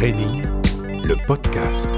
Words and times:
Training, 0.00 0.44
le 1.04 1.14
podcast. 1.26 1.90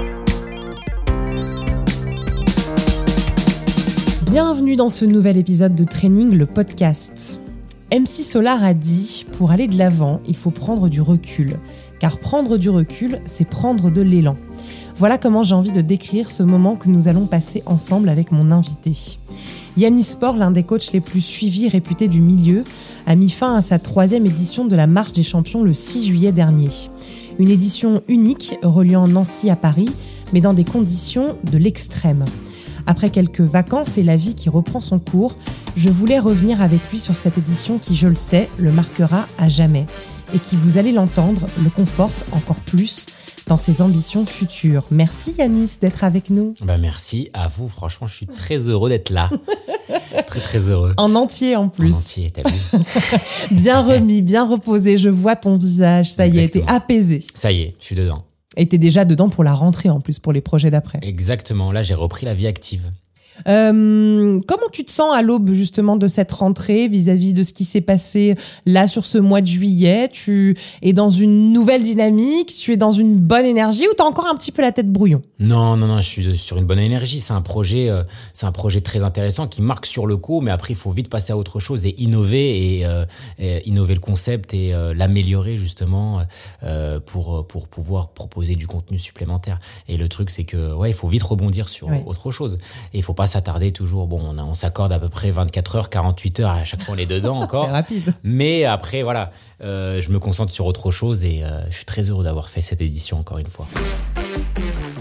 Bienvenue 4.25 4.75
dans 4.75 4.89
ce 4.89 5.05
nouvel 5.05 5.37
épisode 5.37 5.73
de 5.73 5.85
Training, 5.85 6.31
le 6.35 6.45
podcast. 6.45 7.39
MC 7.93 8.25
Solar 8.25 8.61
a 8.61 8.73
dit, 8.73 9.25
pour 9.37 9.51
aller 9.51 9.69
de 9.69 9.77
l'avant, 9.77 10.19
il 10.27 10.35
faut 10.35 10.51
prendre 10.51 10.89
du 10.89 10.99
recul. 10.99 11.53
Car 11.99 12.19
prendre 12.19 12.57
du 12.57 12.69
recul, 12.69 13.21
c'est 13.23 13.47
prendre 13.47 13.89
de 13.89 14.01
l'élan. 14.01 14.35
Voilà 14.97 15.17
comment 15.17 15.43
j'ai 15.43 15.55
envie 15.55 15.71
de 15.71 15.79
décrire 15.79 16.29
ce 16.29 16.43
moment 16.43 16.75
que 16.75 16.89
nous 16.89 17.07
allons 17.07 17.25
passer 17.25 17.63
ensemble 17.65 18.09
avec 18.09 18.33
mon 18.33 18.51
invité. 18.51 19.17
Yannis 19.77 20.03
Sport, 20.03 20.35
l'un 20.35 20.51
des 20.51 20.63
coachs 20.63 20.91
les 20.91 20.99
plus 20.99 21.21
suivis 21.21 21.67
et 21.67 21.69
réputés 21.69 22.09
du 22.09 22.19
milieu, 22.19 22.65
a 23.07 23.15
mis 23.15 23.29
fin 23.29 23.55
à 23.55 23.61
sa 23.61 23.79
troisième 23.79 24.25
édition 24.25 24.65
de 24.65 24.75
la 24.75 24.87
Marche 24.87 25.13
des 25.13 25.23
Champions 25.23 25.63
le 25.63 25.73
6 25.73 26.05
juillet 26.05 26.33
dernier. 26.33 26.69
Une 27.39 27.49
édition 27.49 28.03
unique 28.07 28.55
reliant 28.61 29.07
Nancy 29.07 29.49
à 29.49 29.55
Paris, 29.55 29.89
mais 30.33 30.41
dans 30.41 30.53
des 30.53 30.63
conditions 30.63 31.37
de 31.43 31.57
l'extrême. 31.57 32.25
Après 32.85 33.09
quelques 33.09 33.41
vacances 33.41 33.97
et 33.97 34.03
la 34.03 34.17
vie 34.17 34.35
qui 34.35 34.49
reprend 34.49 34.81
son 34.81 34.99
cours, 34.99 35.35
je 35.75 35.89
voulais 35.89 36.19
revenir 36.19 36.61
avec 36.61 36.79
lui 36.91 36.99
sur 36.99 37.17
cette 37.17 37.37
édition 37.37 37.79
qui, 37.79 37.95
je 37.95 38.07
le 38.07 38.15
sais, 38.15 38.49
le 38.57 38.71
marquera 38.71 39.27
à 39.37 39.49
jamais 39.49 39.87
et 40.33 40.39
qui, 40.39 40.55
vous 40.55 40.77
allez 40.77 40.91
l'entendre, 40.91 41.47
le 41.63 41.69
conforte 41.69 42.25
encore 42.33 42.59
plus 42.59 43.05
dans 43.47 43.57
ses 43.57 43.81
ambitions 43.81 44.25
futures. 44.25 44.85
Merci 44.91 45.35
Yanis 45.37 45.77
d'être 45.81 46.03
avec 46.03 46.29
nous. 46.29 46.53
Bah 46.61 46.77
merci 46.77 47.29
à 47.33 47.47
vous, 47.47 47.67
franchement, 47.67 48.07
je 48.07 48.15
suis 48.15 48.27
très 48.27 48.69
heureux 48.69 48.89
d'être 48.89 49.09
là. 49.09 49.29
très 50.27 50.39
très 50.39 50.69
heureux. 50.69 50.93
En 50.97 51.15
entier 51.15 51.55
en 51.55 51.69
plus. 51.69 51.93
En 51.93 51.97
entier, 51.97 52.31
t'as 52.31 52.49
vu 52.49 52.57
Bien 53.51 53.81
remis, 53.81 54.21
bien 54.21 54.47
reposé, 54.47 54.97
je 54.97 55.09
vois 55.09 55.35
ton 55.35 55.57
visage, 55.57 56.11
ça 56.11 56.27
y 56.27 56.39
est, 56.39 56.49
t'es 56.49 56.63
apaisé. 56.67 57.23
Ça 57.33 57.51
y 57.51 57.61
est, 57.61 57.75
je 57.79 57.85
suis 57.85 57.95
dedans. 57.95 58.23
Et 58.55 58.67
t'es 58.67 58.77
déjà 58.77 59.03
dedans 59.03 59.29
pour 59.29 59.43
la 59.43 59.53
rentrée 59.53 59.89
en 59.89 59.99
plus, 59.99 60.19
pour 60.19 60.31
les 60.31 60.41
projets 60.41 60.71
d'après. 60.71 60.99
Exactement, 61.01 61.71
là 61.71 61.83
j'ai 61.83 61.95
repris 61.95 62.25
la 62.25 62.33
vie 62.33 62.47
active. 62.47 62.91
Euh, 63.47 64.39
comment 64.47 64.69
tu 64.71 64.83
te 64.85 64.91
sens 64.91 65.13
à 65.15 65.21
l'aube 65.21 65.53
justement 65.53 65.95
de 65.95 66.07
cette 66.07 66.31
rentrée 66.31 66.87
vis-à-vis 66.87 67.33
de 67.33 67.43
ce 67.43 67.53
qui 67.53 67.65
s'est 67.65 67.81
passé 67.81 68.35
là 68.65 68.87
sur 68.87 69.05
ce 69.05 69.17
mois 69.17 69.41
de 69.41 69.47
juillet? 69.47 70.09
Tu 70.11 70.55
es 70.81 70.93
dans 70.93 71.09
une 71.09 71.51
nouvelle 71.53 71.83
dynamique, 71.83 72.53
tu 72.57 72.71
es 72.73 72.77
dans 72.77 72.91
une 72.91 73.17
bonne 73.17 73.45
énergie 73.45 73.85
ou 73.87 73.93
t'as 73.95 74.05
encore 74.05 74.27
un 74.27 74.35
petit 74.35 74.51
peu 74.51 74.61
la 74.61 74.71
tête 74.71 74.91
brouillon? 74.91 75.21
Non, 75.39 75.75
non, 75.77 75.87
non, 75.87 75.97
je 76.01 76.07
suis 76.07 76.37
sur 76.37 76.57
une 76.57 76.65
bonne 76.65 76.79
énergie. 76.79 77.19
C'est 77.19 77.33
un 77.33 77.41
projet, 77.41 77.89
euh, 77.89 78.03
c'est 78.33 78.45
un 78.45 78.51
projet 78.51 78.81
très 78.81 79.03
intéressant 79.03 79.47
qui 79.47 79.61
marque 79.61 79.85
sur 79.85 80.07
le 80.07 80.17
coup, 80.17 80.41
mais 80.41 80.51
après 80.51 80.73
il 80.73 80.77
faut 80.77 80.91
vite 80.91 81.09
passer 81.09 81.33
à 81.33 81.37
autre 81.37 81.59
chose 81.59 81.85
et 81.85 81.95
innover 82.01 82.77
et, 82.79 82.85
euh, 82.85 83.05
et 83.39 83.67
innover 83.67 83.93
le 83.93 83.99
concept 83.99 84.53
et 84.53 84.73
euh, 84.73 84.93
l'améliorer 84.93 85.57
justement 85.57 86.21
euh, 86.63 86.99
pour 86.99 87.45
pour 87.47 87.67
pouvoir 87.67 88.09
proposer 88.09 88.55
du 88.55 88.67
contenu 88.67 88.99
supplémentaire. 88.99 89.59
Et 89.87 89.97
le 89.97 90.07
truc 90.09 90.29
c'est 90.29 90.43
que 90.43 90.73
ouais, 90.73 90.89
il 90.89 90.93
faut 90.93 91.07
vite 91.07 91.23
rebondir 91.23 91.69
sur 91.69 91.87
Ouais. 91.87 92.03
autre 92.05 92.31
chose. 92.31 92.57
Et 92.93 92.97
il 92.99 93.03
faut 93.03 93.13
pas 93.13 93.22
s'attarder 93.27 93.71
toujours. 93.71 94.07
Bon, 94.07 94.35
on, 94.37 94.53
s'accorde 94.53 94.91
à 94.93 94.99
peu 94.99 95.09
près 95.09 95.31
24 95.31 95.75
heures, 95.75 95.89
48 95.89 96.39
heures 96.41 96.51
à 96.51 96.63
chaque 96.63 96.81
fois 96.81 96.95
on 96.95 96.97
est 96.97 97.05
dedans 97.05 97.37
encore. 97.41 97.65
C'est 97.65 97.71
rapide. 97.71 98.13
Mais 98.23 98.65
après, 98.65 99.03
voilà, 99.03 99.31
euh, 99.61 100.01
je 100.01 100.09
me 100.09 100.19
concentre 100.19 100.51
sur 100.51 100.65
autre 100.65 100.91
chose 100.91 101.23
et 101.23 101.43
euh, 101.43 101.65
je 101.69 101.77
suis 101.77 101.85
très 101.85 102.09
heureux 102.09 102.23
d'avoir 102.23 102.49
fait 102.49 102.61
cette 102.61 102.81
édition 102.81 103.19
encore 103.19 103.37
une 103.37 103.47
fois. 103.47 103.67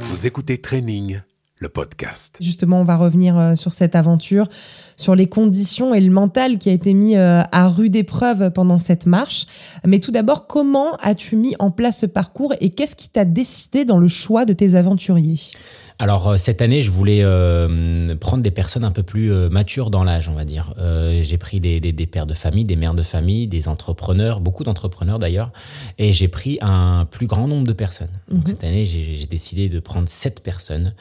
Vous 0.00 0.26
écoutez 0.26 0.60
Training, 0.60 1.20
le 1.56 1.68
podcast. 1.68 2.36
Justement, 2.40 2.80
on 2.80 2.84
va 2.84 2.96
revenir 2.96 3.38
euh, 3.38 3.54
sur 3.56 3.72
cette 3.72 3.94
aventure, 3.94 4.48
sur 4.96 5.14
les 5.14 5.28
conditions 5.28 5.94
et 5.94 6.00
le 6.00 6.10
mental 6.10 6.58
qui 6.58 6.68
a 6.68 6.72
été 6.72 6.94
mis 6.94 7.16
à 7.16 7.68
rude 7.68 7.96
épreuve 7.96 8.50
pendant 8.50 8.78
cette 8.78 9.06
marche. 9.06 9.46
Mais 9.86 9.98
tout 9.98 10.10
d'abord, 10.10 10.46
comment 10.46 10.94
as-tu 10.96 11.36
mis 11.36 11.54
en 11.58 11.70
place 11.70 12.00
ce 12.00 12.06
parcours 12.06 12.54
et 12.60 12.70
qu'est-ce 12.70 12.96
qui 12.96 13.08
t'a 13.08 13.24
décidé 13.24 13.84
dans 13.84 13.98
le 13.98 14.08
choix 14.08 14.44
de 14.44 14.52
tes 14.52 14.74
aventuriers? 14.74 15.40
Alors 15.98 16.28
euh, 16.28 16.36
cette 16.36 16.62
année, 16.62 16.82
je 16.82 16.90
voulais 16.90 17.20
euh, 17.22 18.14
prendre 18.16 18.42
des 18.42 18.50
personnes 18.50 18.84
un 18.84 18.90
peu 18.90 19.02
plus 19.02 19.32
euh, 19.32 19.48
matures 19.48 19.90
dans 19.90 20.04
l'âge, 20.04 20.28
on 20.28 20.34
va 20.34 20.44
dire. 20.44 20.74
Euh, 20.78 21.22
j'ai 21.22 21.38
pris 21.38 21.60
des, 21.60 21.80
des, 21.80 21.92
des 21.92 22.06
pères 22.06 22.26
de 22.26 22.34
famille, 22.34 22.64
des 22.64 22.76
mères 22.76 22.94
de 22.94 23.02
famille, 23.02 23.46
des 23.46 23.68
entrepreneurs, 23.68 24.40
beaucoup 24.40 24.64
d'entrepreneurs 24.64 25.18
d'ailleurs, 25.18 25.50
et 25.98 26.12
j'ai 26.12 26.28
pris 26.28 26.58
un 26.60 27.06
plus 27.10 27.26
grand 27.26 27.48
nombre 27.48 27.66
de 27.66 27.72
personnes. 27.72 28.10
Donc 28.30 28.48
cette 28.48 28.64
année, 28.64 28.86
j'ai 28.86 29.14
j'ai 29.14 29.26
décidé 29.26 29.68
de 29.68 29.80
prendre 29.80 30.08
sept 30.08 30.42
personnes, 30.42 30.94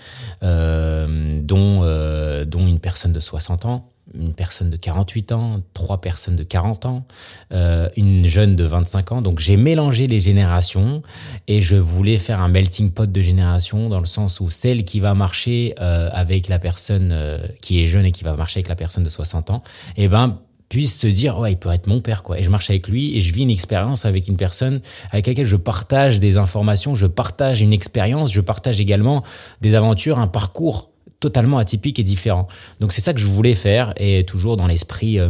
euh, 0.43 1.39
dont 1.41 1.81
euh, 1.83 2.45
dont 2.45 2.67
une 2.67 2.79
personne 2.79 3.13
de 3.13 3.19
60 3.19 3.65
ans. 3.65 3.90
Une 4.13 4.33
personne 4.33 4.69
de 4.69 4.77
48 4.77 5.31
ans, 5.31 5.61
trois 5.73 6.01
personnes 6.01 6.35
de 6.35 6.43
40 6.43 6.85
ans, 6.85 7.05
euh, 7.53 7.89
une 7.95 8.25
jeune 8.27 8.55
de 8.55 8.63
25 8.63 9.11
ans. 9.13 9.21
Donc 9.21 9.39
j'ai 9.39 9.57
mélangé 9.57 10.07
les 10.07 10.19
générations 10.19 11.01
et 11.47 11.61
je 11.61 11.75
voulais 11.75 12.17
faire 12.17 12.41
un 12.41 12.49
melting 12.49 12.91
pot 12.91 13.09
de 13.09 13.21
générations 13.21 13.89
dans 13.89 13.99
le 13.99 14.05
sens 14.05 14.39
où 14.39 14.49
celle 14.49 14.83
qui 14.83 14.99
va 14.99 15.13
marcher 15.13 15.75
euh, 15.79 16.09
avec 16.13 16.47
la 16.49 16.59
personne 16.59 17.11
euh, 17.13 17.39
qui 17.61 17.81
est 17.81 17.85
jeune 17.85 18.05
et 18.05 18.11
qui 18.11 18.23
va 18.23 18.35
marcher 18.35 18.59
avec 18.59 18.67
la 18.67 18.75
personne 18.75 19.03
de 19.03 19.09
60 19.09 19.49
ans, 19.49 19.63
eh 19.97 20.07
ben 20.07 20.39
puisse 20.71 20.97
se 20.97 21.07
dire 21.07 21.37
ouais 21.37 21.51
il 21.51 21.57
peut 21.57 21.69
être 21.69 21.87
mon 21.87 21.99
père 21.99 22.23
quoi 22.23 22.39
et 22.39 22.43
je 22.43 22.49
marche 22.49 22.69
avec 22.69 22.87
lui 22.87 23.17
et 23.17 23.21
je 23.21 23.33
vis 23.33 23.41
une 23.41 23.51
expérience 23.51 24.05
avec 24.05 24.29
une 24.29 24.37
personne 24.37 24.79
avec 25.11 25.27
laquelle 25.27 25.45
je 25.45 25.57
partage 25.57 26.21
des 26.21 26.37
informations 26.37 26.95
je 26.95 27.07
partage 27.07 27.61
une 27.61 27.73
expérience 27.73 28.31
je 28.31 28.39
partage 28.39 28.79
également 28.79 29.21
des 29.59 29.75
aventures 29.75 30.17
un 30.17 30.27
parcours 30.27 30.91
totalement 31.21 31.57
atypique 31.57 31.99
et 31.99 32.03
différent 32.03 32.47
donc 32.81 32.91
c'est 32.91 32.99
ça 33.01 33.13
que 33.13 33.19
je 33.19 33.27
voulais 33.27 33.55
faire 33.55 33.93
et 33.97 34.25
toujours 34.25 34.57
dans 34.57 34.67
l'esprit 34.67 35.19
euh, 35.19 35.29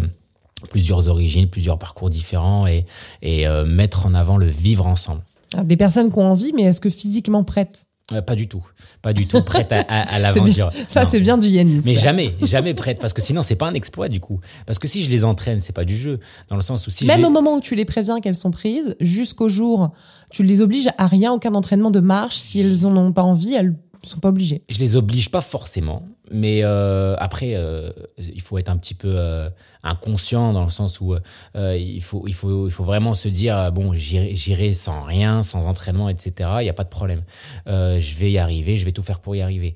plusieurs 0.72 1.08
origines 1.08 1.48
plusieurs 1.48 1.78
parcours 1.78 2.10
différents 2.10 2.66
et, 2.66 2.86
et 3.22 3.48
euh, 3.48 3.66
mettre 3.66 4.08
en 4.08 4.16
avant 4.16 4.38
le 4.38 4.48
vivre 4.48 4.88
ensemble 4.88 5.22
Des 5.64 5.78
personnes 5.78 6.12
qui 6.12 6.18
ont 6.18 6.32
envie, 6.32 6.54
mais 6.54 6.64
est-ce 6.64 6.82
que 6.82 6.90
physiquement 6.90 7.44
prêtes? 7.44 7.88
Euh, 8.14 8.22
pas 8.22 8.36
du 8.36 8.48
tout, 8.48 8.64
pas 9.02 9.14
du 9.14 9.28
tout 9.28 9.42
prête 9.42 9.72
à, 9.72 10.20
l'aventure. 10.20 10.72
Ça, 10.88 11.06
c'est 11.06 11.20
bien 11.20 11.38
du 11.38 11.48
Yanis. 11.48 11.82
Mais 11.86 11.96
jamais, 11.96 12.34
jamais 12.42 12.74
prête, 12.74 13.00
parce 13.00 13.14
que 13.14 13.22
sinon 13.22 13.42
c'est 13.42 13.56
pas 13.56 13.68
un 13.68 13.74
exploit 13.74 14.10
du 14.10 14.20
coup. 14.20 14.40
Parce 14.66 14.80
que 14.80 14.88
si 14.88 15.04
je 15.04 15.10
les 15.10 15.24
entraîne, 15.24 15.62
c'est 15.62 15.74
pas 15.74 15.86
du 15.86 15.96
jeu, 15.96 16.20
dans 16.50 16.56
le 16.56 16.62
sens 16.62 16.88
où 16.88 16.92
si 16.92 17.06
Même 17.06 17.24
au 17.24 17.30
moment 17.30 17.56
où 17.56 17.62
tu 17.62 17.76
les 17.76 17.86
préviens 17.86 18.20
qu'elles 18.20 18.36
sont 18.36 18.52
prises, 18.52 18.96
jusqu'au 19.00 19.50
jour, 19.50 19.92
tu 20.30 20.44
les 20.44 20.62
obliges 20.62 20.90
à 20.98 21.08
rien, 21.08 21.32
aucun 21.32 21.54
entraînement 21.54 21.92
de 21.92 22.00
marche. 22.00 22.36
Si 22.36 22.60
elles 22.60 22.86
en 22.86 22.96
ont 22.98 23.14
pas 23.14 23.24
envie, 23.24 23.54
elles 23.54 23.76
sont 24.10 24.20
pas 24.20 24.30
obligées. 24.30 24.64
je 24.70 24.80
les 24.80 24.96
oblige 24.96 25.30
pas 25.30 25.42
forcément, 25.42 26.04
mais 26.32 26.64
euh, 26.64 27.16
après 27.20 27.54
euh, 27.56 27.92
il 28.18 28.42
faut 28.42 28.58
être 28.58 28.70
un 28.70 28.78
petit 28.78 28.94
peu 28.94 29.14
euh, 29.16 29.50
inconscient 29.84 30.54
dans 30.54 30.64
le 30.64 30.70
sens 30.70 31.02
où 31.02 31.16
il 31.56 32.04
faut 32.04 32.28
il 32.28 32.34
faut 32.34 32.68
il 32.68 32.72
faut 32.72 32.84
vraiment 32.84 33.14
se 33.14 33.30
dire 33.30 33.72
bon 33.72 33.94
j'irai 33.94 34.74
sans 34.74 35.04
rien, 35.04 35.44
sans 35.44 35.66
entraînement, 35.66 36.10
etc. 36.10 36.50
Il 36.62 36.66
y 36.66 36.70
a 36.70 36.74
pas 36.74 36.84
de 36.84 36.90
problème. 36.90 37.24
Je 37.68 38.16
vais 38.18 38.32
y 38.32 38.38
arriver, 38.38 38.78
je 38.78 38.86
vais 38.86 38.92
tout 38.92 39.04
faire 39.04 39.20
pour 39.20 39.36
y 39.36 39.42
arriver. 39.42 39.76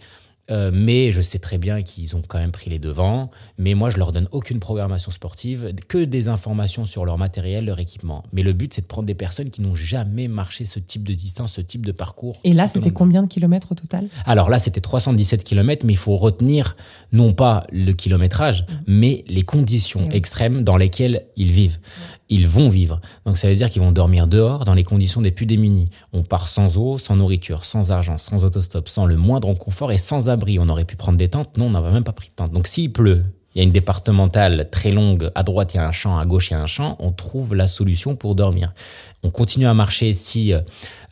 Euh, 0.51 0.69
mais 0.73 1.11
je 1.11 1.21
sais 1.21 1.39
très 1.39 1.57
bien 1.57 1.81
qu'ils 1.81 2.15
ont 2.15 2.21
quand 2.27 2.37
même 2.37 2.51
pris 2.51 2.69
les 2.69 2.77
devants. 2.79 3.31
Mais 3.57 3.73
moi, 3.73 3.89
je 3.89 3.97
leur 3.97 4.11
donne 4.11 4.27
aucune 4.31 4.59
programmation 4.59 5.11
sportive, 5.11 5.73
que 5.87 5.97
des 6.03 6.27
informations 6.27 6.85
sur 6.85 7.05
leur 7.05 7.17
matériel, 7.17 7.65
leur 7.65 7.79
équipement. 7.79 8.23
Mais 8.31 8.43
le 8.43 8.53
but, 8.53 8.73
c'est 8.73 8.81
de 8.81 8.87
prendre 8.87 9.07
des 9.07 9.15
personnes 9.15 9.49
qui 9.49 9.61
n'ont 9.61 9.75
jamais 9.75 10.27
marché 10.27 10.65
ce 10.65 10.77
type 10.79 11.07
de 11.07 11.13
distance, 11.13 11.53
ce 11.53 11.61
type 11.61 11.85
de 11.85 11.91
parcours. 11.91 12.39
Et 12.43 12.53
là, 12.53 12.67
c'était 12.67 12.91
combien 12.91 13.23
de 13.23 13.27
kilomètres 13.27 13.71
au 13.71 13.75
total? 13.75 14.07
Alors 14.25 14.49
là, 14.49 14.59
c'était 14.59 14.81
317 14.81 15.43
km, 15.43 15.85
mais 15.85 15.93
il 15.93 15.97
faut 15.97 16.15
retenir 16.17 16.75
non 17.11 17.33
pas 17.33 17.63
le 17.71 17.93
kilométrage, 17.93 18.65
mais 18.87 19.23
les 19.27 19.41
conditions 19.43 20.01
Eh 20.05 20.09
oui. 20.09 20.15
extrêmes 20.15 20.63
dans 20.63 20.77
lesquelles 20.77 21.25
ils 21.37 21.51
vivent. 21.51 21.79
Ils 22.29 22.47
vont 22.47 22.69
vivre. 22.69 23.01
Donc 23.25 23.37
ça 23.37 23.47
veut 23.47 23.55
dire 23.55 23.69
qu'ils 23.69 23.81
vont 23.83 23.91
dormir 23.91 24.25
dehors 24.27 24.65
dans 24.65 24.73
les 24.73 24.83
conditions 24.83 25.21
des 25.21 25.29
plus 25.31 25.45
démunis. 25.45 25.89
On 26.11 26.23
part 26.23 26.47
sans 26.47 26.77
eau, 26.77 26.97
sans 26.97 27.15
nourriture, 27.15 27.65
sans 27.65 27.91
argent, 27.91 28.17
sans 28.17 28.43
autostop, 28.43 28.87
sans 28.89 29.05
le 29.05 29.15
moindre 29.15 29.53
confort 29.53 29.91
et 29.91 29.99
sans 29.99 30.27
abri. 30.35 30.59
On 30.59 30.69
aurait 30.69 30.85
pu 30.85 30.95
prendre 30.95 31.17
des 31.17 31.29
tentes. 31.29 31.57
Non, 31.57 31.65
on 31.65 31.71
n'a 31.71 31.81
même 31.81 32.03
pas 32.03 32.13
pris 32.13 32.29
de 32.29 32.33
tente. 32.33 32.51
Donc 32.51 32.67
s'il 32.67 32.91
pleut, 32.93 33.25
il 33.53 33.59
y 33.59 33.61
a 33.61 33.63
une 33.63 33.71
départementale 33.71 34.69
très 34.69 34.91
longue, 34.91 35.31
à 35.33 35.43
droite 35.43 35.73
il 35.73 35.77
y 35.77 35.79
a 35.79 35.87
un 35.87 35.93
champ, 35.93 36.17
à 36.17 36.25
gauche 36.25 36.49
il 36.49 36.53
y 36.53 36.57
a 36.57 36.61
un 36.61 36.65
champ, 36.65 36.97
on 36.99 37.13
trouve 37.13 37.55
la 37.55 37.69
solution 37.69 38.15
pour 38.15 38.35
dormir. 38.35 38.73
On 39.23 39.29
continue 39.29 39.65
à 39.65 39.73
marcher 39.73 40.11
si 40.11 40.53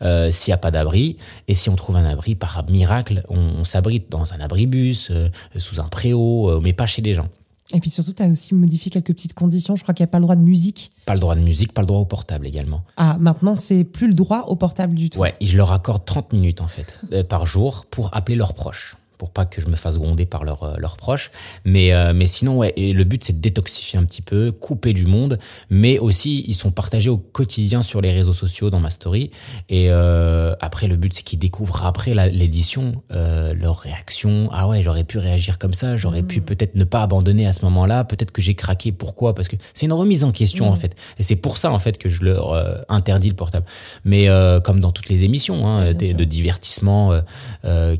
euh, 0.02 0.30
s'il 0.30 0.52
n'y 0.52 0.56
a 0.56 0.58
pas 0.58 0.72
d'abri, 0.72 1.18
et 1.48 1.56
si 1.56 1.70
on 1.70 1.76
trouve 1.76 1.96
un 1.96 2.06
abri, 2.06 2.36
par 2.36 2.66
miracle, 2.70 3.24
on, 3.30 3.38
on 3.38 3.64
s'abrite 3.64 4.12
dans 4.12 4.34
un 4.34 4.42
abribus, 4.42 5.10
euh, 5.10 5.30
sous 5.58 5.80
un 5.80 5.88
préau, 5.88 6.50
euh, 6.50 6.60
mais 6.62 6.74
pas 6.74 6.86
chez 6.86 7.02
les 7.02 7.14
gens. 7.14 7.30
Et 7.74 7.80
puis 7.80 7.90
surtout, 7.90 8.14
tu 8.14 8.22
as 8.22 8.28
aussi 8.28 8.54
modifié 8.54 8.92
quelques 8.92 9.14
petites 9.14 9.34
conditions. 9.34 9.76
Je 9.76 9.84
crois 9.84 9.94
qu'il 9.94 10.04
n'y 10.04 10.10
a 10.10 10.12
pas 10.12 10.20
le 10.20 10.24
droit 10.24 10.36
de 10.36 10.42
musique. 10.42 10.92
Pas 11.06 11.16
le 11.16 11.20
droit 11.20 11.36
de 11.36 11.42
musique, 11.42 11.74
pas 11.74 11.82
le 11.82 11.88
droit 11.88 12.00
au 12.00 12.06
portable 12.06 12.46
également. 12.46 12.84
Ah, 12.98 13.18
maintenant, 13.20 13.56
c'est 13.56 13.84
plus 13.84 14.08
le 14.08 14.14
droit 14.14 14.42
au 14.48 14.56
portable 14.56 14.94
du 14.94 15.10
tout. 15.10 15.20
Ouais, 15.20 15.36
et 15.40 15.48
je 15.48 15.58
leur 15.58 15.72
accorde 15.72 16.06
30 16.06 16.34
minutes 16.34 16.62
en 16.62 16.68
fait, 16.68 17.00
euh, 17.14 17.24
par 17.24 17.46
jour 17.46 17.86
pour 17.90 18.16
appeler 18.16 18.36
leurs 18.36 18.54
proches. 18.54 18.98
Pour 19.24 19.32
pas 19.32 19.46
que 19.46 19.62
je 19.62 19.68
me 19.68 19.78
fasse 19.78 19.98
gronder 19.98 20.26
par 20.26 20.44
leurs 20.44 20.64
euh, 20.64 20.74
leurs 20.78 20.98
proches. 20.98 21.32
Mais, 21.64 21.94
euh, 21.94 22.12
mais 22.14 22.28
sinon, 22.28 22.58
ouais, 22.58 22.74
et 22.76 22.92
le 22.92 23.06
but, 23.06 23.24
c'est 23.24 23.32
de 23.32 23.40
détoxifier 23.40 23.98
un 23.98 24.04
petit 24.04 24.22
peu, 24.22 24.52
couper 24.52 24.92
du 24.92 25.06
monde, 25.06 25.40
mais 25.70 25.98
aussi, 25.98 26.44
ils 26.46 26.56
sont 26.56 26.72
partagés 26.72 27.10
au 27.10 27.16
quotidien 27.18 27.82
sur 27.84 28.02
les 28.02 28.12
réseaux 28.12 28.34
sociaux 28.34 28.70
dans 28.70 28.82
ma 28.82 28.90
story. 28.90 29.32
Et 29.70 29.86
euh, 29.92 30.56
après, 30.60 30.90
le 30.90 30.98
but, 30.98 31.14
c'est 31.14 31.24
qu'ils 31.24 31.40
découvrent 31.40 31.86
après 31.86 32.14
l'édition 32.32 33.02
euh, 33.14 33.54
leur 33.54 33.80
réaction. 33.80 34.50
Ah 34.52 34.68
ouais, 34.68 34.84
j'aurais 34.84 35.06
pu 35.06 35.20
réagir 35.20 35.58
comme 35.58 35.74
ça, 35.74 35.96
j'aurais 35.96 36.22
pu 36.24 36.42
peut-être 36.42 36.76
ne 36.76 36.84
pas 36.84 37.02
abandonner 37.02 37.48
à 37.48 37.54
ce 37.54 37.64
moment-là, 37.64 38.04
peut-être 38.04 38.32
que 38.32 38.42
j'ai 38.42 38.56
craqué. 38.56 38.92
Pourquoi? 38.92 39.34
Parce 39.36 39.48
que 39.48 39.56
c'est 39.74 39.86
une 39.86 39.94
remise 39.94 40.26
en 40.26 40.34
question, 40.34 40.70
en 40.70 40.76
fait. 40.76 40.98
Et 41.18 41.24
c'est 41.24 41.38
pour 41.38 41.58
ça, 41.58 41.72
en 41.72 41.80
fait, 41.80 41.98
que 41.98 42.10
je 42.10 42.26
leur 42.26 42.52
interdis 42.90 43.30
le 43.30 43.36
portable. 43.36 43.66
Mais 44.04 44.28
comme 44.66 44.82
dans 44.82 44.92
toutes 44.92 45.08
les 45.08 45.24
émissions 45.24 45.66
hein, 45.66 45.94
des- 45.94 46.14
de 46.14 46.26
divertissement 46.26 47.22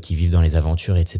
qui 0.02 0.14
vivent 0.14 0.32
dans 0.32 0.42
les 0.42 0.56
aventures, 0.56 0.98
etc., 0.98 1.13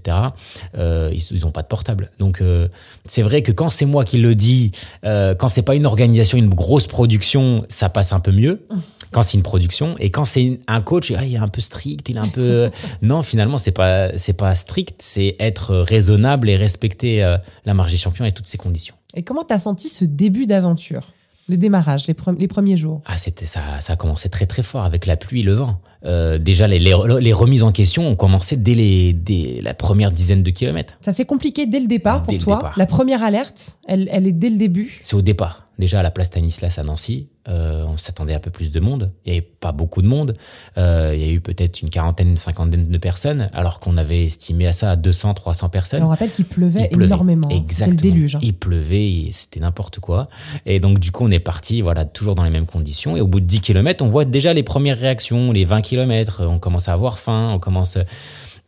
euh, 0.76 1.10
ils, 1.12 1.22
ils 1.30 1.46
ont 1.46 1.50
pas 1.50 1.62
de 1.62 1.66
portable. 1.66 2.10
Donc 2.18 2.40
euh, 2.40 2.68
c'est 3.06 3.22
vrai 3.22 3.42
que 3.42 3.52
quand 3.52 3.70
c'est 3.70 3.86
moi 3.86 4.04
qui 4.04 4.18
le 4.18 4.34
dis, 4.34 4.72
euh, 5.04 5.34
quand 5.34 5.48
c'est 5.48 5.62
pas 5.62 5.74
une 5.74 5.86
organisation, 5.86 6.38
une 6.38 6.54
grosse 6.54 6.86
production, 6.86 7.64
ça 7.68 7.88
passe 7.88 8.12
un 8.12 8.20
peu 8.20 8.32
mieux. 8.32 8.66
Quand 9.12 9.22
c'est 9.22 9.36
une 9.36 9.44
production 9.44 9.94
et 10.00 10.10
quand 10.10 10.24
c'est 10.24 10.58
un 10.66 10.80
coach, 10.80 11.12
ah, 11.16 11.24
il 11.24 11.34
est 11.34 11.38
un 11.38 11.48
peu 11.48 11.60
strict, 11.60 12.08
il 12.08 12.16
est 12.16 12.20
un 12.20 12.28
peu 12.28 12.70
non 13.02 13.22
finalement 13.22 13.58
c'est 13.58 13.70
pas 13.70 14.16
c'est 14.18 14.32
pas 14.32 14.56
strict, 14.56 15.00
c'est 15.00 15.36
être 15.38 15.76
raisonnable 15.76 16.50
et 16.50 16.56
respecter 16.56 17.36
la 17.64 17.74
marge 17.74 17.92
des 17.92 17.96
champions 17.96 18.24
et 18.24 18.32
toutes 18.32 18.48
ses 18.48 18.58
conditions. 18.58 18.96
Et 19.14 19.22
comment 19.22 19.44
t'as 19.44 19.60
senti 19.60 19.88
ce 19.88 20.04
début 20.04 20.46
d'aventure? 20.46 21.12
Le 21.48 21.56
démarrage, 21.58 22.06
les, 22.06 22.14
pre- 22.14 22.38
les 22.38 22.48
premiers 22.48 22.76
jours 22.76 23.02
Ah, 23.04 23.16
c'était 23.18 23.44
ça, 23.46 23.60
ça 23.80 23.92
a 23.92 23.96
commencé 23.96 24.28
très 24.30 24.46
très 24.46 24.62
fort 24.62 24.84
avec 24.84 25.04
la 25.04 25.16
pluie 25.16 25.42
le 25.42 25.52
vent. 25.52 25.78
Euh, 26.06 26.38
déjà, 26.38 26.66
les, 26.66 26.78
les, 26.78 26.94
les 27.20 27.32
remises 27.32 27.62
en 27.62 27.72
question 27.72 28.06
ont 28.08 28.16
commencé 28.16 28.56
dès, 28.56 28.74
les, 28.74 29.12
dès 29.12 29.60
la 29.62 29.74
première 29.74 30.10
dizaine 30.10 30.42
de 30.42 30.50
kilomètres. 30.50 30.96
Ça 31.02 31.12
s'est 31.12 31.24
compliqué 31.26 31.66
dès 31.66 31.80
le 31.80 31.86
départ 31.86 32.20
Dès 32.20 32.24
pour 32.24 32.32
le 32.34 32.38
toi. 32.38 32.56
départ. 32.56 32.72
La 32.76 32.86
première 32.86 33.22
alerte, 33.22 33.78
elle, 33.86 34.08
elle 34.10 34.26
est 34.26 34.32
dès 34.32 34.48
le 34.50 34.56
début. 34.56 35.00
C'est 35.02 35.16
au 35.16 35.22
départ. 35.22 35.63
Déjà 35.78 36.00
à 36.00 36.02
la 36.02 36.10
place 36.12 36.28
Stanislas 36.28 36.78
à 36.78 36.84
Nancy, 36.84 37.26
euh, 37.48 37.84
on 37.86 37.96
s'attendait 37.96 38.32
à 38.32 38.36
un 38.36 38.40
peu 38.40 38.50
plus 38.50 38.70
de 38.70 38.78
monde. 38.78 39.10
Il 39.26 39.32
n'y 39.32 39.38
avait 39.38 39.46
pas 39.60 39.72
beaucoup 39.72 40.02
de 40.02 40.06
monde. 40.06 40.36
Euh, 40.78 41.12
il 41.14 41.20
y 41.20 41.28
a 41.28 41.32
eu 41.32 41.40
peut-être 41.40 41.82
une 41.82 41.90
quarantaine, 41.90 42.28
une 42.30 42.36
cinquantaine 42.36 42.88
de 42.88 42.98
personnes, 42.98 43.50
alors 43.52 43.80
qu'on 43.80 43.96
avait 43.96 44.22
estimé 44.24 44.66
à 44.68 44.72
ça 44.72 44.92
à 44.92 44.96
200, 44.96 45.34
300 45.34 45.68
personnes. 45.70 46.02
on 46.02 46.08
rappelle 46.08 46.30
qu'il 46.30 46.44
pleuvait, 46.44 46.88
énormément. 46.92 47.48
hein. 47.48 47.50
C'était 47.54 47.60
Exactement. 47.64 47.90
le 47.90 47.96
déluge. 48.02 48.34
hein. 48.36 48.40
Il 48.42 48.54
pleuvait, 48.54 49.28
c'était 49.32 49.60
n'importe 49.60 49.98
quoi. 49.98 50.28
Et 50.64 50.78
donc, 50.78 51.00
du 51.00 51.10
coup, 51.10 51.24
on 51.26 51.30
est 51.30 51.40
parti, 51.40 51.82
voilà, 51.82 52.04
toujours 52.04 52.36
dans 52.36 52.44
les 52.44 52.50
mêmes 52.50 52.66
conditions. 52.66 53.16
Et 53.16 53.20
au 53.20 53.26
bout 53.26 53.40
de 53.40 53.46
10 53.46 53.60
km, 53.60 54.04
on 54.04 54.08
voit 54.08 54.24
déjà 54.24 54.54
les 54.54 54.62
premières 54.62 54.98
réactions, 54.98 55.50
les 55.50 55.64
20 55.64 55.82
km. 55.82 56.42
On 56.46 56.58
commence 56.60 56.88
à 56.88 56.92
avoir 56.92 57.18
faim, 57.18 57.50
on 57.52 57.58
commence 57.58 57.98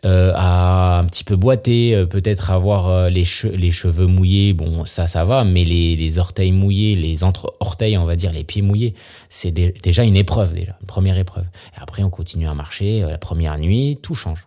euh, 0.04 0.32
à 0.34 0.98
un 0.98 1.04
petit 1.06 1.24
peu 1.24 1.36
boiter, 1.36 1.94
euh, 1.94 2.06
peut-être 2.06 2.50
avoir 2.50 2.88
euh, 2.88 3.10
les, 3.10 3.24
les 3.54 3.72
cheveux 3.72 4.06
mouillés. 4.06 4.52
Bon, 4.52 4.84
ça, 4.84 5.06
ça 5.06 5.24
va, 5.24 5.44
mais 5.44 5.64
les, 5.64 5.96
les 5.96 6.18
orteils 6.18 6.52
mouillés, 6.52 6.94
les 6.96 7.24
entre-orteils, 7.24 7.96
on 7.98 8.04
va 8.04 8.16
dire, 8.16 8.32
les 8.32 8.44
pieds 8.44 8.62
mouillés, 8.62 8.94
c'est 9.30 9.50
dé- 9.50 9.74
déjà 9.82 10.04
une 10.04 10.16
épreuve, 10.16 10.52
déjà, 10.54 10.76
une 10.80 10.86
première 10.86 11.16
épreuve. 11.18 11.44
Et 11.76 11.80
après, 11.80 12.02
on 12.02 12.10
continue 12.10 12.46
à 12.48 12.54
marcher. 12.54 13.02
euh, 13.02 13.10
la 13.10 13.18
première 13.18 13.58
nuit, 13.58 13.98
tout 14.02 14.14
change. 14.14 14.46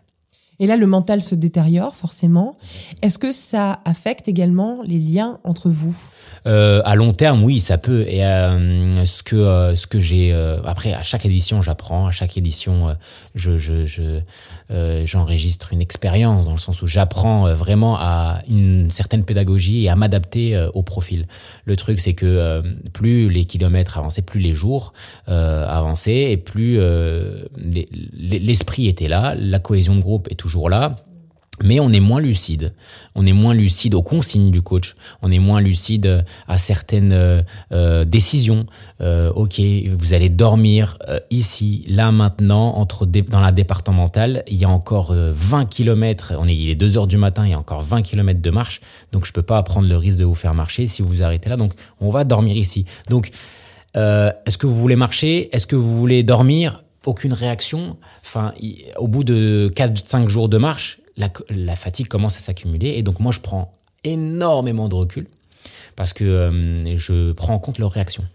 Et 0.59 0.67
là, 0.67 0.75
le 0.77 0.88
mental 0.88 1.21
se 1.21 1.35
détériore 1.35 1.95
forcément. 1.95 2.57
Est-ce 3.01 3.17
que 3.17 3.31
ça 3.31 3.79
affecte 3.85 4.27
également 4.27 4.79
les 4.85 5.00
liens 5.00 5.39
entre 5.44 5.69
vous? 5.69 5.95
Euh, 6.47 6.81
à 6.85 6.95
long 6.95 7.13
terme, 7.13 7.44
oui, 7.44 7.59
ça 7.59 7.77
peut. 7.77 8.06
Et 8.07 8.25
euh, 8.25 9.06
ce 9.06 9.23
que 9.23 9.35
euh, 9.35 9.75
que 9.89 10.00
j'ai 10.00 10.33
après 10.65 10.94
à 10.94 11.03
chaque 11.03 11.25
édition, 11.25 11.61
j'apprends. 11.61 12.07
À 12.07 12.11
chaque 12.11 12.38
édition, 12.38 12.95
je 13.35 13.57
je 13.57 13.85
je 13.85 14.19
j'enregistre 15.06 15.73
une 15.73 15.81
expérience 15.81 16.45
dans 16.45 16.51
le 16.51 16.59
sens 16.59 16.81
où 16.81 16.88
j'apprends 16.88 17.53
vraiment 17.56 17.97
à 17.97 18.41
une 18.47 18.91
certaine 18.91 19.23
pédagogie 19.23 19.85
et 19.85 19.89
à 19.89 19.95
m'adapter 19.95 20.67
au 20.73 20.83
profil. 20.83 21.25
Le 21.65 21.75
truc, 21.75 22.00
c'est 22.00 22.13
que 22.13 22.61
plus 22.94 23.29
les 23.29 23.45
kilomètres 23.45 23.97
avançaient, 23.97 24.21
plus 24.21 24.39
les 24.41 24.53
jours 24.53 24.94
avançaient 25.27 26.31
et 26.31 26.38
plus 26.38 26.79
les- 27.57 27.89
les- 28.13 28.39
l'esprit 28.39 28.88
était 28.88 29.07
là, 29.07 29.35
la 29.38 29.59
cohésion 29.59 29.95
de 29.95 30.01
groupe 30.01 30.27
est 30.31 30.35
toujours 30.35 30.49
là. 30.69 30.96
Mais 31.63 31.80
on 31.80 31.92
est 31.92 32.00
moins 32.00 32.22
lucide. 32.22 32.74
On 33.16 33.25
est 33.25 33.34
moins 33.34 33.54
lucide 33.54 33.94
aux 33.94 34.01
consignes 34.01 34.51
du 34.51 34.62
coach. 34.62 34.96
On 35.22 35.31
est 35.31 35.40
moins 35.40 35.60
lucide 35.60 36.24
à 36.48 36.57
certaines 36.57 37.12
euh, 37.12 37.42
euh, 37.72 38.06
décisions. 38.06 38.66
Euh, 39.01 39.30
ok, 39.34 39.60
vous 39.98 40.13
allez 40.13 40.30
dormir 40.30 40.98
euh, 41.10 41.19
ici, 41.31 41.84
là, 41.88 42.12
maintenant, 42.12 42.75
entre 42.75 43.06
dans 43.06 43.42
la 43.42 43.51
départementale. 43.51 44.44
Il 44.48 44.56
y 44.56 44.66
a 44.66 44.69
encore 44.69 45.12
euh, 45.12 45.31
20 45.34 45.66
kilomètres. 45.66 46.34
On 46.40 46.48
est, 46.48 46.56
il 46.56 46.69
est 46.69 46.75
2 46.75 46.98
heures 46.98 47.07
du 47.07 47.18
matin. 47.18 47.45
Il 47.45 47.52
y 47.52 47.54
a 47.54 47.60
encore 47.60 47.81
20 47.81 48.04
kilomètres 48.04 48.42
de 48.42 48.52
marche. 48.52 48.80
Donc, 49.12 49.25
je 49.25 49.34
peux 49.34 49.44
pas 49.44 49.62
prendre 49.63 49.90
le 49.90 49.98
risque 49.98 50.18
de 50.18 50.25
vous 50.25 50.36
faire 50.36 50.54
marcher 50.54 50.88
si 50.88 51.02
vous 51.02 51.10
vous 51.10 51.24
arrêtez 51.24 51.50
là. 51.50 51.57
Donc, 51.57 51.74
on 52.00 52.10
va 52.10 52.24
dormir 52.24 52.56
ici. 52.56 52.86
Donc, 53.10 53.31
euh, 53.98 54.31
est-ce 54.45 54.57
que 54.57 54.68
vous 54.68 54.80
voulez 54.80 54.95
marcher? 54.95 55.54
Est-ce 55.54 55.68
que 55.68 55.75
vous 55.75 55.98
voulez 55.98 56.24
dormir? 56.24 56.84
Aucune 57.06 57.34
réaction. 57.34 57.98
Enfin, 58.22 58.54
au 58.98 59.07
bout 59.07 59.24
de 59.24 59.72
4-5 59.75 60.28
jours 60.28 60.50
de 60.50 60.57
marche, 60.57 61.00
la, 61.18 61.30
la 61.50 61.75
fatigue 61.75 62.07
commence 62.07 62.38
à 62.38 62.40
s'accumuler. 62.40 62.96
Et 62.98 63.04
donc, 63.04 63.19
moi, 63.19 63.31
je 63.31 63.40
prends 63.40 63.78
énormément 64.04 64.90
de 64.90 64.96
recul 64.96 65.28
parce 65.96 66.13
que 66.13 66.24
euh, 66.24 66.98
je 66.98 67.31
prends 67.34 67.54
en 67.54 67.60
compte 67.60 67.80
leurs 67.80 67.92
réactions. 67.92 68.25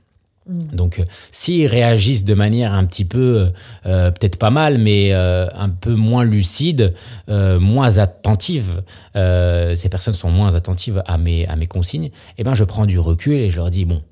Donc, 0.46 0.98
euh, 0.98 1.04
s'ils 1.32 1.66
réagissent 1.66 2.24
de 2.24 2.34
manière 2.34 2.74
un 2.74 2.84
petit 2.84 3.04
peu, 3.04 3.50
euh, 3.86 4.10
peut-être 4.10 4.36
pas 4.36 4.50
mal, 4.50 4.78
mais 4.78 5.10
euh, 5.12 5.46
un 5.54 5.70
peu 5.70 5.94
moins 5.94 6.24
lucide, 6.24 6.94
moins 7.28 7.98
attentive, 7.98 8.82
ces 9.14 9.88
personnes 9.90 10.14
sont 10.14 10.30
moins 10.30 10.54
attentives 10.54 11.02
à 11.06 11.18
mes 11.18 11.46
à 11.46 11.56
mes 11.56 11.66
consignes. 11.66 12.10
Eh 12.38 12.44
ben, 12.44 12.54
je 12.54 12.64
prends 12.64 12.86
du 12.86 12.98
recul 12.98 13.34
et 13.34 13.50
je 13.50 13.56
leur 13.56 13.70
dis 13.70 13.84
bon, 13.84 14.02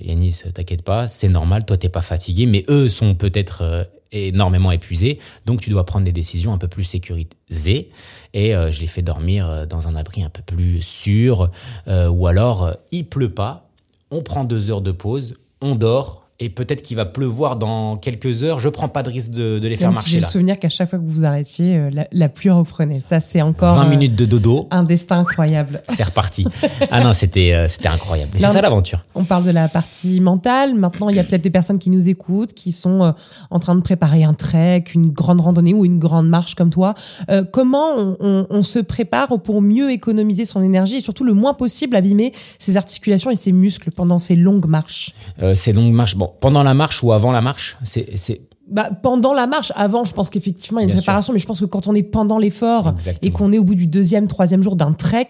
Yanis, 0.00 0.42
t'inquiète 0.54 0.82
pas, 0.82 1.06
c'est 1.06 1.28
normal, 1.28 1.64
toi 1.64 1.76
t'es 1.76 1.88
pas 1.88 2.02
fatigué, 2.02 2.46
mais 2.46 2.62
eux 2.68 2.88
sont 2.88 3.14
peut-être 3.14 3.62
euh, 3.62 3.84
énormément 4.12 4.72
épuisés, 4.72 5.18
donc 5.46 5.60
tu 5.60 5.70
dois 5.70 5.86
prendre 5.86 6.04
des 6.04 6.12
décisions 6.12 6.52
un 6.52 6.58
peu 6.58 6.68
plus 6.68 6.84
sécurisées. 6.84 7.90
Et 8.34 8.54
euh, 8.54 8.70
je 8.70 8.80
les 8.80 8.86
fais 8.86 9.02
dormir 9.02 9.48
euh, 9.48 9.66
dans 9.66 9.88
un 9.88 9.96
abri 9.96 10.22
un 10.22 10.30
peu 10.30 10.42
plus 10.42 10.82
sûr, 10.82 11.50
euh, 11.88 12.08
ou 12.08 12.26
alors 12.26 12.64
euh, 12.64 12.72
il 12.90 13.06
pleut 13.06 13.32
pas, 13.32 13.70
on 14.10 14.22
prend 14.22 14.44
deux 14.44 14.70
heures 14.70 14.82
de 14.82 14.92
pause, 14.92 15.34
on 15.60 15.74
dort. 15.74 16.19
Et 16.42 16.48
peut-être 16.48 16.80
qu'il 16.80 16.96
va 16.96 17.04
pleuvoir 17.04 17.56
dans 17.56 17.98
quelques 17.98 18.44
heures. 18.44 18.60
Je 18.60 18.70
prends 18.70 18.88
pas 18.88 19.02
de 19.02 19.10
risque 19.10 19.30
de, 19.30 19.58
de 19.58 19.68
les 19.68 19.76
faire 19.76 19.90
si 19.90 19.94
marcher 19.94 20.10
j'ai 20.10 20.20
le 20.20 20.26
souvenir 20.26 20.58
qu'à 20.58 20.70
chaque 20.70 20.88
fois 20.88 20.98
que 20.98 21.04
vous 21.04 21.10
vous 21.10 21.24
arrêtiez, 21.26 21.76
euh, 21.76 21.90
la, 21.92 22.06
la 22.12 22.28
pluie 22.30 22.48
reprenait. 22.48 23.00
Ça, 23.00 23.20
c'est 23.20 23.42
encore 23.42 23.76
20 23.76 23.84
euh, 23.86 23.90
minutes 23.90 24.16
de 24.16 24.24
dodo, 24.24 24.66
un 24.70 24.82
destin 24.82 25.18
incroyable. 25.20 25.82
c'est 25.90 26.02
reparti. 26.04 26.46
ah 26.90 27.04
non, 27.04 27.12
c'était 27.12 27.52
euh, 27.52 27.68
c'était 27.68 27.88
incroyable. 27.88 28.32
C'est 28.36 28.46
ça 28.48 28.62
l'aventure. 28.62 29.04
On 29.14 29.24
parle 29.24 29.44
de 29.44 29.50
la 29.50 29.68
partie 29.68 30.18
mentale. 30.20 30.74
Maintenant, 30.74 31.10
il 31.10 31.16
y 31.16 31.18
a 31.18 31.24
peut-être 31.24 31.42
des 31.42 31.50
personnes 31.50 31.78
qui 31.78 31.90
nous 31.90 32.08
écoutent, 32.08 32.54
qui 32.54 32.72
sont 32.72 33.02
euh, 33.04 33.12
en 33.50 33.58
train 33.58 33.74
de 33.74 33.82
préparer 33.82 34.24
un 34.24 34.32
trek, 34.34 34.84
une 34.94 35.10
grande 35.10 35.42
randonnée 35.42 35.74
ou 35.74 35.84
une 35.84 35.98
grande 35.98 36.28
marche 36.28 36.54
comme 36.54 36.70
toi. 36.70 36.94
Comment 37.52 37.90
on, 37.98 38.16
on- 38.20 38.46
on 38.48 38.62
se 38.62 38.78
prépare 38.78 39.40
pour 39.42 39.60
mieux 39.60 39.90
économiser 39.90 40.44
son 40.46 40.62
énergie 40.62 40.96
et 40.96 41.00
surtout 41.00 41.24
le 41.24 41.34
moins 41.34 41.52
possible 41.54 41.96
abîmer 41.96 42.32
ses 42.58 42.76
articulations 42.78 43.30
et 43.30 43.36
ses 43.36 43.52
muscles 43.52 43.90
pendant 43.90 44.18
ces 44.18 44.36
longues 44.36 44.66
marches? 44.66 45.14
Ces 45.54 45.72
longues 45.72 45.92
marches. 45.92 46.16
Bon, 46.16 46.29
pendant 46.40 46.62
la 46.62 46.74
marche 46.74 47.02
ou 47.02 47.12
avant 47.12 47.32
la 47.32 47.40
marche, 47.40 47.76
c'est 47.84 48.16
c'est 48.16 48.42
bah, 48.70 48.90
pendant 49.02 49.34
la 49.34 49.48
marche, 49.48 49.72
avant, 49.74 50.04
je 50.04 50.14
pense 50.14 50.30
qu'effectivement, 50.30 50.78
il 50.78 50.82
y 50.82 50.84
a 50.84 50.88
une 50.88 50.92
Bien 50.92 51.02
préparation, 51.02 51.32
mais 51.32 51.40
je 51.40 51.46
pense 51.46 51.58
que 51.58 51.64
quand 51.64 51.88
on 51.88 51.94
est 51.94 52.04
pendant 52.04 52.38
l'effort 52.38 52.94
et 53.20 53.32
qu'on 53.32 53.52
est 53.52 53.58
au 53.58 53.64
bout 53.64 53.74
du 53.74 53.88
deuxième, 53.88 54.28
troisième 54.28 54.62
jour 54.62 54.76
d'un 54.76 54.92
trek, 54.92 55.26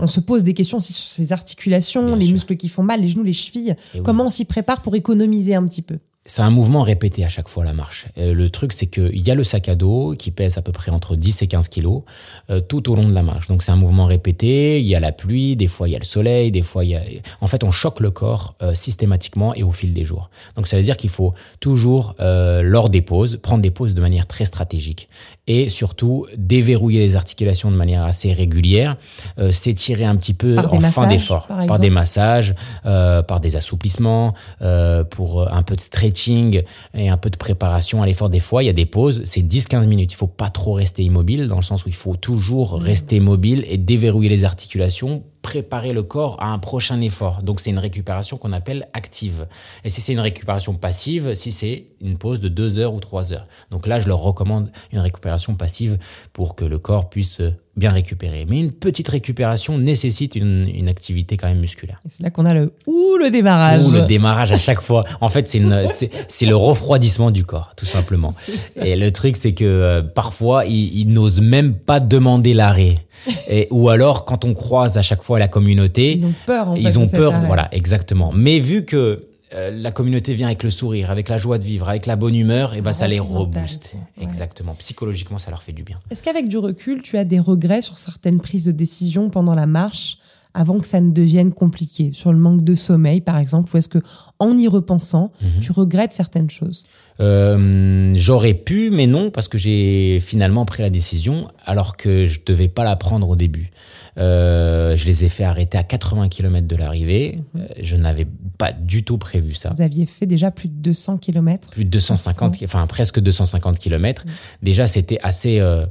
on 0.00 0.06
se 0.06 0.20
pose 0.20 0.44
des 0.44 0.54
questions 0.54 0.78
aussi 0.78 0.92
sur 0.92 1.10
ses 1.10 1.32
articulations, 1.32 2.06
Bien 2.06 2.16
les 2.16 2.26
sûr. 2.26 2.34
muscles 2.34 2.56
qui 2.56 2.68
font 2.68 2.84
mal, 2.84 3.00
les 3.00 3.08
genoux, 3.08 3.24
les 3.24 3.32
chevilles. 3.32 3.74
Et 3.94 3.98
oui. 3.98 4.02
Comment 4.04 4.26
on 4.26 4.30
s'y 4.30 4.44
prépare 4.44 4.80
pour 4.80 4.94
économiser 4.94 5.56
un 5.56 5.64
petit 5.64 5.82
peu? 5.82 5.98
C'est 6.26 6.40
un 6.40 6.48
mouvement 6.48 6.80
répété 6.80 7.22
à 7.22 7.28
chaque 7.28 7.48
fois 7.48 7.64
la 7.64 7.74
marche. 7.74 8.06
Euh, 8.16 8.32
le 8.32 8.48
truc, 8.48 8.72
c'est 8.72 8.86
qu'il 8.86 9.20
y 9.20 9.30
a 9.30 9.34
le 9.34 9.44
sac 9.44 9.68
à 9.68 9.74
dos 9.74 10.14
qui 10.18 10.30
pèse 10.30 10.56
à 10.56 10.62
peu 10.62 10.72
près 10.72 10.90
entre 10.90 11.16
10 11.16 11.42
et 11.42 11.48
15 11.48 11.68
kilos 11.68 12.02
euh, 12.48 12.62
tout 12.62 12.90
au 12.90 12.96
long 12.96 13.06
de 13.06 13.12
la 13.12 13.22
marche. 13.22 13.46
Donc 13.48 13.62
c'est 13.62 13.72
un 13.72 13.76
mouvement 13.76 14.06
répété. 14.06 14.80
Il 14.80 14.86
y 14.86 14.94
a 14.94 15.00
la 15.00 15.12
pluie, 15.12 15.54
des 15.54 15.66
fois 15.66 15.86
il 15.86 15.92
y 15.92 15.96
a 15.96 15.98
le 15.98 16.04
soleil, 16.04 16.50
des 16.50 16.62
fois 16.62 16.82
il 16.82 16.92
y 16.92 16.96
a. 16.96 17.02
En 17.42 17.46
fait, 17.46 17.62
on 17.62 17.70
choque 17.70 18.00
le 18.00 18.10
corps 18.10 18.54
euh, 18.62 18.74
systématiquement 18.74 19.54
et 19.54 19.62
au 19.62 19.70
fil 19.70 19.92
des 19.92 20.06
jours. 20.06 20.30
Donc 20.56 20.66
ça 20.66 20.78
veut 20.78 20.82
dire 20.82 20.96
qu'il 20.96 21.10
faut 21.10 21.34
toujours, 21.60 22.16
lors 22.18 22.88
des 22.88 23.02
pauses, 23.02 23.36
prendre 23.42 23.60
des 23.60 23.70
pauses 23.70 23.92
de 23.92 24.00
manière 24.00 24.26
très 24.26 24.46
stratégique 24.46 25.10
et 25.46 25.68
surtout 25.68 26.26
déverrouiller 26.36 27.00
les 27.00 27.16
articulations 27.16 27.70
de 27.70 27.76
manière 27.76 28.04
assez 28.04 28.32
régulière, 28.32 28.96
euh, 29.38 29.52
s'étirer 29.52 30.04
un 30.04 30.16
petit 30.16 30.34
peu 30.34 30.54
Par 30.54 30.72
en 30.72 30.80
fin 30.80 31.06
d'effort, 31.06 31.46
par 31.46 31.78
des 31.78 31.90
massages, 31.90 32.54
euh, 32.86 33.22
par 33.22 33.40
des 33.40 33.56
assouplissements, 33.56 34.34
euh, 34.62 35.04
pour 35.04 35.42
euh, 35.42 35.46
un 35.50 35.62
peu 35.62 35.76
de 35.76 35.80
stretching 35.80 36.62
et 36.94 37.08
un 37.08 37.16
peu 37.16 37.30
de 37.30 37.36
préparation 37.36 38.02
à 38.02 38.06
l'effort. 38.06 38.30
Des 38.30 38.40
fois, 38.40 38.62
il 38.62 38.66
y 38.66 38.70
a 38.70 38.74
des 38.74 38.86
pauses, 38.86 39.22
c'est 39.24 39.42
10-15 39.42 39.86
minutes. 39.86 40.12
Il 40.12 40.16
faut 40.16 40.26
pas 40.26 40.48
trop 40.48 40.72
rester 40.72 41.02
immobile, 41.02 41.48
dans 41.48 41.56
le 41.56 41.62
sens 41.62 41.84
où 41.84 41.88
il 41.88 41.94
faut 41.94 42.16
toujours 42.16 42.80
rester 42.80 43.20
mobile 43.20 43.64
et 43.68 43.76
déverrouiller 43.76 44.30
les 44.30 44.44
articulations 44.44 45.24
préparer 45.44 45.92
le 45.92 46.02
corps 46.02 46.42
à 46.42 46.46
un 46.46 46.58
prochain 46.58 47.00
effort. 47.02 47.42
Donc 47.42 47.60
c'est 47.60 47.68
une 47.68 47.78
récupération 47.78 48.38
qu'on 48.38 48.50
appelle 48.50 48.88
active. 48.94 49.46
Et 49.84 49.90
si 49.90 50.00
c'est 50.00 50.14
une 50.14 50.20
récupération 50.20 50.72
passive, 50.74 51.34
si 51.34 51.52
c'est 51.52 51.84
une 52.00 52.16
pause 52.16 52.40
de 52.40 52.48
deux 52.48 52.78
heures 52.78 52.94
ou 52.94 52.98
trois 52.98 53.30
heures. 53.32 53.46
Donc 53.70 53.86
là, 53.86 54.00
je 54.00 54.08
leur 54.08 54.20
recommande 54.20 54.70
une 54.90 55.00
récupération 55.00 55.54
passive 55.54 55.98
pour 56.32 56.54
que 56.54 56.64
le 56.64 56.78
corps 56.78 57.10
puisse 57.10 57.42
bien 57.76 57.90
récupérer. 57.90 58.46
Mais 58.48 58.60
une 58.60 58.72
petite 58.72 59.08
récupération 59.08 59.78
nécessite 59.78 60.36
une, 60.36 60.68
une 60.72 60.88
activité 60.88 61.36
quand 61.36 61.48
même 61.48 61.60
musculaire. 61.60 62.00
C'est 62.08 62.22
là 62.22 62.30
qu'on 62.30 62.44
a 62.44 62.54
le 62.54 62.72
ou 62.86 63.16
le 63.18 63.30
démarrage. 63.30 63.84
Ou 63.84 63.90
le 63.90 64.02
démarrage 64.02 64.52
à 64.52 64.58
chaque 64.58 64.80
fois. 64.80 65.04
En 65.20 65.28
fait, 65.28 65.48
c'est 65.48 65.58
le 66.46 66.56
refroidissement 66.56 67.30
du 67.30 67.44
corps, 67.44 67.72
tout 67.76 67.86
simplement. 67.86 68.34
Et 68.76 68.96
le 68.96 69.10
truc, 69.10 69.36
c'est 69.36 69.54
que 69.54 69.64
euh, 69.64 70.02
parfois, 70.02 70.64
ils, 70.66 71.00
ils 71.00 71.12
n'osent 71.12 71.40
même 71.40 71.74
pas 71.74 72.00
demander 72.00 72.54
l'arrêt. 72.54 73.04
Et, 73.48 73.68
ou 73.70 73.88
alors, 73.88 74.24
quand 74.24 74.44
on 74.44 74.54
croise 74.54 74.98
à 74.98 75.02
chaque 75.02 75.22
fois 75.22 75.38
la 75.38 75.48
communauté, 75.48 76.12
Ils 76.12 76.26
ont 76.26 76.34
peur. 76.46 76.68
En 76.68 76.74
fait, 76.74 76.82
ils 76.82 76.98
ont 76.98 77.08
peur, 77.08 77.32
voilà, 77.46 77.68
exactement. 77.72 78.32
Mais 78.34 78.60
vu 78.60 78.84
que 78.84 79.24
euh, 79.54 79.70
la 79.70 79.90
communauté 79.90 80.34
vient 80.34 80.46
avec 80.48 80.62
le 80.62 80.70
sourire, 80.70 81.10
avec 81.10 81.28
la 81.28 81.38
joie 81.38 81.58
de 81.58 81.64
vivre, 81.64 81.88
avec 81.88 82.06
la 82.06 82.16
bonne 82.16 82.34
humeur, 82.34 82.74
et 82.74 82.80
ben 82.82 82.92
ça 82.92 83.06
les 83.08 83.20
rebooste. 83.20 83.96
ouais. 84.18 84.24
Exactement. 84.24 84.74
Psychologiquement, 84.78 85.38
ça 85.38 85.50
leur 85.50 85.62
fait 85.62 85.72
du 85.72 85.82
bien. 85.84 85.98
Est-ce 86.10 86.22
qu'avec 86.22 86.48
du 86.48 86.58
recul, 86.58 87.02
tu 87.02 87.16
as 87.18 87.24
des 87.24 87.38
regrets 87.38 87.82
sur 87.82 87.98
certaines 87.98 88.40
prises 88.40 88.64
de 88.66 88.72
décision 88.72 89.30
pendant 89.30 89.54
la 89.54 89.66
marche 89.66 90.18
avant 90.56 90.78
que 90.78 90.86
ça 90.86 91.00
ne 91.00 91.10
devienne 91.10 91.52
compliqué? 91.52 92.10
Sur 92.12 92.32
le 92.32 92.38
manque 92.38 92.62
de 92.62 92.74
sommeil, 92.74 93.20
par 93.20 93.38
exemple, 93.38 93.74
ou 93.74 93.78
est-ce 93.78 93.88
que, 93.88 93.98
en 94.38 94.56
y 94.58 94.66
repensant, 94.68 95.30
Mhm. 95.40 95.60
tu 95.60 95.72
regrettes 95.72 96.12
certaines 96.12 96.50
choses? 96.50 96.84
Euh, 97.20 98.12
J'aurais 98.16 98.54
pu, 98.54 98.90
mais 98.90 99.06
non, 99.06 99.30
parce 99.30 99.48
que 99.48 99.58
j'ai 99.58 100.20
finalement 100.20 100.64
pris 100.64 100.82
la 100.82 100.90
décision, 100.90 101.48
alors 101.64 101.96
que 101.96 102.26
je 102.26 102.40
devais 102.44 102.68
pas 102.68 102.84
la 102.84 102.96
prendre 102.96 103.28
au 103.28 103.36
début. 103.36 103.70
Euh, 104.16 104.96
je 104.96 105.06
les 105.06 105.24
ai 105.24 105.28
fait 105.28 105.44
arrêter 105.44 105.76
à 105.76 105.82
80 105.82 106.28
km 106.28 106.66
de 106.66 106.76
l'arrivée. 106.76 107.40
Je 107.80 107.96
n'avais 107.96 108.26
pas 108.58 108.72
du 108.72 109.04
tout 109.04 109.18
prévu 109.18 109.54
ça. 109.54 109.70
Vous 109.70 109.80
aviez 109.80 110.06
fait 110.06 110.26
déjà 110.26 110.50
plus 110.50 110.68
de 110.68 110.74
200 110.74 111.18
km. 111.18 111.70
plus 111.70 111.84
de 111.84 111.90
250, 111.90 112.56
enfin 112.64 112.86
presque 112.86 113.20
250 113.20 113.78
kilomètres. 113.78 114.24
Déjà, 114.62 114.86
c'était 114.86 115.18
assez, 115.22 115.58
euh, 115.58 115.86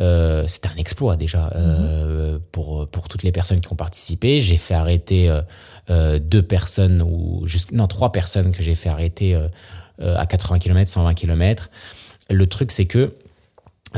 euh, 0.00 0.46
c'était 0.46 0.68
un 0.68 0.76
exploit 0.76 1.16
déjà 1.16 1.50
euh, 1.54 2.38
pour 2.52 2.88
pour 2.88 3.08
toutes 3.08 3.22
les 3.22 3.32
personnes 3.32 3.60
qui 3.60 3.72
ont 3.72 3.76
participé. 3.76 4.40
J'ai 4.40 4.56
fait 4.56 4.74
arrêter 4.74 5.30
deux 5.88 6.42
personnes 6.42 7.02
ou 7.02 7.46
non 7.72 7.86
trois 7.86 8.12
personnes 8.12 8.52
que 8.52 8.62
j'ai 8.62 8.74
fait 8.74 8.88
arrêter 8.88 9.38
à 10.00 10.26
80 10.26 10.58
km, 10.58 10.90
120 10.90 11.14
km. 11.14 11.70
Le 12.28 12.46
truc, 12.46 12.72
c'est 12.72 12.86
que 12.86 13.14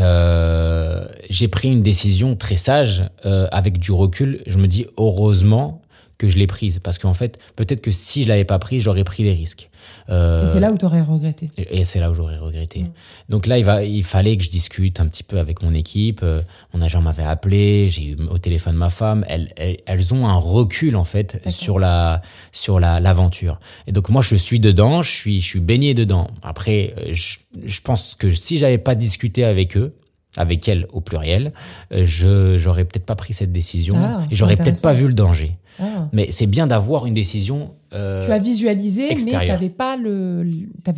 euh, 0.01 1.07
j'ai 1.29 1.49
pris 1.49 1.69
une 1.69 1.83
décision 1.83 2.37
très 2.37 2.57
sage 2.57 3.05
euh, 3.27 3.49
avec 3.53 3.79
du 3.79 3.93
recul. 3.93 4.43
Je 4.47 4.59
me 4.59 4.67
dis 4.67 4.87
heureusement 4.97 5.83
que 6.19 6.29
je 6.29 6.37
l'ai 6.37 6.47
prise 6.49 6.81
parce 6.83 6.99
qu'en 6.99 7.15
fait 7.15 7.39
peut-être 7.57 7.81
que 7.81 7.91
si 7.93 8.25
je 8.25 8.29
l'avais 8.29 8.45
pas 8.45 8.59
prise 8.59 8.83
j'aurais 8.83 9.05
pris 9.05 9.23
des 9.23 9.33
risques. 9.33 9.71
Euh, 10.11 10.45
Et 10.45 10.49
c'est 10.49 10.61
là 10.61 10.73
où 10.73 10.77
tu 10.77 10.85
aurais 10.85 11.01
regretté. 11.03 11.51
et 11.57 11.85
c'est 11.85 12.01
là 12.01 12.11
où 12.11 12.15
j'aurais 12.15 12.37
regretté. 12.39 12.85
Donc 13.29 13.47
là, 13.47 13.59
il, 13.59 13.65
va, 13.65 13.85
il 13.85 14.03
fallait 14.03 14.37
que 14.37 14.43
je 14.43 14.51
discute 14.51 15.01
un 15.01 15.07
petit 15.07 15.23
peu 15.23 15.39
avec 15.39 15.63
mon 15.63 15.73
équipe. 15.73 16.21
Euh, 16.23 16.41
Mon 16.75 16.83
agent 16.83 17.01
m'avait 17.01 17.23
appelé, 17.23 17.89
j'ai 17.89 18.11
eu 18.11 18.17
au 18.29 18.39
téléphone 18.39 18.75
ma 18.75 18.91
femme. 18.91 19.25
Elles, 19.29 19.51
elles, 19.57 19.79
elles 19.87 20.15
ont 20.15 20.27
un 20.27 20.35
recul 20.37 20.97
en 20.97 21.05
fait 21.05 21.41
sur 21.49 21.79
la 21.79 22.21
sur 22.53 22.81
la 22.81 22.99
l'aventure. 23.01 23.61
Et 23.87 23.93
donc 23.93 24.09
moi, 24.09 24.21
je 24.23 24.35
suis 24.35 24.61
dedans, 24.61 25.03
je 25.03 25.11
suis 25.11 25.41
je 25.41 25.47
suis 25.47 25.61
baigné 25.61 25.95
dedans. 25.95 26.29
Après, 26.43 26.95
euh, 26.99 27.11
je, 27.13 27.39
je 27.65 27.81
pense 27.81 28.15
que 28.17 28.31
si 28.33 28.59
j'avais 28.59 28.79
pas 28.79 28.95
discuté 28.97 29.45
avec 29.45 29.77
eux, 29.77 29.95
avec 30.37 30.69
elles 30.69 30.87
au 30.93 31.01
pluriel, 31.01 31.53
euh, 31.93 32.05
je 32.05 32.59
j'aurais 32.59 32.85
peut-être 32.85 33.07
pas 33.07 33.17
pris 33.17 33.33
cette 33.33 33.53
décision 33.53 33.95
Ah, 33.97 34.23
et 34.31 34.35
j'aurais 34.35 34.57
peut-être 34.57 34.83
pas 34.83 34.93
vu 34.93 35.07
le 35.07 35.15
danger. 35.15 35.57
Ah. 35.81 36.09
Mais 36.13 36.31
c'est 36.31 36.47
bien 36.47 36.67
d'avoir 36.67 37.07
une 37.07 37.15
décision. 37.15 37.75
euh, 37.95 38.25
Tu 38.25 38.31
as 38.33 38.39
visualisé, 38.39 39.09
mais 39.09 39.15
tu 39.17 39.31
n'avais 39.33 39.69
pas, 39.71 39.97
le, 39.97 40.45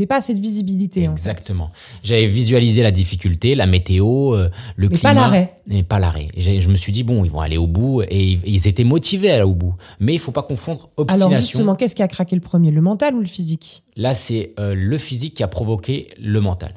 pas 0.08 0.20
cette 0.22 0.38
visibilité. 0.38 1.06
en 1.08 1.12
fait. 1.16 1.30
Exactement. 1.30 1.70
J'avais 2.02 2.26
visualisé 2.26 2.82
la 2.82 2.90
difficulté, 2.90 3.54
la 3.54 3.66
météo, 3.66 4.34
euh, 4.34 4.48
le 4.76 4.88
Mais 4.88 4.96
climat. 4.96 5.14
pas 5.14 5.20
l'arrêt. 5.20 5.54
Mais 5.66 5.82
pas 5.82 5.98
l'arrêt. 5.98 6.28
Je 6.36 6.68
me 6.68 6.74
suis 6.74 6.92
dit, 6.92 7.02
bon, 7.04 7.24
ils 7.24 7.30
vont 7.30 7.40
aller 7.40 7.56
au 7.58 7.66
bout 7.66 8.02
et 8.02 8.22
ils- 8.32 8.40
ils 8.44 8.66
étaient 8.68 8.84
motivés 8.84 9.30
à 9.30 9.34
aller 9.36 9.44
au 9.44 9.54
bout. 9.54 9.74
Mais 10.00 10.14
il 10.14 10.18
faut 10.18 10.32
pas 10.32 10.42
confondre 10.42 10.88
obstination. 10.96 11.26
Alors 11.28 11.40
justement, 11.40 11.74
qu'est-ce 11.74 11.94
qui 11.94 12.02
a 12.02 12.08
craqué 12.08 12.34
le 12.34 12.40
premier, 12.42 12.70
le 12.70 12.80
mental 12.80 13.14
ou 13.14 13.20
le 13.20 13.26
physique? 13.26 13.82
Là, 13.96 14.14
c'est 14.14 14.52
euh, 14.58 14.74
le 14.74 14.98
physique 14.98 15.34
qui 15.34 15.42
a 15.42 15.48
provoqué 15.48 16.08
le 16.20 16.40
mental. 16.40 16.72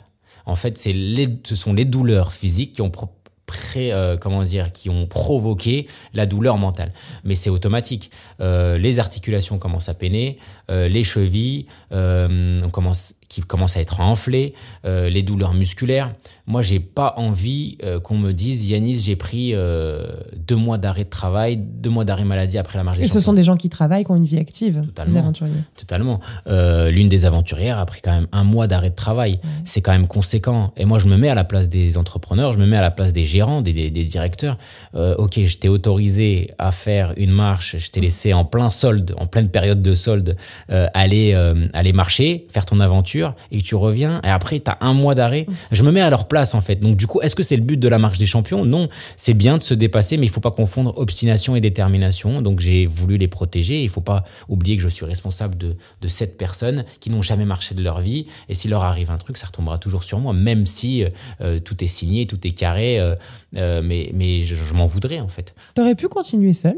En 0.45 0.55
fait, 0.55 0.77
c'est 0.77 0.91
les, 0.93 1.27
ce 1.45 1.55
sont 1.55 1.71
les 1.73 1.85
douleurs 1.85 2.33
physiques 2.33 2.73
qui 2.73 2.81
ont 2.81 2.89
pro- 2.89 3.09
pré- 3.45 3.91
euh, 3.91 4.17
comment 4.17 4.43
dire, 4.43 4.71
qui 4.71 4.89
ont 4.89 5.05
provoqué 5.07 5.87
la 6.13 6.25
douleur 6.25 6.57
mentale. 6.57 6.91
Mais 7.23 7.35
c'est 7.35 7.49
automatique. 7.49 8.11
Euh, 8.41 8.77
les 8.77 8.99
articulations 8.99 9.57
commencent 9.57 9.89
à 9.89 9.93
peiner, 9.93 10.37
euh, 10.69 10.87
les 10.87 11.03
chevilles 11.03 11.65
on 11.91 12.69
commence, 12.71 13.15
qui 13.33 13.41
commencent 13.41 13.77
à 13.77 13.81
être 13.81 13.99
enflées, 13.99 14.53
euh, 14.85 15.09
les 15.09 15.23
douleurs 15.23 15.53
musculaires. 15.53 16.13
Moi, 16.45 16.61
j'ai 16.61 16.79
pas 16.79 17.13
envie 17.17 17.77
euh, 17.83 17.99
qu'on 17.99 18.17
me 18.17 18.31
dise, 18.31 18.69
Yanis, 18.69 18.99
j'ai 18.99 19.15
pris 19.15 19.51
euh, 19.53 20.05
deux 20.35 20.55
mois 20.55 20.77
d'arrêt 20.77 21.05
de 21.05 21.09
travail, 21.09 21.57
deux 21.57 21.89
mois 21.89 22.05
d'arrêt 22.05 22.25
maladie 22.25 22.57
après 22.57 22.77
la 22.77 22.83
marche 22.83 22.97
des 22.97 23.05
Et 23.05 23.07
ce 23.07 23.19
sont 23.19 23.33
des 23.33 23.43
gens 23.43 23.55
qui 23.55 23.69
travaillent, 23.69 24.03
qui 24.03 24.11
ont 24.11 24.17
une 24.17 24.25
vie 24.25 24.37
active, 24.37 24.81
Totalement. 24.85 25.13
les 25.13 25.19
aventuriers. 25.19 25.53
Totalement. 25.77 26.19
Euh, 26.47 26.91
L'une 26.91 27.09
des 27.09 27.25
aventurières 27.25 27.79
a 27.79 27.85
pris 27.85 28.01
quand 28.01 28.11
même 28.11 28.27
un 28.33 28.43
mois 28.43 28.67
d'arrêt 28.67 28.89
de 28.89 28.95
travail. 28.95 29.39
C'est 29.65 29.81
quand 29.81 29.93
même 29.93 30.07
conséquent. 30.07 30.73
Et 30.77 30.85
moi, 30.85 30.99
je 30.99 31.07
me 31.07 31.17
mets 31.17 31.29
à 31.29 31.35
la 31.35 31.45
place 31.45 31.69
des 31.69 31.97
entrepreneurs, 31.97 32.53
je 32.53 32.59
me 32.59 32.65
mets 32.67 32.77
à 32.77 32.81
la 32.81 32.91
place 32.91 33.13
des 33.13 33.25
gérants, 33.25 33.61
des, 33.61 33.73
des, 33.73 33.89
des 33.89 34.03
directeurs. 34.03 34.57
Ok, 34.93 35.39
je 35.45 35.57
t'ai 35.57 35.69
autorisé 35.69 36.51
à 36.57 36.71
faire 36.71 37.13
une 37.17 37.31
marche, 37.31 37.77
je 37.77 37.89
t'ai 37.89 38.01
laissé 38.01 38.33
en 38.33 38.45
plein 38.45 38.69
solde, 38.69 39.15
en 39.17 39.25
pleine 39.27 39.49
période 39.49 39.81
de 39.81 39.93
solde, 39.95 40.35
aller 40.69 41.33
aller 41.73 41.93
marcher, 41.93 42.47
faire 42.49 42.65
ton 42.65 42.79
aventure, 42.79 43.22
et 43.51 43.59
que 43.59 43.63
tu 43.63 43.75
reviens. 43.75 44.21
Et 44.23 44.29
après, 44.29 44.59
t'as 44.59 44.77
un 44.81 44.93
mois 44.93 45.15
d'arrêt. 45.15 45.45
Je 45.71 45.83
me 45.83 45.91
mets 45.91 46.01
à 46.01 46.09
leur 46.09 46.27
place 46.27 46.53
en 46.55 46.61
fait. 46.61 46.77
Donc 46.77 46.95
du 46.97 47.07
coup, 47.07 47.21
est-ce 47.21 47.35
que 47.35 47.43
c'est 47.43 47.55
le 47.55 47.63
but 47.63 47.79
de 47.79 47.87
la 47.87 47.99
marche 47.99 48.17
des 48.17 48.25
champions? 48.25 48.65
Non, 48.65 48.89
c'est 49.17 49.33
bien 49.33 49.57
de 49.57 49.63
se 49.63 49.73
dépasser, 49.73 50.17
mais 50.17 50.25
il 50.25 50.29
faut 50.29 50.41
pas 50.41 50.51
confondre 50.51 50.97
obstination 50.97 51.55
et 51.55 51.61
détermination. 51.61 52.41
Donc 52.41 52.59
j'ai 52.59 52.85
voulu 52.85 53.17
les 53.17 53.27
protéger. 53.27 53.83
Il 53.83 53.89
faut 53.89 54.01
pas 54.01 54.23
oublier 54.47 54.77
que 54.77 54.83
je 54.83 54.89
suis 54.89 55.05
responsable 55.05 55.57
de 55.57 55.75
de 56.01 56.07
sept 56.07 56.37
personnes 56.37 56.85
qui 56.99 57.09
n'ont 57.09 57.21
jamais 57.21 57.45
marché 57.45 57.75
de 57.75 57.83
leur 57.83 58.01
vie. 58.01 58.27
Et 58.49 58.55
s'il 58.55 58.71
leur 58.71 58.83
arrive 58.83 59.11
un 59.11 59.17
truc, 59.17 59.37
ça 59.37 59.47
retombera 59.47 59.77
toujours 59.77 60.03
sur 60.03 60.19
moi, 60.19 60.33
même 60.33 60.65
si 60.65 61.05
euh, 61.41 61.59
tout 61.59 61.83
est 61.83 61.87
signé, 61.87 62.27
tout 62.27 62.45
est 62.47 62.51
carré. 62.51 62.99
euh, 62.99 63.15
euh, 63.55 63.81
mais 63.83 64.11
mais 64.13 64.43
je, 64.43 64.55
je 64.55 64.73
m'en 64.73 64.85
voudrais 64.85 65.19
en 65.19 65.27
fait. 65.27 65.53
T'aurais 65.75 65.95
pu 65.95 66.07
continuer 66.07 66.53
seul? 66.53 66.77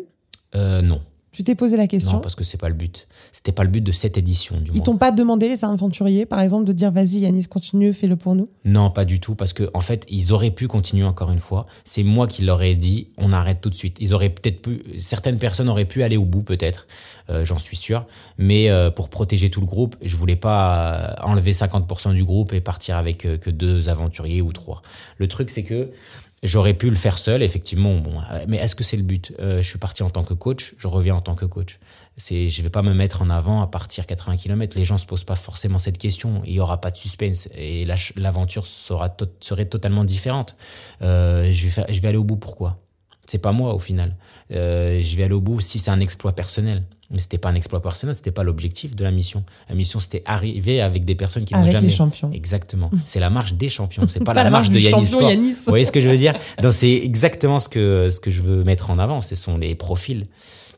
Euh, 0.55 0.81
non, 0.81 1.01
Tu 1.35 1.43
t'es 1.43 1.53
posé 1.53 1.75
la 1.75 1.85
question 1.85 2.13
non, 2.13 2.19
parce 2.21 2.33
que 2.33 2.45
c'est 2.45 2.55
pas 2.55 2.69
le 2.69 2.75
but. 2.75 3.09
C'était 3.33 3.51
pas 3.51 3.65
le 3.65 3.69
but 3.69 3.81
de 3.81 3.91
cette 3.91 4.17
édition 4.17 4.55
du 4.61 4.71
Ils 4.71 4.75
moins. 4.77 4.83
t'ont 4.85 4.95
pas 4.95 5.11
demandé, 5.11 5.49
les 5.49 5.65
aventuriers, 5.65 6.25
par 6.25 6.39
exemple, 6.39 6.63
de 6.63 6.71
dire 6.71 6.91
vas-y 6.91 7.17
Yanis, 7.17 7.43
continue, 7.43 7.91
fais-le 7.91 8.15
pour 8.15 8.35
nous? 8.35 8.47
Non, 8.63 8.89
pas 8.89 9.03
du 9.03 9.19
tout, 9.19 9.35
parce 9.35 9.51
que 9.51 9.69
en 9.73 9.81
fait, 9.81 10.05
ils 10.07 10.31
auraient 10.31 10.51
pu 10.51 10.69
continuer 10.69 11.03
encore 11.03 11.31
une 11.31 11.39
fois. 11.39 11.65
C'est 11.83 12.03
moi 12.03 12.27
qui 12.27 12.43
leur 12.43 12.63
ai 12.63 12.75
dit, 12.75 13.09
on 13.17 13.33
arrête 13.33 13.59
tout 13.59 13.69
de 13.69 13.75
suite. 13.75 13.97
Ils 13.99 14.13
auraient 14.13 14.29
peut-être 14.29 14.61
pu, 14.61 14.81
certaines 14.97 15.37
personnes 15.37 15.67
auraient 15.67 15.83
pu 15.83 16.03
aller 16.03 16.15
au 16.15 16.23
bout, 16.23 16.41
peut-être, 16.41 16.87
euh, 17.29 17.43
j'en 17.43 17.57
suis 17.57 17.75
sûr. 17.75 18.05
Mais 18.37 18.69
euh, 18.69 18.89
pour 18.89 19.09
protéger 19.09 19.49
tout 19.49 19.59
le 19.59 19.67
groupe, 19.67 19.97
je 20.01 20.15
voulais 20.15 20.37
pas 20.37 21.17
enlever 21.21 21.51
50% 21.51 22.13
du 22.13 22.23
groupe 22.23 22.53
et 22.53 22.61
partir 22.61 22.95
avec 22.95 23.25
euh, 23.25 23.37
que 23.37 23.49
deux 23.49 23.89
aventuriers 23.89 24.41
ou 24.41 24.53
trois. 24.53 24.81
Le 25.17 25.27
truc, 25.27 25.49
c'est 25.49 25.63
que 25.63 25.89
J'aurais 26.45 26.73
pu 26.73 26.89
le 26.89 26.95
faire 26.95 27.17
seul, 27.17 27.41
effectivement. 27.41 27.97
Bon, 27.97 28.19
euh, 28.31 28.45
mais 28.47 28.57
est-ce 28.57 28.75
que 28.75 28.83
c'est 28.83 28.97
le 28.97 29.03
but? 29.03 29.33
Euh, 29.39 29.61
Je 29.61 29.67
suis 29.67 29.79
parti 29.79 30.03
en 30.03 30.09
tant 30.09 30.23
que 30.23 30.33
coach, 30.33 30.75
je 30.77 30.87
reviens 30.87 31.15
en 31.15 31.21
tant 31.21 31.35
que 31.35 31.45
coach. 31.45 31.79
C'est, 32.17 32.49
je 32.49 32.61
vais 32.61 32.69
pas 32.69 32.81
me 32.81 32.93
mettre 32.93 33.21
en 33.21 33.29
avant 33.29 33.61
à 33.61 33.67
partir 33.67 34.05
80 34.05 34.37
km. 34.37 34.77
Les 34.77 34.85
gens 34.85 34.97
se 34.97 35.05
posent 35.05 35.23
pas 35.23 35.35
forcément 35.35 35.79
cette 35.79 35.97
question. 35.97 36.41
Il 36.45 36.53
y 36.53 36.59
aura 36.59 36.79
pas 36.79 36.91
de 36.91 36.97
suspense 36.97 37.49
et 37.55 37.85
l'aventure 38.15 38.67
sera 38.67 39.15
serait 39.41 39.65
totalement 39.65 40.03
différente. 40.03 40.55
Euh, 41.01 41.51
je 41.51 41.63
vais 41.63 41.71
faire, 41.71 41.85
je 41.89 41.99
vais 41.99 42.07
aller 42.07 42.17
au 42.17 42.23
bout. 42.23 42.37
Pourquoi? 42.37 42.77
C'est 43.27 43.39
pas 43.39 43.51
moi 43.51 43.73
au 43.73 43.79
final. 43.79 44.15
Je 44.51 45.15
vais 45.15 45.23
aller 45.23 45.33
au 45.33 45.41
bout 45.41 45.59
si 45.59 45.79
c'est 45.79 45.89
un 45.89 45.99
exploit 45.99 46.33
personnel. 46.33 46.83
Mais 47.11 47.19
c'était 47.19 47.37
pas 47.37 47.49
un 47.49 47.55
exploit 47.55 47.81
personnel, 47.81 48.15
c'était 48.15 48.31
pas 48.31 48.43
l'objectif 48.43 48.95
de 48.95 49.03
la 49.03 49.11
mission. 49.11 49.43
La 49.69 49.75
mission 49.75 49.99
c'était 49.99 50.23
arriver 50.25 50.81
avec 50.81 51.05
des 51.05 51.15
personnes 51.15 51.45
qui 51.45 51.53
n'ont 51.53 51.61
Avec 51.61 51.71
jamais. 51.73 51.87
les 51.87 51.93
champions. 51.93 52.31
Exactement. 52.31 52.89
C'est 53.05 53.19
la 53.19 53.29
marche 53.29 53.53
des 53.53 53.69
champions. 53.69 54.07
C'est 54.07 54.19
pas, 54.23 54.33
Pas 54.33 54.43
la, 54.43 54.49
marche 54.49 54.69
de 54.69 54.73
du 54.73 54.79
Yannis 54.79 55.05
champion 55.05 55.19
Sport. 55.19 55.29
Yanis. 55.29 55.51
Vous 55.53 55.63
voyez 55.67 55.85
ce 55.85 55.91
que 55.91 56.01
je 56.01 56.09
veux 56.09 56.17
dire? 56.17 56.33
Donc 56.61 56.73
c'est 56.73 56.93
exactement 56.93 57.59
ce 57.59 57.69
que 57.69 58.09
ce 58.09 58.19
que 58.19 58.31
je 58.31 58.41
veux 58.41 58.63
mettre 58.63 58.89
en 58.89 58.97
avant. 58.99 59.21
Ce 59.21 59.35
sont 59.35 59.57
les 59.57 59.75
profils 59.75 60.25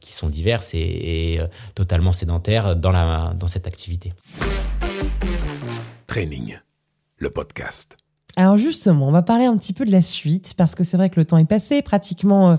qui 0.02 0.14
sont 0.14 0.30
divers 0.30 0.62
et, 0.74 1.34
et, 1.34 1.40
euh, 1.40 1.48
totalement 1.76 2.14
sédentaires 2.14 2.76
dans 2.76 2.92
la 2.92 3.34
dans 3.38 3.48
cette 3.48 3.68
activité. 3.68 4.14
Training, 6.08 6.58
le 7.18 7.30
podcast. 7.30 7.98
Alors 8.38 8.58
justement, 8.58 9.08
on 9.08 9.12
va 9.12 9.24
parler 9.24 9.46
un 9.46 9.58
petit 9.58 9.74
peu 9.74 9.84
de 9.84 9.92
la 9.92 10.04
suite, 10.04 10.54
parce 10.56 10.76
que 10.76 10.84
c'est 10.84 10.96
vrai 10.96 11.10
que 11.10 11.20
le 11.20 11.26
temps 11.26 11.38
est 11.38 11.46
passé, 11.46 11.82
pratiquement 11.82 12.52
euh, 12.52 12.56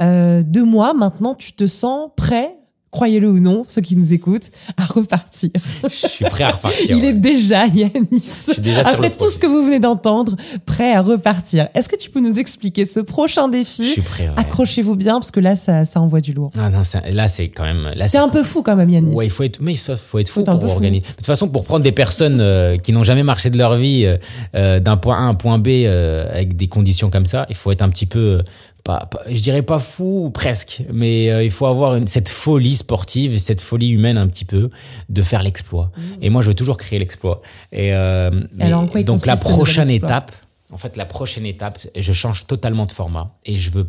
euh, 0.00 0.42
deux 0.44 0.64
mois. 0.64 0.94
Maintenant, 0.94 1.34
tu 1.34 1.52
te 1.52 1.66
sens 1.66 2.10
prêt 2.16 2.54
croyez-le 2.96 3.28
ou 3.28 3.40
non, 3.40 3.64
ceux 3.68 3.82
qui 3.82 3.94
nous 3.94 4.14
écoutent, 4.14 4.50
à 4.78 4.86
repartir. 4.86 5.50
Je 5.82 5.88
suis 6.08 6.24
prêt 6.24 6.44
à 6.44 6.50
repartir. 6.52 6.86
Il 6.96 7.02
ouais. 7.02 7.08
est 7.08 7.12
déjà, 7.12 7.66
Yanis, 7.66 8.20
suis 8.22 8.60
déjà 8.62 8.80
sur 8.80 8.94
après 8.94 9.10
tout 9.10 9.16
projet. 9.16 9.34
ce 9.34 9.38
que 9.38 9.46
vous 9.46 9.62
venez 9.62 9.80
d'entendre, 9.80 10.34
prêt 10.64 10.94
à 10.94 11.02
repartir. 11.02 11.68
Est-ce 11.74 11.90
que 11.90 11.96
tu 11.96 12.08
peux 12.08 12.20
nous 12.20 12.38
expliquer 12.38 12.86
ce 12.86 13.00
prochain 13.00 13.46
Je 13.48 13.58
défi 13.58 13.84
suis 13.84 14.00
prêt. 14.00 14.28
ouais. 14.28 14.34
Accrochez-vous 14.36 14.96
bien, 14.96 15.14
parce 15.20 15.30
que 15.30 15.40
là, 15.40 15.56
ça, 15.56 15.84
ça 15.84 16.00
envoie 16.00 16.22
du 16.22 16.32
lourd. 16.32 16.52
Ah 16.58 16.70
non, 16.70 16.80
là 17.12 17.28
c'est 17.28 17.48
quand 17.48 17.64
même. 17.64 17.92
C'est 18.08 18.16
un 18.16 18.30
peu 18.30 18.42
fou 18.42 18.62
quand 18.62 18.76
même, 18.76 18.88
Yanis. 18.88 19.12
Ouais, 19.12 19.26
il 19.26 19.30
faut 19.30 19.42
être, 19.42 19.60
mais 19.60 19.72
il 19.74 19.78
faut, 19.78 20.18
être 20.18 20.28
fou 20.30 20.42
Faut 20.44 20.52
pour 20.52 20.62
fou. 20.62 20.70
organiser. 20.70 21.02
De 21.02 21.06
toute 21.16 21.26
façon, 21.26 21.48
pour 21.48 21.64
prendre 21.64 21.82
des 21.84 21.92
personnes 21.92 22.40
euh, 22.40 22.78
qui 22.78 22.92
n'ont 22.94 23.04
jamais 23.04 23.22
marché 23.24 23.50
de 23.50 23.58
leur 23.58 23.76
vie 23.76 24.06
euh, 24.06 24.16
euh, 24.54 24.80
d'un 24.80 24.96
point 24.96 25.16
A 25.16 25.20
à 25.20 25.22
un 25.24 25.34
point 25.34 25.58
B 25.58 25.68
euh, 25.68 26.28
avec 26.32 26.56
des 26.56 26.68
conditions 26.68 27.10
comme 27.10 27.26
ça, 27.26 27.44
il 27.50 27.56
faut 27.56 27.70
être 27.72 27.82
un 27.82 27.90
petit 27.90 28.06
peu, 28.06 28.42
pas, 28.86 29.06
pas- 29.06 29.22
je 29.28 29.40
dirais 29.40 29.62
pas 29.62 29.78
fou, 29.78 30.30
presque, 30.32 30.82
mais 30.92 31.30
euh, 31.30 31.42
il 31.44 31.50
faut 31.50 31.66
avoir 31.66 31.94
une, 31.96 32.06
cette 32.06 32.28
folie 32.30 32.76
sportive, 32.76 33.34
et 33.34 33.38
cette 33.38 33.60
folie 33.60 33.90
humaine 33.90 34.16
un 34.18 34.28
petit 34.28 34.44
peu 34.44 34.70
de 35.08 35.22
faire 35.22 35.42
l'exploit. 35.42 35.90
Et 36.22 36.30
moi, 36.30 36.40
je 36.42 36.48
veux 36.48 36.54
toujours 36.54 36.76
créer 36.78 36.98
l'exploit. 36.98 37.42
Et, 37.72 37.92
euh, 37.92 38.30
alors, 38.60 38.88
quoi 38.90 39.02
donc 39.02 39.26
la 39.26 39.36
prochaine 39.36 39.90
étape, 39.90 40.32
en 40.72 40.78
fait, 40.78 40.96
la 40.96 41.04
prochaine 41.06 41.46
étape, 41.46 41.78
je 41.96 42.12
change 42.12 42.46
totalement 42.46 42.86
de 42.86 42.92
format 42.92 43.36
et 43.44 43.56
je 43.56 43.70
veux 43.70 43.88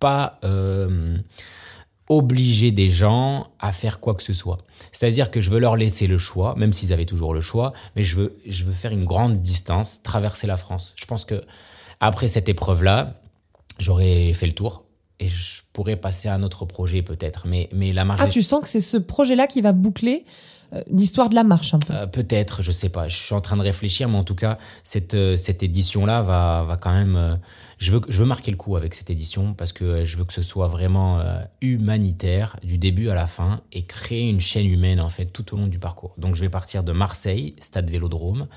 pas. 0.00 0.38
euh, 0.44 1.18
obliger 2.10 2.70
des 2.70 2.90
gens 2.90 3.48
à 3.60 3.70
faire 3.70 4.00
quoi 4.00 4.14
que 4.14 4.22
ce 4.22 4.32
soit. 4.32 4.56
C'est-à-dire 4.92 5.30
que 5.30 5.42
je 5.42 5.50
veux 5.50 5.58
leur 5.58 5.76
laisser 5.76 6.06
le 6.06 6.16
choix, 6.16 6.54
même 6.56 6.72
s'ils 6.72 6.92
avaient 6.94 7.04
toujours 7.04 7.34
le 7.34 7.42
choix, 7.42 7.74
mais 7.96 8.02
je 8.04 8.16
veux, 8.16 8.38
je 8.46 8.64
veux 8.64 8.72
faire 8.72 8.92
une 8.92 9.04
grande 9.04 9.42
distance, 9.42 10.00
traverser 10.02 10.46
la 10.46 10.56
France. 10.56 10.94
Je 10.96 11.04
pense 11.04 11.26
que 11.26 11.42
après 12.00 12.26
cette 12.28 12.48
épreuve-là, 12.48 13.20
j'aurais 13.78 14.32
fait 14.34 14.46
le 14.46 14.52
tour 14.52 14.84
et 15.20 15.28
je 15.28 15.62
pourrais 15.72 15.96
passer 15.96 16.28
à 16.28 16.34
un 16.34 16.42
autre 16.42 16.64
projet 16.64 17.02
peut-être. 17.02 17.46
Mais, 17.46 17.68
mais 17.72 17.92
la 17.92 18.04
marche 18.04 18.20
Ah, 18.24 18.28
tu 18.28 18.42
sens 18.42 18.60
que 18.62 18.68
c'est 18.68 18.80
ce 18.80 18.96
projet-là 18.96 19.46
qui 19.46 19.60
va 19.60 19.72
boucler 19.72 20.24
euh, 20.72 20.82
l'histoire 20.90 21.28
de 21.28 21.34
la 21.34 21.44
marche 21.44 21.74
un 21.74 21.78
peu. 21.78 21.92
euh, 21.94 22.06
peut-être, 22.06 22.62
je 22.62 22.72
sais 22.72 22.90
pas. 22.90 23.08
Je 23.08 23.16
suis 23.16 23.34
en 23.34 23.40
train 23.40 23.56
de 23.56 23.62
réfléchir, 23.62 24.08
mais 24.08 24.18
en 24.18 24.24
tout 24.24 24.34
cas, 24.34 24.58
cette 24.84 25.14
euh, 25.14 25.36
cette 25.36 25.62
édition-là 25.62 26.22
va 26.22 26.64
va 26.68 26.76
quand 26.76 26.92
même. 26.92 27.38
Je 27.78 27.92
veux 27.92 28.00
je 28.08 28.18
veux 28.18 28.26
marquer 28.26 28.50
le 28.50 28.56
coup 28.56 28.76
avec 28.76 28.94
cette 28.94 29.08
édition 29.08 29.54
parce 29.54 29.72
que 29.72 29.84
euh, 29.84 30.04
je 30.04 30.16
veux 30.16 30.24
que 30.24 30.32
ce 30.32 30.42
soit 30.42 30.66
vraiment 30.66 31.20
euh, 31.20 31.40
humanitaire 31.60 32.56
du 32.62 32.76
début 32.76 33.08
à 33.08 33.14
la 33.14 33.26
fin 33.26 33.60
et 33.72 33.84
créer 33.86 34.28
une 34.28 34.40
chaîne 34.40 34.66
humaine 34.66 35.00
en 35.00 35.08
fait 35.08 35.26
tout 35.26 35.54
au 35.54 35.56
long 35.56 35.68
du 35.68 35.78
parcours. 35.78 36.14
Donc 36.18 36.34
je 36.34 36.40
vais 36.40 36.48
partir 36.48 36.82
de 36.82 36.92
Marseille, 36.92 37.54
stade 37.60 37.88
Vélodrome, 37.88 38.48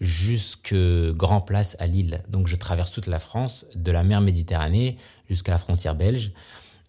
jusque 0.00 0.74
Grand 0.74 1.40
Place 1.40 1.76
à 1.80 1.86
Lille. 1.86 2.22
Donc 2.28 2.48
je 2.48 2.56
traverse 2.56 2.90
toute 2.90 3.06
la 3.06 3.18
France, 3.18 3.64
de 3.74 3.90
la 3.92 4.04
mer 4.04 4.20
Méditerranée 4.20 4.98
jusqu'à 5.28 5.52
la 5.52 5.58
frontière 5.58 5.94
belge, 5.94 6.32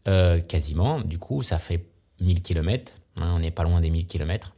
euh, 0.08 0.41
quasiment. 0.41 1.00
Du 1.00 1.20
coup, 1.20 1.41
ça 1.41 1.58
fait 1.58 1.86
1000 2.20 2.41
km. 2.41 2.91
on 3.15 3.39
n'est 3.39 3.51
pas 3.51 3.63
loin 3.63 3.79
des 3.79 3.89
1000 3.89 4.08
km. 4.08 4.53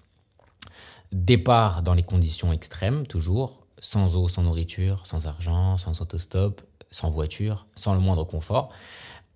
Départ 1.12 1.84
dans 1.84 1.94
les 1.94 2.04
conditions 2.04 2.52
extrêmes, 2.54 3.06
toujours, 3.06 3.68
sans 3.80 4.16
eau, 4.16 4.28
sans 4.28 4.44
nourriture, 4.44 5.06
sans 5.06 5.28
argent, 5.28 5.78
sans 5.78 6.02
autostop, 6.02 6.62
sans 6.92 7.10
voiture, 7.10 7.68
sans 7.76 7.94
le 7.94 8.00
moindre 8.00 8.24
confort, 8.24 8.70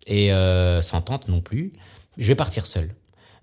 et 0.07 0.33
euh, 0.33 0.81
sans 0.81 1.01
tente 1.01 1.27
non 1.27 1.41
plus. 1.41 1.73
Je 2.17 2.27
vais 2.27 2.35
partir 2.35 2.65
seul. 2.65 2.95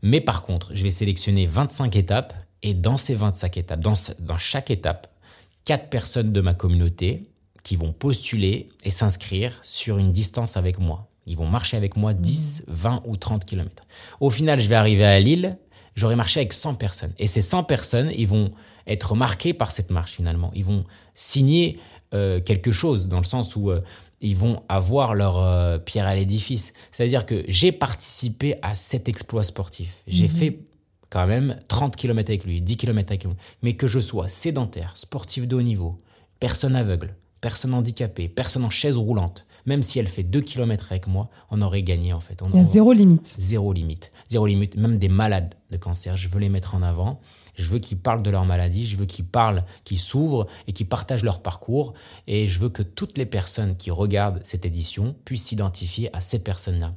Mais 0.02 0.20
par 0.20 0.42
contre, 0.42 0.74
je 0.74 0.82
vais 0.82 0.90
sélectionner 0.90 1.46
25 1.46 1.94
étapes, 1.96 2.34
et 2.62 2.74
dans 2.74 2.96
ces 2.96 3.14
25 3.14 3.56
étapes, 3.56 3.80
dans, 3.80 3.94
dans 4.20 4.38
chaque 4.38 4.70
étape, 4.70 5.08
quatre 5.64 5.88
personnes 5.88 6.30
de 6.30 6.40
ma 6.40 6.54
communauté 6.54 7.30
qui 7.62 7.76
vont 7.76 7.92
postuler 7.92 8.70
et 8.84 8.90
s'inscrire 8.90 9.58
sur 9.62 9.98
une 9.98 10.12
distance 10.12 10.56
avec 10.56 10.78
moi. 10.78 11.08
Ils 11.26 11.36
vont 11.36 11.46
marcher 11.46 11.76
avec 11.76 11.96
moi 11.96 12.14
10, 12.14 12.64
20 12.68 13.02
ou 13.06 13.16
30 13.16 13.44
km. 13.44 13.84
Au 14.20 14.30
final, 14.30 14.60
je 14.60 14.68
vais 14.68 14.74
arriver 14.74 15.04
à 15.04 15.20
Lille, 15.20 15.58
j'aurai 15.94 16.16
marché 16.16 16.40
avec 16.40 16.52
100 16.52 16.74
personnes. 16.74 17.12
Et 17.18 17.26
ces 17.26 17.42
100 17.42 17.64
personnes, 17.64 18.10
ils 18.16 18.26
vont 18.26 18.52
être 18.86 19.14
marqués 19.14 19.54
par 19.54 19.70
cette 19.70 19.90
marche 19.90 20.12
finalement. 20.12 20.50
Ils 20.54 20.64
vont 20.64 20.84
signer 21.14 21.78
euh, 22.12 22.40
quelque 22.40 22.72
chose 22.72 23.06
dans 23.06 23.18
le 23.18 23.24
sens 23.24 23.54
où 23.56 23.70
euh, 23.70 23.80
ils 24.20 24.36
vont 24.36 24.62
avoir 24.68 25.14
leur 25.14 25.38
euh, 25.38 25.78
pierre 25.78 26.06
à 26.06 26.14
l'édifice. 26.14 26.72
C'est-à-dire 26.90 27.24
que 27.24 27.44
j'ai 27.48 27.72
participé 27.72 28.56
à 28.62 28.74
cet 28.74 29.08
exploit 29.08 29.44
sportif. 29.44 30.02
J'ai 30.06 30.28
fait 30.28 30.58
quand 31.08 31.26
même 31.26 31.58
30 31.68 31.96
km 31.96 32.30
avec 32.30 32.44
lui, 32.44 32.60
10 32.60 32.76
km 32.76 33.10
avec 33.10 33.24
lui, 33.24 33.32
mais 33.62 33.74
que 33.74 33.86
je 33.86 33.98
sois 33.98 34.28
sédentaire, 34.28 34.92
sportif 34.96 35.46
de 35.46 35.56
haut 35.56 35.62
niveau, 35.62 35.98
personne 36.38 36.76
aveugle, 36.76 37.14
personne 37.40 37.74
handicapée, 37.74 38.28
personne 38.28 38.64
en 38.64 38.70
chaise 38.70 38.96
roulante, 38.96 39.46
même 39.66 39.82
si 39.82 39.98
elle 39.98 40.08
fait 40.08 40.22
2 40.22 40.40
km 40.40 40.88
avec 40.90 41.06
moi, 41.06 41.28
on 41.50 41.62
aurait 41.62 41.82
gagné 41.82 42.12
en 42.12 42.20
fait. 42.20 42.42
On 42.42 42.50
Il 42.50 42.56
y 42.56 42.60
a 42.60 42.64
zéro 42.64 42.92
limite. 42.92 43.36
Zéro 43.38 43.72
limite. 43.72 44.12
Zéro 44.28 44.46
limite. 44.46 44.76
Même 44.76 44.98
des 44.98 45.08
malades 45.08 45.54
de 45.70 45.76
cancer, 45.76 46.16
je 46.16 46.28
veux 46.28 46.40
les 46.40 46.48
mettre 46.48 46.74
en 46.74 46.82
avant. 46.82 47.20
Je 47.56 47.66
veux 47.66 47.78
qu'ils 47.78 47.98
parlent 47.98 48.22
de 48.22 48.30
leur 48.30 48.44
maladie, 48.44 48.86
je 48.86 48.96
veux 48.96 49.06
qu'ils 49.06 49.24
parlent, 49.24 49.64
qu'ils 49.84 50.00
s'ouvrent 50.00 50.46
et 50.66 50.72
qu'ils 50.72 50.88
partagent 50.88 51.24
leur 51.24 51.42
parcours. 51.42 51.94
Et 52.26 52.46
je 52.46 52.58
veux 52.58 52.68
que 52.68 52.82
toutes 52.82 53.18
les 53.18 53.26
personnes 53.26 53.76
qui 53.76 53.90
regardent 53.90 54.40
cette 54.42 54.64
édition 54.64 55.14
puissent 55.24 55.44
s'identifier 55.44 56.14
à 56.14 56.20
ces 56.20 56.42
personnes-là. 56.42 56.94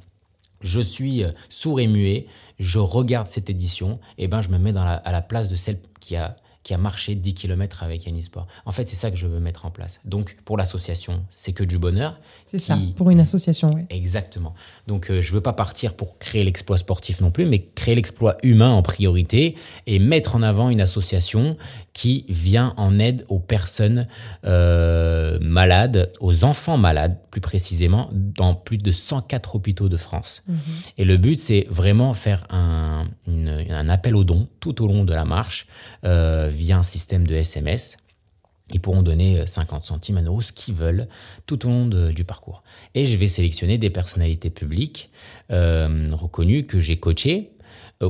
Je 0.60 0.80
suis 0.80 1.22
euh, 1.22 1.30
sourd 1.50 1.78
et 1.78 1.86
muet, 1.86 2.26
je 2.58 2.78
regarde 2.78 3.28
cette 3.28 3.50
édition, 3.50 4.00
et 4.16 4.28
ben 4.28 4.40
je 4.40 4.48
me 4.48 4.58
mets 4.58 4.76
à 4.76 5.12
la 5.12 5.22
place 5.22 5.48
de 5.48 5.56
celle 5.56 5.78
qui 6.00 6.16
a, 6.16 6.36
qui 6.64 6.74
a 6.74 6.78
marché 6.78 7.14
10 7.14 7.34
km 7.34 7.82
avec 7.84 8.04
Yannisport. 8.06 8.46
En 8.66 8.72
fait, 8.72 8.88
c'est 8.88 8.96
ça 8.96 9.10
que 9.10 9.16
je 9.16 9.26
veux 9.28 9.38
mettre 9.38 9.66
en 9.66 9.70
place. 9.70 10.00
Donc, 10.04 10.36
pour 10.44 10.56
l'association, 10.56 11.22
c'est 11.30 11.52
que 11.52 11.62
du 11.62 11.78
bonheur. 11.78 12.18
C'est 12.46 12.56
qui- 12.58 12.64
ça, 12.64 12.78
pour 12.96 13.10
une 13.10 13.20
association, 13.20 13.72
ouais. 13.74 13.86
Exactement. 13.90 14.54
Donc 14.86 15.10
euh, 15.10 15.20
je 15.22 15.32
veux 15.32 15.40
pas 15.42 15.52
partir 15.52 15.94
pour 15.94 16.18
créer 16.18 16.42
l'exploit 16.42 16.78
sportif 16.78 17.20
non 17.20 17.30
plus, 17.30 17.44
mais 17.46 17.60
créer 17.74 17.94
l'exploit 17.94 18.36
humain 18.42 18.70
en 18.70 18.82
priorité 18.82 19.54
et 19.86 19.98
mettre 19.98 20.34
en 20.36 20.42
avant 20.42 20.70
une 20.70 20.80
association 20.80 21.56
qui 21.94 22.26
vient 22.28 22.74
en 22.76 22.98
aide 22.98 23.24
aux 23.28 23.38
personnes 23.38 24.08
euh, 24.44 25.38
malades, 25.40 26.10
aux 26.20 26.44
enfants 26.44 26.76
malades 26.76 27.16
plus 27.30 27.40
précisément, 27.40 28.10
dans 28.12 28.54
plus 28.54 28.78
de 28.78 28.90
104 28.90 29.54
hôpitaux 29.56 29.88
de 29.88 29.96
France. 29.96 30.42
Et 30.98 31.04
le 31.04 31.16
but, 31.16 31.38
c'est 31.38 31.66
vraiment 31.70 32.12
faire 32.12 32.46
un, 32.50 33.06
une- 33.26 33.64
un 33.70 33.88
appel 33.88 34.14
aux 34.16 34.24
dons 34.24 34.46
tout 34.60 34.82
au 34.82 34.86
long 34.88 35.04
de 35.04 35.12
la 35.14 35.24
marche 35.24 35.66
euh, 36.04 36.50
via 36.52 36.76
un 36.78 36.82
système 36.82 37.26
de 37.26 37.34
SMS. 37.34 37.96
Ils 38.72 38.80
pourront 38.80 39.02
donner 39.02 39.40
euh, 39.40 39.46
50 39.46 39.84
centimes, 39.84 40.16
un 40.16 40.22
euro, 40.24 40.40
ce 40.40 40.52
qu'ils 40.52 40.74
veulent, 40.74 41.06
tout 41.46 41.66
au 41.66 41.70
long 41.70 41.86
de- 41.86 42.10
du 42.10 42.24
parcours. 42.24 42.64
Et 42.94 43.06
je 43.06 43.16
vais 43.16 43.28
sélectionner 43.28 43.78
des 43.78 43.90
personnalités 43.90 44.50
publiques 44.50 45.10
euh, 45.52 46.06
reconnues 46.12 46.64
que 46.66 46.80
j'ai 46.80 46.96
coachées 46.96 47.50
euh, 47.50 47.53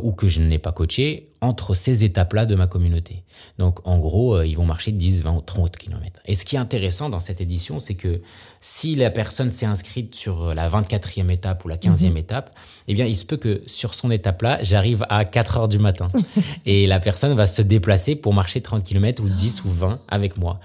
ou 0.03 0.13
que 0.13 0.29
je 0.29 0.41
n'ai 0.41 0.59
pas 0.59 0.73
coachées 0.73 1.29
entre 1.41 1.75
ces 1.75 2.05
étapes-là 2.05 2.47
de 2.47 2.55
ma 2.55 2.67
communauté. 2.67 3.23
Donc, 3.59 3.87
en 3.87 3.99
gros, 3.99 4.37
euh, 4.37 4.47
ils 4.47 4.57
vont 4.57 4.65
marcher 4.65 4.93
10, 4.93 5.23
20 5.23 5.37
ou 5.37 5.41
30 5.43 5.77
kilomètres. 5.77 6.21
Et 6.25 6.35
ce 6.35 6.45
qui 6.45 6.57
est 6.57 6.59
intéressant 6.59 7.11
dans 7.11 7.21
cette 7.21 7.41
édition, 7.41 7.81
c'est 7.81 7.95
que 7.95 8.23
si 8.61 8.95
la 8.95 9.11
personne 9.11 9.51
s'est 9.51 9.67
inscrite 9.67 10.15
sur 10.15 10.55
la 10.55 10.71
24e 10.71 11.31
étape 11.31 11.65
ou 11.65 11.69
la 11.69 11.77
15e 11.77 12.17
étape, 12.17 12.57
eh 12.89 12.95
bien, 12.95 13.05
il 13.05 13.17
se 13.17 13.27
peut 13.27 13.37
que 13.37 13.63
sur 13.67 13.95
son 13.95 14.11
étape-là, 14.11 14.59
j'arrive 14.63 15.05
à 15.11 15.27
4 15.27 15.59
heures 15.59 15.69
du 15.69 15.79
matin. 15.79 16.09
et 16.67 16.87
la 16.87 16.99
personne 16.99 17.35
va 17.35 17.47
se 17.47 17.61
déplacer 17.61 18.17
pour 18.17 18.33
marcher 18.33 18.63
30 18.63 18.83
km 18.83 19.23
ou 19.23 19.29
10 19.29 19.65
ou 19.65 19.71
20 19.71 20.01
avec 20.09 20.39
moi. 20.39 20.61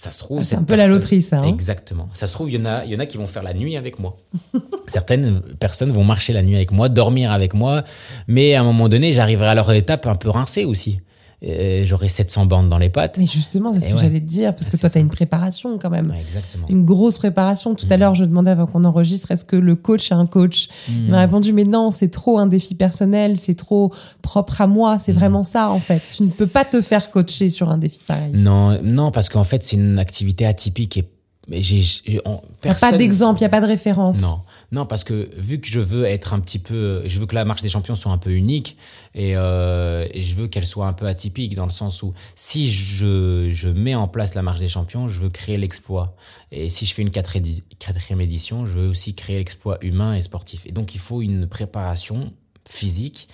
Ça 0.00 0.12
se 0.12 0.18
trouve, 0.20 0.38
Ah, 0.40 0.44
c'est 0.44 0.54
un 0.54 0.62
peu 0.62 0.76
la 0.76 0.86
loterie, 0.86 1.22
ça, 1.22 1.38
hein. 1.38 1.48
Exactement. 1.48 2.08
Ça 2.14 2.28
se 2.28 2.32
trouve, 2.32 2.48
il 2.50 2.56
y 2.56 2.62
en 2.62 2.66
a, 2.66 2.84
il 2.84 2.92
y 2.92 2.94
en 2.94 3.00
a 3.00 3.06
qui 3.06 3.16
vont 3.16 3.26
faire 3.26 3.42
la 3.42 3.52
nuit 3.52 3.76
avec 3.76 3.98
moi. 3.98 4.16
Certaines 4.86 5.40
personnes 5.58 5.90
vont 5.92 6.04
marcher 6.04 6.32
la 6.32 6.42
nuit 6.42 6.54
avec 6.54 6.70
moi, 6.70 6.88
dormir 6.88 7.32
avec 7.32 7.52
moi, 7.52 7.82
mais 8.28 8.54
à 8.54 8.60
un 8.60 8.64
moment 8.64 8.88
donné, 8.88 9.12
j'arriverai 9.12 9.48
à 9.48 9.54
leur 9.56 9.72
étape 9.72 10.06
un 10.06 10.14
peu 10.14 10.30
rincé 10.30 10.64
aussi. 10.64 11.00
Euh, 11.44 11.84
J'aurai 11.86 12.08
700 12.08 12.46
bandes 12.46 12.68
dans 12.68 12.78
les 12.78 12.88
pattes. 12.88 13.16
Mais 13.16 13.26
justement, 13.26 13.72
c'est 13.72 13.78
ce 13.78 13.84
Et 13.86 13.88
que 13.90 13.94
ouais. 13.94 14.02
j'allais 14.02 14.20
te 14.20 14.26
dire, 14.26 14.56
parce 14.56 14.68
que 14.70 14.76
toi, 14.76 14.90
tu 14.90 14.98
as 14.98 15.00
une 15.00 15.08
préparation 15.08 15.78
quand 15.78 15.88
même. 15.90 16.10
Ouais, 16.10 16.18
exactement. 16.20 16.66
Une 16.68 16.84
grosse 16.84 17.16
préparation. 17.16 17.76
Tout 17.76 17.86
à 17.90 17.96
Mm. 17.96 18.00
l'heure, 18.00 18.14
je 18.16 18.24
demandais 18.24 18.50
avant 18.50 18.66
qu'on 18.66 18.84
enregistre, 18.84 19.30
est-ce 19.30 19.44
que 19.44 19.54
le 19.54 19.76
coach 19.76 20.10
est 20.10 20.14
un 20.16 20.26
coach? 20.26 20.68
Il 20.88 21.02
Mm. 21.04 21.08
m'a 21.10 21.20
répondu, 21.20 21.52
mais 21.52 21.62
non, 21.64 21.92
c'est 21.92 22.08
trop 22.10 22.38
un 22.40 22.46
défi 22.46 22.74
personnel, 22.74 23.36
c'est 23.36 23.54
trop 23.54 23.92
propre 24.20 24.60
à 24.60 24.66
moi, 24.66 24.96
Mm. 24.96 25.00
c'est 25.00 25.12
vraiment 25.12 25.44
ça 25.44 25.70
en 25.70 25.78
fait. 25.78 26.02
Tu 26.16 26.24
ne 26.24 26.30
peux 26.30 26.46
pas 26.48 26.64
te 26.64 26.80
faire 26.82 27.10
coacher 27.12 27.50
sur 27.50 27.70
un 27.70 27.78
défi 27.78 28.00
pareil. 28.04 28.32
Non, 28.34 28.80
non, 28.82 29.12
parce 29.12 29.28
qu'en 29.28 29.44
fait, 29.44 29.62
c'est 29.62 29.76
une 29.76 29.98
activité 29.98 30.44
atypique 30.44 30.96
et 30.96 31.08
mais 31.50 31.62
j'ai, 31.62 31.80
j'ai- 31.80 32.20
on- 32.26 32.30
Il 32.30 32.34
n'y 32.34 32.36
a 32.36 32.40
personne- 32.60 32.90
pas 32.90 32.98
d'exemple, 32.98 33.38
il 33.40 33.42
n'y 33.44 33.46
a 33.46 33.48
pas 33.48 33.62
de 33.62 33.66
référence. 33.66 34.20
Non, 34.20 34.40
non, 34.70 34.84
parce 34.84 35.02
que 35.02 35.30
vu 35.36 35.60
que 35.60 35.66
je 35.66 35.80
veux 35.80 36.04
être 36.04 36.34
un 36.34 36.40
petit 36.40 36.58
peu, 36.58 37.02
je 37.06 37.18
veux 37.18 37.24
que 37.26 37.34
la 37.34 37.46
marche 37.46 37.62
des 37.62 37.70
champions 37.70 37.94
soit 37.94 38.12
un 38.12 38.18
peu 38.18 38.32
unique 38.32 38.76
et, 39.14 39.34
euh, 39.34 40.06
et 40.12 40.20
je 40.20 40.34
veux 40.34 40.46
qu'elle 40.46 40.66
soit 40.66 40.86
un 40.86 40.92
peu 40.92 41.06
atypique 41.06 41.54
dans 41.54 41.64
le 41.64 41.70
sens 41.72 42.02
où 42.02 42.12
si 42.36 42.70
je, 42.70 43.48
je 43.50 43.68
mets 43.70 43.94
en 43.94 44.08
place 44.08 44.34
la 44.34 44.42
marche 44.42 44.60
des 44.60 44.68
champions, 44.68 45.08
je 45.08 45.20
veux 45.20 45.30
créer 45.30 45.56
l'exploit. 45.56 46.16
Et 46.52 46.68
si 46.68 46.84
je 46.84 46.92
fais 46.92 47.00
une 47.00 47.08
quatri- 47.08 47.62
quatrième 47.78 48.20
édition, 48.20 48.66
je 48.66 48.78
veux 48.78 48.88
aussi 48.88 49.14
créer 49.14 49.38
l'exploit 49.38 49.78
humain 49.82 50.14
et 50.14 50.20
sportif. 50.20 50.66
Et 50.66 50.72
donc 50.72 50.94
il 50.94 51.00
faut 51.00 51.22
une 51.22 51.46
préparation 51.46 52.32
physique 52.68 53.28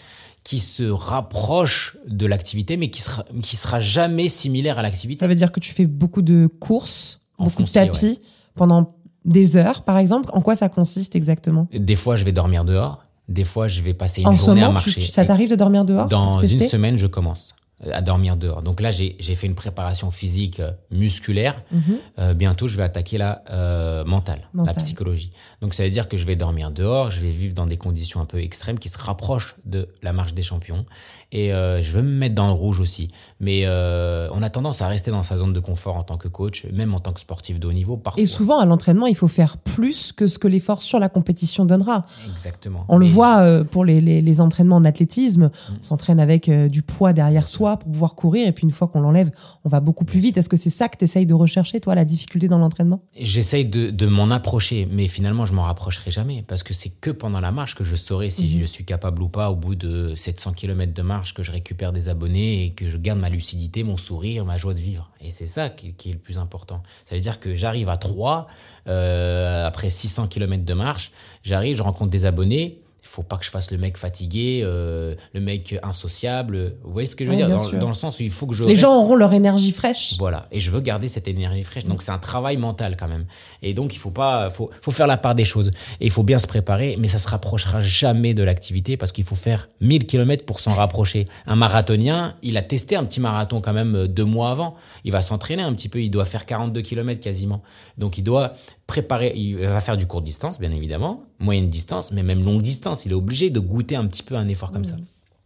qui 0.44 0.60
se 0.60 0.84
rapproche 0.84 1.96
de 2.06 2.26
l'activité, 2.26 2.76
mais 2.76 2.90
qui 2.90 3.00
sera, 3.00 3.24
qui 3.42 3.56
sera 3.56 3.80
jamais 3.80 4.28
similaire 4.28 4.78
à 4.78 4.82
l'activité. 4.82 5.18
Ça 5.20 5.26
veut 5.26 5.34
dire 5.34 5.50
que 5.50 5.58
tu 5.58 5.72
fais 5.72 5.86
beaucoup 5.86 6.22
de 6.22 6.46
courses, 6.46 7.18
En 7.38 7.44
beaucoup 7.44 7.62
foncier, 7.62 7.80
de 7.80 7.86
tapis 7.86 8.20
pendant 8.54 8.94
des 9.24 9.56
heures, 9.56 9.82
par 9.82 9.96
exemple. 9.98 10.28
En 10.32 10.40
quoi 10.40 10.54
ça 10.54 10.68
consiste 10.68 11.16
exactement? 11.16 11.66
Des 11.72 11.96
fois, 11.96 12.16
je 12.16 12.24
vais 12.24 12.32
dormir 12.32 12.64
dehors. 12.64 13.04
Des 13.28 13.44
fois, 13.44 13.68
je 13.68 13.80
vais 13.82 13.94
passer 13.94 14.20
une 14.22 14.28
En 14.28 14.32
journée 14.34 14.62
à 14.62 14.66
moment, 14.66 14.78
tu- 14.80 14.88
marcher. 14.90 15.00
tu- 15.00 15.08
ça 15.08 15.24
t'arrive 15.24 15.48
de 15.50 15.56
dormir 15.56 15.84
dehors 15.84 16.08
Dans 16.08 16.40
une 16.40 16.60
semaine, 16.60 16.98
je 16.98 17.06
commence 17.06 17.54
à 17.92 18.00
dormir 18.02 18.36
dehors. 18.36 18.62
Donc 18.62 18.80
là, 18.80 18.90
j'ai 18.92 19.14
fait 19.34 19.46
une 19.46 19.54
préparation 19.56 20.10
physique 20.10 20.60
euh, 20.60 20.70
musculaire. 20.90 21.62
Mhm. 21.72 21.82
Euh, 22.18 22.34
bientôt, 22.34 22.66
je 22.68 22.76
vais 22.76 22.82
attaquer 22.84 23.18
la 23.18 23.42
euh, 23.50 24.04
mentale, 24.04 24.48
la 24.54 24.72
psychologie. 24.74 25.32
Donc 25.60 25.74
ça 25.74 25.82
veut 25.82 25.90
dire 25.90 26.08
que 26.08 26.16
je 26.16 26.24
vais 26.24 26.36
dormir 26.36 26.70
dehors, 26.70 27.10
je 27.10 27.20
vais 27.20 27.30
vivre 27.30 27.52
dans 27.54 27.66
des 27.66 27.76
conditions 27.76 28.20
un 28.20 28.24
peu 28.26 28.38
extrêmes 28.40 28.78
qui 28.78 28.88
se 28.88 28.96
rapprochent 28.98 29.56
de 29.64 29.88
la 30.02 30.12
marche 30.12 30.34
des 30.34 30.42
champions. 30.42 30.86
Et 31.32 31.52
euh, 31.52 31.82
je 31.82 31.90
veux 31.90 32.02
me 32.02 32.16
mettre 32.16 32.34
dans 32.36 32.46
le 32.46 32.52
rouge 32.52 32.78
aussi. 32.80 33.08
Mais 33.40 33.62
euh, 33.66 34.28
on 34.32 34.42
a 34.42 34.50
tendance 34.50 34.80
à 34.80 34.86
rester 34.88 35.10
dans 35.10 35.24
sa 35.24 35.36
zone 35.36 35.52
de 35.52 35.60
confort 35.60 35.96
en 35.96 36.04
tant 36.04 36.16
que 36.16 36.28
coach, 36.28 36.66
même 36.72 36.94
en 36.94 37.00
tant 37.00 37.12
que 37.12 37.20
sportif 37.20 37.58
de 37.58 37.66
haut 37.66 37.72
niveau. 37.72 37.96
Parfois. 37.96 38.22
Et 38.22 38.26
souvent, 38.26 38.60
à 38.60 38.66
l'entraînement, 38.66 39.06
il 39.06 39.16
faut 39.16 39.28
faire 39.28 39.56
plus 39.58 40.12
que 40.12 40.26
ce 40.28 40.38
que 40.38 40.46
l'effort 40.48 40.80
sur 40.80 41.00
la 41.00 41.08
compétition 41.08 41.64
donnera. 41.64 42.06
Exactement. 42.32 42.84
On 42.88 42.98
le 42.98 43.06
voit 43.06 43.40
euh, 43.40 43.64
pour 43.64 43.84
les, 43.84 44.00
les- 44.00 44.22
les 44.22 44.40
entraînements 44.40 44.76
en 44.76 44.84
athlétisme. 44.84 45.46
Mm. 45.46 45.72
On 45.80 45.82
s'entraîne 45.82 46.20
avec 46.20 46.48
euh, 46.48 46.68
du 46.68 46.82
poids 46.82 47.12
derrière 47.12 47.48
soi 47.48 47.63
pour 47.78 47.90
pouvoir 47.90 48.14
courir. 48.14 48.46
Et 48.46 48.52
puis, 48.52 48.64
une 48.64 48.70
fois 48.70 48.86
qu'on 48.88 49.00
l'enlève, 49.00 49.30
on 49.64 49.68
va 49.68 49.80
beaucoup 49.80 50.04
plus 50.04 50.20
vite. 50.20 50.36
Est-ce 50.36 50.48
que 50.48 50.56
c'est 50.56 50.70
ça 50.70 50.88
que 50.88 50.96
tu 50.98 51.04
essayes 51.04 51.26
de 51.26 51.34
rechercher, 51.34 51.80
toi, 51.80 51.94
la 51.94 52.04
difficulté 52.04 52.46
dans 52.48 52.58
l'entraînement? 52.58 52.98
J'essaye 53.18 53.64
de, 53.64 53.90
de 53.90 54.06
m'en 54.06 54.30
approcher, 54.30 54.86
mais 54.90 55.06
finalement, 55.08 55.44
je 55.46 55.54
m'en 55.54 55.62
rapprocherai 55.62 56.10
jamais 56.10 56.44
parce 56.46 56.62
que 56.62 56.74
c'est 56.74 56.90
que 57.00 57.10
pendant 57.10 57.40
la 57.40 57.50
marche 57.52 57.74
que 57.74 57.84
je 57.84 57.96
saurai 57.96 58.30
si 58.30 58.44
Mhm. 58.44 58.60
je 58.60 58.64
suis 58.66 58.84
capable 58.84 59.22
ou 59.22 59.28
pas 59.28 59.50
au 59.50 59.56
bout 59.56 59.74
de 59.74 60.14
700 60.16 60.52
km 60.52 60.92
de 60.92 61.02
marche 61.02 61.32
que 61.34 61.42
je 61.42 61.50
récupère 61.50 61.92
des 61.92 62.08
abonnés 62.08 62.64
et 62.66 62.70
que 62.72 62.88
je 62.88 62.96
garde 62.98 63.18
ma 63.18 63.30
lucidité, 63.30 63.82
mon 63.84 63.96
sourire, 63.96 64.44
ma 64.44 64.58
joie 64.58 64.74
de 64.74 64.80
vivre. 64.80 65.10
Et 65.20 65.30
c'est 65.30 65.46
ça 65.46 65.70
qui, 65.70 65.92
qui 65.94 66.10
est 66.10 66.14
le 66.14 66.18
plus 66.18 66.38
important. 66.38 66.82
Ça 67.08 67.14
veut 67.14 67.20
dire 67.20 67.40
que 67.40 67.54
j'arrive 67.54 67.88
à 67.88 67.96
3, 67.96 68.46
euh, 68.88 69.66
après 69.66 69.90
600 69.90 70.28
km 70.28 70.64
de 70.64 70.74
marche, 70.74 71.10
j'arrive, 71.42 71.76
je 71.76 71.82
rencontre 71.82 72.10
des 72.10 72.24
abonnés. 72.26 72.80
Il 73.04 73.08
faut 73.08 73.22
pas 73.22 73.36
que 73.36 73.44
je 73.44 73.50
fasse 73.50 73.70
le 73.70 73.76
mec 73.76 73.96
fatigué, 73.98 74.62
euh, 74.64 75.14
le 75.34 75.40
mec 75.40 75.78
insociable. 75.82 76.74
Vous 76.82 76.90
voyez 76.92 77.06
ce 77.06 77.14
que 77.14 77.24
je 77.24 77.30
veux 77.30 77.36
dire? 77.36 77.48
dans, 77.48 77.88
le 77.88 77.94
sens 77.94 78.18
où 78.18 78.22
il 78.22 78.30
faut 78.30 78.46
que 78.46 78.54
je 78.54 78.64
Les 78.64 78.70
reste- 78.70 78.80
gens 78.80 78.96
auront 78.96 79.14
leur 79.14 79.32
énergie 79.34 79.72
fraîche. 79.72 80.14
voilà, 80.18 80.48
et 80.50 80.58
je 80.58 80.70
veux 80.70 80.80
garder 80.80 81.06
cette 81.06 81.28
énergie 81.28 81.62
fraîche. 81.64 81.84
Donc 81.84 82.02
c'est 82.02 82.10
un 82.12 82.18
travail 82.18 82.56
mental 82.56 82.96
quand 82.98 83.06
même. 83.06 83.26
Et 83.62 83.74
donc 83.74 83.94
il 83.94 83.98
faut 83.98 84.10
pas, 84.10 84.48
faut, 84.50 84.70
faut 84.80 84.90
faire 84.90 85.06
la 85.06 85.16
part 85.18 85.34
des 85.34 85.44
choses. 85.44 85.70
Et 86.00 86.06
il 86.06 86.10
faut 86.10 86.22
bien 86.22 86.38
se 86.38 86.46
préparer, 86.46 86.96
mais 86.98 87.08
ça 87.08 87.18
se 87.18 87.28
rapprochera 87.28 87.80
jamais 87.82 88.34
de 88.34 88.42
l'activité 88.42 88.96
parce 88.96 89.12
qu'il 89.12 89.24
faut 89.24 89.34
faire 89.34 89.68
1000 89.80 90.06
km 90.06 90.44
pour 90.46 90.58
s'en 90.60 90.72
rapprocher. 90.72 91.26
Un 91.46 91.56
marathonien, 91.56 92.34
il 92.42 92.56
a 92.56 92.62
testé 92.62 92.96
un 92.96 93.04
petit 93.04 93.20
marathon 93.20 93.60
quand 93.60 93.74
même 93.74 93.94
euh, 93.94 94.08
deux 94.08 94.24
mois 94.24 94.50
avant. 94.50 94.74
Il 95.04 95.12
va 95.12 95.20
s'entraîner 95.22 95.62
un 95.62 95.72
petit 95.74 95.88
peu. 95.90 96.00
Il 96.00 96.10
doit 96.10 96.24
faire 96.24 96.46
42 96.46 96.80
km 96.80 97.20
quasiment. 97.20 97.62
Donc 97.98 98.18
il 98.18 98.22
doit 98.22 98.54
préparer. 98.86 99.32
Il 99.34 99.56
va 99.56 99.80
faire 99.80 99.96
du 99.96 100.06
court 100.06 100.22
distance, 100.22 100.58
bien 100.58 100.72
évidemment, 100.72 101.24
moyenne 101.38 101.68
distance, 101.68 102.12
mais 102.12 102.22
même 102.22 102.44
longue 102.44 102.62
distance. 102.62 103.04
Il 103.06 103.12
est 103.12 103.16
obligé 103.16 103.50
de 103.50 103.60
goûter 103.60 103.96
un 103.96 104.06
petit 104.06 104.22
peu 104.22 104.36
un 104.36 104.48
effort 104.48 104.72
comme 104.72 104.84
ça, 104.84 104.96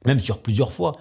même 0.05 0.19
sur 0.19 0.43
plusieurs 0.43 0.73
fois. 0.73 0.93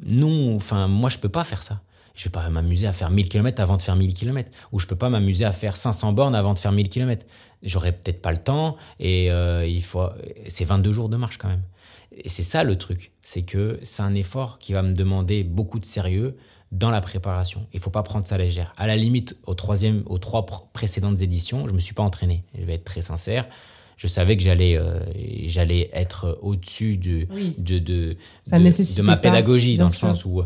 Non, 0.00 0.56
enfin, 0.56 0.88
moi, 0.88 1.10
je 1.10 1.18
peux 1.18 1.28
pas 1.28 1.44
faire 1.44 1.62
ça. 1.62 1.80
Je 2.14 2.24
vais 2.24 2.30
pas 2.30 2.48
m'amuser 2.50 2.88
à 2.88 2.92
faire 2.92 3.10
1000 3.10 3.28
km 3.28 3.62
avant 3.62 3.76
de 3.76 3.82
faire 3.82 3.94
1000 3.94 4.12
km. 4.12 4.50
Ou 4.72 4.80
je 4.80 4.86
peux 4.86 4.96
pas 4.96 5.08
m'amuser 5.08 5.44
à 5.44 5.52
faire 5.52 5.76
500 5.76 6.12
bornes 6.12 6.34
avant 6.34 6.52
de 6.52 6.58
faire 6.58 6.72
1000 6.72 6.88
km. 6.88 7.24
J'aurais 7.62 7.92
peut-être 7.92 8.20
pas 8.20 8.32
le 8.32 8.38
temps 8.38 8.76
et 8.98 9.30
euh, 9.30 9.64
il 9.64 9.82
faut, 9.84 10.08
c'est 10.48 10.64
22 10.64 10.90
jours 10.90 11.08
de 11.08 11.16
marche 11.16 11.38
quand 11.38 11.48
même. 11.48 11.62
Et 12.12 12.28
c'est 12.28 12.42
ça 12.42 12.64
le 12.64 12.76
truc. 12.76 13.12
C'est 13.22 13.42
que 13.42 13.78
c'est 13.84 14.02
un 14.02 14.14
effort 14.14 14.58
qui 14.58 14.72
va 14.72 14.82
me 14.82 14.94
demander 14.94 15.44
beaucoup 15.44 15.78
de 15.78 15.84
sérieux 15.84 16.36
dans 16.72 16.90
la 16.90 17.00
préparation. 17.00 17.66
Il 17.72 17.80
faut 17.80 17.90
pas 17.90 18.02
prendre 18.02 18.26
ça 18.26 18.36
légère. 18.38 18.74
À 18.76 18.86
la 18.86 18.96
limite, 18.96 19.36
au 19.46 19.54
troisième, 19.54 20.02
aux 20.06 20.18
trois 20.18 20.42
pr- 20.42 20.64
précédentes 20.72 21.22
éditions, 21.22 21.66
je 21.66 21.72
me 21.72 21.80
suis 21.80 21.94
pas 21.94 22.02
entraîné. 22.02 22.44
Je 22.58 22.64
vais 22.64 22.74
être 22.74 22.84
très 22.84 23.02
sincère. 23.02 23.46
Je 23.96 24.06
savais 24.06 24.36
que 24.36 24.42
j'allais, 24.44 24.76
euh, 24.76 25.00
j'allais 25.46 25.90
être 25.92 26.38
au-dessus 26.42 26.98
de, 26.98 27.26
Oui. 27.32 27.54
de, 27.58 27.78
de, 27.80 28.16
de- 28.46 29.02
ma 29.02 29.16
pédagogie, 29.16 29.76
dans 29.76 29.86
le 29.88 29.90
sûr. 29.90 30.08
sens 30.08 30.24
où 30.24 30.40
euh, 30.40 30.44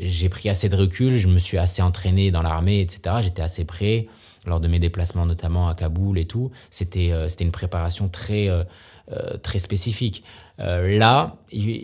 j'ai 0.00 0.28
pris 0.28 0.48
assez 0.48 0.68
de 0.68 0.74
recul, 0.74 1.18
je 1.18 1.28
me 1.28 1.38
suis 1.38 1.56
assez 1.58 1.82
entraîné 1.82 2.30
dans 2.32 2.42
l'armée, 2.42 2.80
etc. 2.80 3.16
J'étais 3.22 3.42
assez 3.42 3.64
prêt 3.64 4.08
lors 4.46 4.60
de 4.60 4.68
mes 4.68 4.78
déplacements, 4.78 5.26
notamment 5.26 5.68
à 5.68 5.74
Kaboul 5.74 6.18
et 6.18 6.26
tout. 6.26 6.50
C'était 6.70 7.12
euh, 7.12 7.28
c'était 7.28 7.44
une 7.44 7.52
préparation 7.52 8.08
très 8.08 8.48
euh, 8.48 8.64
euh, 9.12 9.36
très 9.38 9.58
spécifique. 9.58 10.22
Euh, 10.60 10.96
là, 10.98 11.36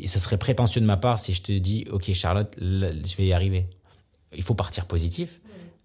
ça 0.07 0.19
serait 0.19 0.38
prétentieux 0.38 0.81
de 0.81 0.87
ma 0.87 0.97
part 0.97 1.19
si 1.19 1.33
je 1.33 1.42
te 1.42 1.53
dis, 1.53 1.85
ok 1.90 2.12
Charlotte, 2.12 2.55
là, 2.59 2.88
je 2.92 3.16
vais 3.16 3.27
y 3.27 3.33
arriver. 3.33 3.66
Il 4.37 4.42
faut 4.42 4.55
partir 4.55 4.87
positif, 4.87 5.40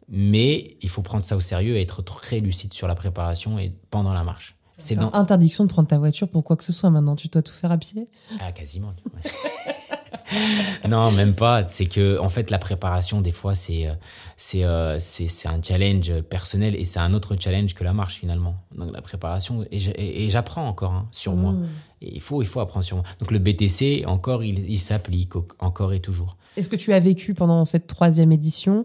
mais 0.08 0.78
il 0.82 0.90
faut 0.90 1.02
prendre 1.02 1.24
ça 1.24 1.36
au 1.36 1.40
sérieux 1.40 1.78
et 1.78 1.82
être 1.82 2.04
très 2.04 2.40
lucide 2.42 2.74
sur 2.74 2.88
la 2.88 2.96
préparation 2.96 3.58
et 3.58 3.74
pendant 3.90 4.14
la 4.14 4.24
marche. 4.24 4.56
C'est 4.78 4.96
dans 4.96 5.14
Interdiction 5.14 5.64
de 5.64 5.70
prendre 5.70 5.88
ta 5.88 6.00
voiture 6.00 6.28
pour 6.28 6.44
quoi 6.44 6.56
que 6.58 6.64
ce 6.64 6.74
soit 6.74 6.90
maintenant. 6.90 7.16
Tu 7.16 7.28
dois 7.28 7.42
tout 7.42 7.54
faire 7.54 7.72
à 7.72 7.78
pied? 7.78 8.08
ah, 8.40 8.52
quasiment. 8.52 8.94
ouais. 9.14 9.32
non, 10.90 11.12
même 11.12 11.34
pas. 11.34 11.68
C'est 11.68 11.86
que, 11.86 12.20
en 12.20 12.30
fait, 12.30 12.52
la 12.52 12.60
préparation, 12.60 13.22
des 13.22 13.32
fois, 13.32 13.56
c'est, 13.56 13.88
euh, 13.88 13.94
c'est, 14.38 14.64
euh, 14.64 15.00
c'est, 15.00 15.28
c'est 15.28 15.48
un 15.48 15.62
challenge 15.62 16.22
personnel 16.22 16.76
et 16.76 16.86
c'est 16.86 17.00
un 17.00 17.14
autre 17.14 17.36
challenge 17.40 17.74
que 17.74 17.84
la 17.84 17.94
marche, 17.94 18.16
finalement. 18.16 18.56
Donc, 18.76 18.94
la 18.94 19.02
préparation, 19.02 19.66
et, 19.72 20.30
j'apprends 20.30 20.68
encore 20.68 20.94
hein, 20.94 21.08
sur 21.12 21.36
moi. 21.36 21.56
Et 22.02 22.16
il 22.16 22.22
faut, 22.22 22.42
il 22.42 22.48
faut 22.48 22.60
apprendre 22.60 22.86
sur 22.86 22.98
moi. 22.98 23.06
Donc, 23.20 23.32
le 23.32 23.40
BTC, 23.40 24.04
encore, 24.06 24.44
il, 24.44 24.70
il 24.70 24.80
s'applique 24.80 25.34
encore 25.60 25.94
et 25.94 26.00
toujours. 26.00 26.38
Est-ce 26.58 26.70
que 26.70 26.76
tu 26.76 26.94
as 26.94 27.00
vécu 27.00 27.34
pendant 27.34 27.66
cette 27.66 27.88
troisième 27.88 28.32
édition 28.32 28.84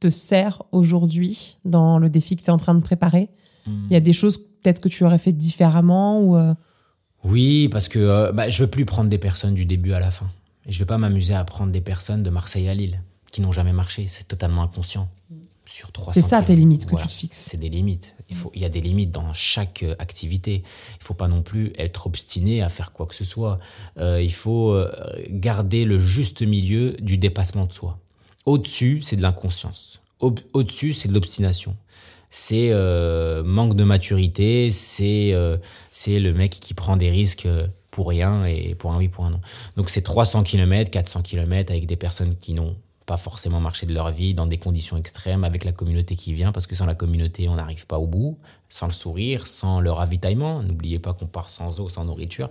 te 0.00 0.10
sert 0.10 0.62
aujourd'hui 0.72 1.58
dans 1.64 1.98
le 1.98 2.10
défi 2.10 2.36
que 2.36 2.42
tu 2.42 2.48
es 2.48 2.50
en 2.50 2.56
train 2.56 2.74
de 2.74 2.82
préparer? 2.82 3.28
Hmm. 3.66 3.86
Il 3.88 3.92
y 3.92 3.96
a 3.96 4.00
des 4.00 4.12
choses 4.12 4.38
peut-être 4.38 4.80
que 4.80 4.88
tu 4.88 5.04
aurais 5.04 5.18
fait 5.18 5.32
différemment 5.32 6.20
ou 6.20 6.36
euh, 6.36 6.54
Oui, 7.22 7.68
parce 7.68 7.88
que 7.88 7.98
euh, 7.98 8.32
bah, 8.32 8.50
je 8.50 8.64
veux 8.64 8.70
plus 8.70 8.84
prendre 8.84 9.10
des 9.10 9.18
personnes 9.18 9.54
du 9.54 9.66
début 9.66 9.92
à 9.92 10.00
la 10.00 10.10
fin. 10.10 10.26
Je 10.66 10.78
vais 10.78 10.84
pas 10.86 10.98
m'amuser 10.98 11.34
à 11.34 11.44
prendre 11.44 11.72
des 11.72 11.80
personnes 11.80 12.22
de 12.22 12.30
Marseille 12.30 12.68
à 12.68 12.74
Lille 12.74 13.02
qui 13.30 13.40
n'ont 13.40 13.52
jamais 13.52 13.72
marché. 13.72 14.06
C'est 14.06 14.28
totalement 14.28 14.62
inconscient. 14.62 15.08
Sur 15.66 15.92
300 15.92 16.12
C'est 16.12 16.22
ça, 16.28 16.42
tes 16.42 16.54
limites 16.54 16.84
que 16.84 16.90
Voilà. 16.90 17.06
tu 17.06 17.12
te 17.14 17.18
fixes. 17.20 17.48
C'est 17.50 17.56
des 17.56 17.70
limites. 17.70 18.14
Il, 18.28 18.36
faut, 18.36 18.52
il 18.54 18.60
y 18.60 18.66
a 18.66 18.68
des 18.68 18.82
limites 18.82 19.10
dans 19.10 19.32
chaque 19.32 19.82
euh, 19.82 19.94
activité. 19.98 20.62
Il 21.00 21.04
faut 21.04 21.14
pas 21.14 21.26
non 21.26 21.40
plus 21.42 21.72
être 21.78 22.06
obstiné 22.06 22.62
à 22.62 22.68
faire 22.68 22.90
quoi 22.92 23.06
que 23.06 23.14
ce 23.14 23.24
soit. 23.24 23.58
Euh, 23.98 24.20
il 24.22 24.32
faut 24.32 24.72
euh, 24.72 24.92
garder 25.30 25.86
le 25.86 25.98
juste 25.98 26.42
milieu 26.42 26.92
du 27.00 27.16
dépassement 27.16 27.64
de 27.64 27.72
soi. 27.72 27.98
Au-dessus, 28.44 29.00
c'est 29.02 29.16
de 29.16 29.22
l'inconscience. 29.22 30.00
Au- 30.20 30.34
Au-dessus, 30.52 30.92
c'est 30.92 31.08
de 31.08 31.14
l'obstination. 31.14 31.76
C'est 32.28 32.68
euh, 32.72 33.42
manque 33.42 33.74
de 33.74 33.84
maturité, 33.84 34.70
c'est 34.70 35.32
euh, 35.32 35.56
le 36.06 36.32
mec 36.32 36.50
qui 36.60 36.74
prend 36.74 36.96
des 36.98 37.10
risques 37.10 37.48
pour 37.94 38.08
rien 38.08 38.44
et 38.44 38.74
pour 38.74 38.92
un 38.92 38.98
oui, 38.98 39.06
pour 39.06 39.24
un 39.24 39.30
non. 39.30 39.40
Donc 39.76 39.88
c'est 39.88 40.02
300 40.02 40.42
km, 40.42 40.90
400 40.90 41.22
km 41.22 41.70
avec 41.70 41.86
des 41.86 41.94
personnes 41.94 42.34
qui 42.36 42.52
n'ont 42.52 42.76
pas 43.06 43.16
forcément 43.16 43.60
marché 43.60 43.86
de 43.86 43.94
leur 43.94 44.10
vie, 44.10 44.34
dans 44.34 44.46
des 44.48 44.58
conditions 44.58 44.96
extrêmes, 44.96 45.44
avec 45.44 45.62
la 45.62 45.70
communauté 45.70 46.16
qui 46.16 46.32
vient, 46.32 46.50
parce 46.50 46.66
que 46.66 46.74
sans 46.74 46.86
la 46.86 46.96
communauté, 46.96 47.48
on 47.48 47.54
n'arrive 47.54 47.86
pas 47.86 47.98
au 47.98 48.06
bout, 48.08 48.36
sans 48.68 48.86
le 48.86 48.92
sourire, 48.92 49.46
sans 49.46 49.80
le 49.80 49.92
ravitaillement. 49.92 50.60
N'oubliez 50.62 50.98
pas 50.98 51.12
qu'on 51.12 51.26
part 51.26 51.50
sans 51.50 51.78
eau, 51.78 51.88
sans 51.88 52.04
nourriture. 52.04 52.50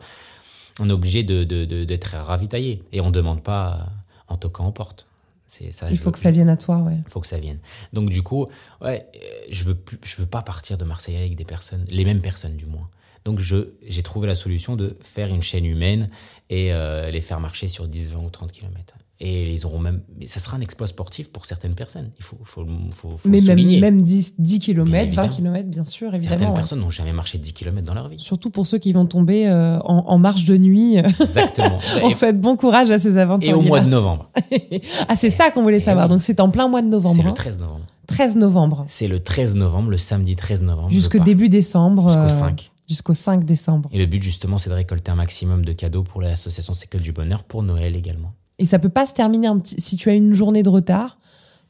On 0.79 0.89
est 0.89 0.93
obligé 0.93 1.23
de, 1.23 1.43
de, 1.43 1.65
de- 1.65 1.83
d'être 1.83 2.15
ravitaillé. 2.15 2.81
Et 2.93 3.01
on 3.01 3.07
ne 3.07 3.11
demande 3.11 3.43
pas 3.43 3.89
en 4.29 4.37
toquant 4.37 4.67
aux 4.67 4.71
portes. 4.71 5.07
C'est 5.47 5.73
ça, 5.73 5.91
il 5.91 5.97
faut 5.97 6.11
que 6.11 6.19
ça 6.19 6.31
vienne 6.31 6.49
à 6.49 6.55
toi, 6.57 6.77
ouais. 6.79 6.99
il 7.05 7.11
faut 7.11 7.19
que 7.19 7.27
ça 7.27 7.37
vienne. 7.37 7.59
Donc 7.91 8.09
du 8.09 8.23
coup, 8.23 8.47
ouais, 8.81 9.05
euh, 9.15 9.19
je 9.51 9.65
veux 9.65 9.75
plus, 9.75 9.99
je 10.03 10.15
veux 10.21 10.25
pas 10.25 10.41
partir 10.41 10.77
de 10.77 10.85
Marseille 10.85 11.17
avec 11.17 11.35
des 11.35 11.45
personnes, 11.45 11.85
les 11.89 12.05
mêmes 12.05 12.21
personnes 12.21 12.55
du 12.55 12.65
moins. 12.65 12.87
Donc 13.25 13.39
j'ai 13.39 14.03
trouvé 14.03 14.27
la 14.27 14.35
solution 14.35 14.75
de 14.75 14.97
faire 15.01 15.29
une 15.29 15.41
chaîne 15.41 15.65
humaine 15.65 16.09
et 16.49 16.73
euh, 16.73 17.09
les 17.09 17.21
faire 17.21 17.39
marcher 17.39 17.67
sur 17.67 17.87
10, 17.87 18.11
20 18.11 18.19
ou 18.19 18.29
30 18.29 18.51
km. 18.51 18.95
Et 19.25 19.43
ils 19.53 19.65
auront 19.65 19.79
même, 19.79 20.01
mais 20.19 20.27
ça 20.27 20.41
sera 20.41 20.57
un 20.57 20.59
exploit 20.59 20.87
sportif 20.87 21.31
pour 21.31 21.45
certaines 21.45 21.75
personnes. 21.75 22.09
Il 22.17 22.23
faut, 22.23 22.37
faut, 22.43 22.65
faut, 22.91 23.15
faut 23.15 23.29
Mais 23.29 23.39
le 23.39 23.47
même, 23.47 23.57
souligner. 23.59 23.79
même 23.79 24.01
10, 24.01 24.35
10 24.39 24.59
km, 24.59 24.91
20 24.91 24.97
évidemment. 25.03 25.29
km, 25.29 25.69
bien 25.69 25.85
sûr, 25.85 26.11
Certaines 26.11 26.31
évidemment. 26.31 26.49
ouais. 26.49 26.55
personnes 26.55 26.79
n'ont 26.81 26.89
jamais 26.89 27.13
marché 27.13 27.37
10 27.37 27.53
km 27.53 27.85
dans 27.85 27.93
leur 27.93 28.09
vie. 28.09 28.19
Surtout 28.19 28.49
pour 28.49 28.67
ceux 28.67 28.79
qui 28.79 28.91
vont 28.91 29.05
tomber 29.05 29.47
euh, 29.47 29.79
en, 29.79 30.07
en 30.07 30.17
marche 30.17 30.43
de 30.43 30.57
nuit. 30.57 30.97
Exactement. 30.97 31.77
On 32.03 32.09
et, 32.09 32.13
souhaite 32.13 32.41
bon 32.41 32.57
courage 32.57 32.91
à 32.91 32.99
ces 32.99 33.17
aventures. 33.17 33.51
et 33.51 33.53
au 33.53 33.61
mois 33.61 33.79
de 33.79 33.87
novembre. 33.89 34.29
ah, 35.07 35.15
c'est 35.15 35.29
ça 35.29 35.51
qu'on 35.51 35.61
voulait 35.61 35.79
savoir. 35.79 36.07
oui. 36.07 36.13
Donc 36.15 36.21
c'est 36.21 36.41
en 36.41 36.49
plein 36.49 36.67
mois 36.67 36.81
de 36.81 36.87
novembre. 36.87 37.15
C'est 37.15 37.23
le 37.23 37.29
hein. 37.29 37.33
13 37.33 37.59
novembre. 37.59 37.85
13 38.07 38.35
novembre. 38.35 38.85
C'est 38.89 39.07
le 39.07 39.23
13 39.23 39.55
novembre, 39.55 39.89
le 39.91 39.97
samedi 39.97 40.35
13 40.35 40.63
novembre. 40.63 40.89
Jusque 40.89 41.17
début 41.23 41.47
décembre. 41.47 42.07
Jusqu'au 42.07 42.23
euh, 42.23 42.27
5. 42.27 42.71
Jusqu'au 42.93 43.15
5 43.15 43.43
décembre. 43.43 43.89
Et 43.91 43.97
le 43.97 44.05
but 44.05 44.21
justement, 44.21 44.59
c'est 44.59 44.69
de 44.69 44.75
récolter 44.75 45.09
un 45.09 45.15
maximum 45.15 45.65
de 45.65 45.73
cadeaux 45.73 46.03
pour 46.03 46.21
l'association 46.21 46.75
Sécole 46.75 47.01
du 47.01 47.11
Bonheur 47.11 47.43
pour 47.43 47.63
Noël 47.63 47.95
également. 47.95 48.33
Et 48.59 48.67
ça 48.67 48.77
peut 48.77 48.89
pas 48.89 49.07
se 49.07 49.15
terminer 49.15 49.47
un 49.47 49.57
petit. 49.57 49.81
Si 49.81 49.97
tu 49.97 50.09
as 50.09 50.13
une 50.13 50.33
journée 50.33 50.61
de 50.61 50.69
retard, 50.69 51.17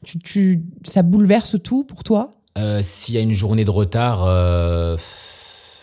tu, 0.04 0.18
tu, 0.18 0.62
ça 0.84 1.02
bouleverse 1.02 1.56
tout 1.62 1.84
pour 1.84 2.04
toi? 2.04 2.34
Euh, 2.58 2.80
S'il 2.82 3.14
y 3.14 3.18
a 3.18 3.22
une 3.22 3.32
journée 3.32 3.64
de 3.64 3.70
retard, 3.70 4.22
euh, 4.26 4.98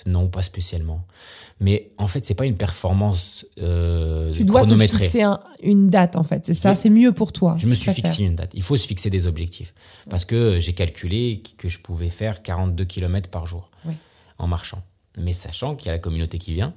non, 0.06 0.28
pas 0.28 0.44
spécialement. 0.44 1.08
Mais 1.60 1.92
en 1.98 2.06
fait, 2.08 2.24
c'est 2.24 2.34
pas 2.36 2.46
une 2.46 2.56
performance 2.58 3.46
euh, 3.62 4.32
Tu 4.34 4.44
dois 4.46 4.66
te 4.66 4.78
fixer 4.78 5.24
un- 5.24 5.40
une 5.64 5.90
date 5.90 6.16
en 6.18 6.24
fait. 6.24 6.46
C'est 6.46 6.54
ça. 6.54 6.76
C'est 6.76 6.90
mieux 6.92 7.12
pour 7.14 7.32
toi. 7.34 7.56
Je 7.58 7.66
me 7.68 7.74
suis 7.74 7.92
fixé 7.92 8.24
une 8.24 8.36
date. 8.36 8.52
Il 8.54 8.62
faut 8.64 8.78
se 8.78 8.88
fixer 8.88 9.10
des 9.10 9.26
objectifs. 9.26 9.74
Parce 10.10 10.24
que 10.26 10.60
j'ai 10.60 10.74
calculé 10.74 11.42
que 11.58 11.68
je 11.68 11.80
pouvais 11.80 12.10
faire 12.10 12.44
42 12.44 12.86
km 12.86 13.30
par 13.30 13.48
jour 13.48 13.70
Oui. 13.86 13.94
en 14.38 14.46
marchant. 14.48 14.84
Mais 15.22 15.34
sachant 15.34 15.76
qu'il 15.76 15.88
y 15.88 15.90
a 15.90 15.94
la 15.94 16.00
communauté 16.00 16.38
qui 16.38 16.54
vient, 16.54 16.74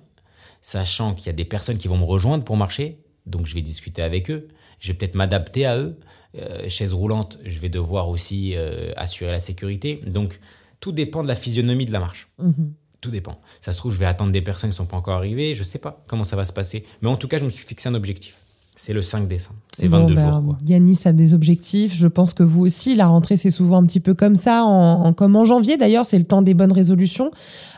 sachant 0.60 1.14
qu'il 1.14 1.26
y 1.26 1.30
a 1.30 1.34
des 1.34 1.44
personnes 1.44 1.78
qui 1.78 1.88
vont 1.88 1.98
me 1.98 2.04
rejoindre 2.04 2.44
pour 2.44 2.56
marcher, 2.56 2.98
donc 3.26 3.46
je 3.46 3.54
vais 3.54 3.62
discuter 3.62 4.02
avec 4.02 4.30
eux, 4.30 4.48
je 4.80 4.88
vais 4.88 4.94
peut-être 4.94 5.14
m'adapter 5.14 5.66
à 5.66 5.78
eux. 5.78 5.98
Euh, 6.36 6.68
chaise 6.68 6.92
roulante, 6.92 7.38
je 7.44 7.60
vais 7.60 7.68
devoir 7.68 8.08
aussi 8.08 8.54
euh, 8.56 8.92
assurer 8.96 9.30
la 9.30 9.38
sécurité. 9.38 10.00
Donc 10.06 10.40
tout 10.80 10.92
dépend 10.92 11.22
de 11.22 11.28
la 11.28 11.36
physionomie 11.36 11.86
de 11.86 11.92
la 11.92 12.00
marche. 12.00 12.28
Mhm. 12.38 12.74
Tout 13.00 13.10
dépend. 13.10 13.40
Ça 13.60 13.72
se 13.72 13.78
trouve, 13.78 13.92
je 13.92 13.98
vais 13.98 14.06
attendre 14.06 14.32
des 14.32 14.42
personnes 14.42 14.70
qui 14.70 14.74
ne 14.74 14.78
sont 14.78 14.86
pas 14.86 14.96
encore 14.96 15.14
arrivées. 15.14 15.54
Je 15.54 15.60
ne 15.60 15.64
sais 15.64 15.78
pas 15.78 16.04
comment 16.06 16.24
ça 16.24 16.36
va 16.36 16.44
se 16.44 16.52
passer. 16.52 16.84
Mais 17.02 17.08
en 17.08 17.16
tout 17.16 17.28
cas, 17.28 17.38
je 17.38 17.44
me 17.44 17.50
suis 17.50 17.64
fixé 17.64 17.88
un 17.88 17.94
objectif. 17.94 18.43
C'est 18.76 18.92
le 18.92 19.02
5 19.02 19.28
décembre. 19.28 19.56
C'est 19.76 19.86
22 19.86 20.14
Bon, 20.14 20.20
jours. 20.20 20.40
ben, 20.40 20.46
Quoi. 20.46 20.58
Yanis 20.66 20.98
a 21.04 21.12
des 21.12 21.32
objectifs. 21.32 21.94
Je 21.94 22.08
pense 22.08 22.34
que 22.34 22.42
vous 22.42 22.62
aussi. 22.66 22.96
La 22.96 23.06
rentrée, 23.06 23.36
c'est 23.36 23.50
souvent 23.52 23.76
un 23.80 23.86
petit 23.86 24.00
peu 24.00 24.14
comme 24.14 24.34
ça, 24.34 24.64
en, 24.64 25.04
en- 25.06 25.12
comme 25.12 25.36
en 25.36 25.44
janvier 25.44 25.76
d'ailleurs, 25.76 26.06
c'est 26.06 26.18
le 26.18 26.24
temps 26.24 26.42
des 26.42 26.54
bonnes 26.54 26.72
résolutions. 26.72 27.30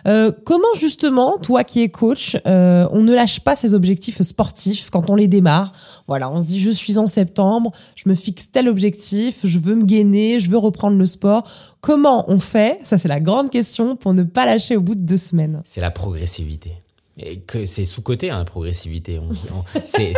Euh, 0.07 0.33
comment 0.45 0.67
justement, 0.79 1.37
toi 1.39 1.65
qui 1.65 1.83
es 1.83 1.91
coach, 1.91 2.39
euh, 2.47 2.89
on 2.93 3.03
ne 3.03 3.13
lâche 3.15 3.41
pas 3.41 3.55
ses 3.55 3.75
objectifs 3.75 4.23
sportifs 4.23 4.89
quand 4.91 5.11
on 5.11 5.17
les 5.17 5.29
démarre? 5.29 5.73
Voilà, 6.09 6.31
on 6.31 6.41
se 6.41 6.47
dit 6.47 6.61
je 6.61 6.71
suis 6.71 6.97
en 6.97 7.07
septembre, 7.07 7.73
je 7.95 8.09
me 8.09 8.15
fixe 8.15 8.51
tel 8.51 8.67
objectif, 8.69 9.41
je 9.45 9.59
veux 9.59 9.75
me 9.75 9.85
gainer, 9.85 10.39
je 10.39 10.49
veux 10.49 10.59
reprendre 10.59 10.97
le 10.97 11.07
sport. 11.07 11.45
Comment 11.83 12.25
on 12.31 12.39
fait? 12.39 12.79
Ça, 12.85 12.97
c'est 12.97 13.09
la 13.09 13.21
grande 13.21 13.51
question 13.51 13.97
pour 13.97 14.15
ne 14.15 14.23
pas 14.23 14.47
lâcher 14.47 14.77
au 14.77 14.81
bout 14.81 14.95
de 14.95 15.03
deux 15.03 15.17
semaines. 15.19 15.61
C'est 15.67 15.81
la 15.83 15.91
progressivité. 15.91 16.73
Et 17.19 17.39
que 17.39 17.65
c'est 17.65 17.87
sous-côté, 17.87 18.29
hein, 18.31 18.37
la 18.41 18.45
progressivité. 18.45 19.19
On- 19.19 19.31
on- 19.31 19.81
c'est, 19.87 20.13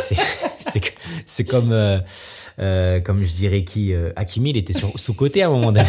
c'est, 1.26 1.44
comme, 1.44 1.72
euh, 1.72 1.98
euh, 2.58 3.00
comme 3.00 3.22
je 3.22 3.32
dirais 3.32 3.64
qui, 3.64 3.92
euh, 3.92 4.10
Hakimi, 4.16 4.50
il 4.50 4.56
était 4.56 4.72
sur, 4.72 4.98
sous-côté 4.98 5.42
à 5.42 5.46
un 5.48 5.50
moment 5.50 5.72
donné. 5.72 5.88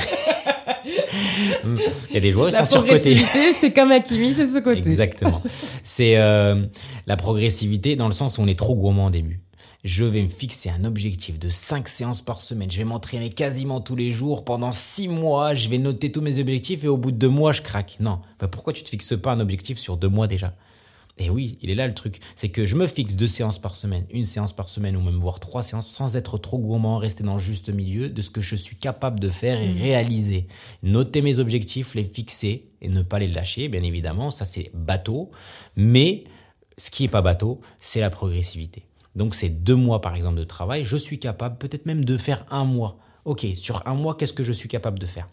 il 2.10 2.14
y 2.14 2.18
a 2.18 2.20
des 2.20 2.32
joueurs 2.32 2.50
qui 2.50 2.54
La 2.54 2.66
sont 2.66 2.80
sur-côté. 2.80 3.16
progressivité, 3.16 3.54
c'est 3.54 3.72
comme 3.72 3.92
Hakimi, 3.92 4.34
c'est 4.34 4.48
ce 4.48 4.60
côté. 4.60 4.80
Exactement. 4.80 5.42
C'est 5.84 6.16
la 6.16 7.18
progressivité 7.18 7.96
dans 7.96 8.08
le 8.08 8.14
sens 8.14 8.38
où 8.38 8.42
on 8.42 8.48
est 8.48 8.58
trop 8.58 8.76
gourmand 8.76 9.08
au 9.08 9.12
début. 9.12 9.42
Je 9.86 10.04
vais 10.04 10.22
me 10.22 10.28
fixer 10.28 10.70
un 10.70 10.84
objectif 10.84 11.40
de 11.40 11.48
5 11.48 11.88
séances 11.88 12.22
par 12.22 12.42
semaine. 12.42 12.70
Je 12.70 12.80
vais 12.80 12.84
m'entraîner 12.84 13.30
quasiment 13.30 13.80
tous 13.80 13.96
les 13.96 14.12
jours 14.12 14.44
pendant 14.44 14.74
6 14.74 15.08
mois. 15.08 15.54
Je 15.54 15.70
vais 15.70 15.78
noter 15.78 16.12
tous 16.12 16.20
mes 16.20 16.38
objectifs 16.40 16.84
et 16.84 16.90
au 16.90 16.98
bout 16.98 17.12
de 17.12 17.18
2 17.18 17.30
mois, 17.30 17.54
je 17.54 17.62
craque. 17.62 17.96
Non. 18.02 18.20
Bah, 18.42 18.50
pourquoi 18.50 18.74
tu 18.74 18.84
te 18.84 18.90
fixes 18.90 19.18
pas 19.18 19.32
un 19.32 19.40
objectif 19.40 19.78
sur 19.78 19.96
2 19.96 20.10
mois 20.10 20.28
déjà? 20.28 20.54
Et 21.20 21.30
oui, 21.30 21.58
il 21.62 21.70
est 21.70 21.76
là 21.76 21.86
le 21.86 21.94
truc. 21.94 22.20
C'est 22.36 22.50
que 22.50 22.66
je 22.66 22.76
me 22.76 22.88
fixe 22.88 23.16
deux 23.16 23.28
séances 23.28 23.60
par 23.60 23.76
semaine, 23.76 24.06
une 24.10 24.24
séance 24.24 24.54
par 24.54 24.70
semaine 24.70 24.96
ou 24.96 25.02
même 25.02 25.20
voire 25.20 25.42
trois 25.42 25.64
séances 25.64 25.90
sans 25.90 26.16
être 26.16 26.38
trop 26.38 26.58
gourmand, 26.58 26.98
rester 26.98 27.24
dans 27.24 27.34
le 27.34 27.40
juste 27.40 27.70
milieu 27.70 28.10
de 28.10 28.22
ce 28.22 28.30
que 28.30 28.40
je 28.40 28.56
suis 28.56 28.78
capable 28.78 29.20
de 29.20 29.28
faire 29.28 29.62
et 29.62 29.72
réaliser. 29.72 30.48
Noter 30.82 31.22
mes 31.22 31.40
objectifs, 31.40 31.94
les 31.94 32.06
fixer 32.06 32.70
et 32.82 32.88
ne 32.88 33.02
pas 33.02 33.20
les 33.20 33.28
lâcher, 33.28 33.68
bien 33.68 33.84
évidemment. 33.84 34.32
Ça, 34.32 34.46
c'est 34.46 34.72
bateau. 34.74 35.30
Mais 35.76 36.24
ce 36.78 36.90
qui 36.90 37.04
est 37.04 37.10
pas 37.10 37.22
bateau, 37.22 37.60
c'est 37.82 38.00
la 38.00 38.10
progressivité. 38.10 38.86
Donc, 39.16 39.36
c'est 39.36 39.50
deux 39.50 39.76
mois, 39.76 40.00
par 40.00 40.16
exemple, 40.16 40.40
de 40.40 40.46
travail. 40.46 40.86
Je 40.86 40.96
suis 40.96 41.20
capable 41.20 41.58
peut-être 41.58 41.86
même 41.86 42.06
de 42.06 42.16
faire 42.16 42.46
un 42.50 42.64
mois. 42.64 42.98
Ok, 43.26 43.46
sur 43.56 43.86
un 43.86 43.96
mois, 43.96 44.16
qu'est-ce 44.16 44.34
que 44.34 44.44
je 44.44 44.54
suis 44.54 44.70
capable 44.70 45.00
de 45.00 45.06
faire? 45.06 45.28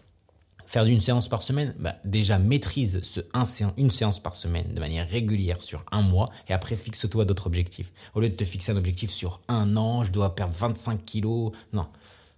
Faire 0.66 0.84
d'une 0.84 1.00
séance 1.00 1.28
par 1.28 1.42
semaine, 1.42 1.74
bah, 1.78 1.96
déjà 2.04 2.38
maîtrise 2.38 3.00
ce 3.02 3.20
un 3.32 3.44
une 3.76 3.90
séance 3.90 4.20
par 4.20 4.34
semaine 4.34 4.74
de 4.74 4.80
manière 4.80 5.08
régulière 5.08 5.62
sur 5.62 5.84
un 5.92 6.02
mois 6.02 6.30
et 6.48 6.52
après 6.52 6.76
fixe-toi 6.76 7.24
d'autres 7.24 7.46
objectifs. 7.46 7.92
Au 8.14 8.20
lieu 8.20 8.28
de 8.28 8.34
te 8.34 8.44
fixer 8.44 8.72
un 8.72 8.76
objectif 8.76 9.10
sur 9.10 9.40
un 9.48 9.76
an, 9.76 10.02
je 10.02 10.12
dois 10.12 10.34
perdre 10.34 10.54
25 10.54 11.04
kilos. 11.04 11.52
Non, 11.72 11.86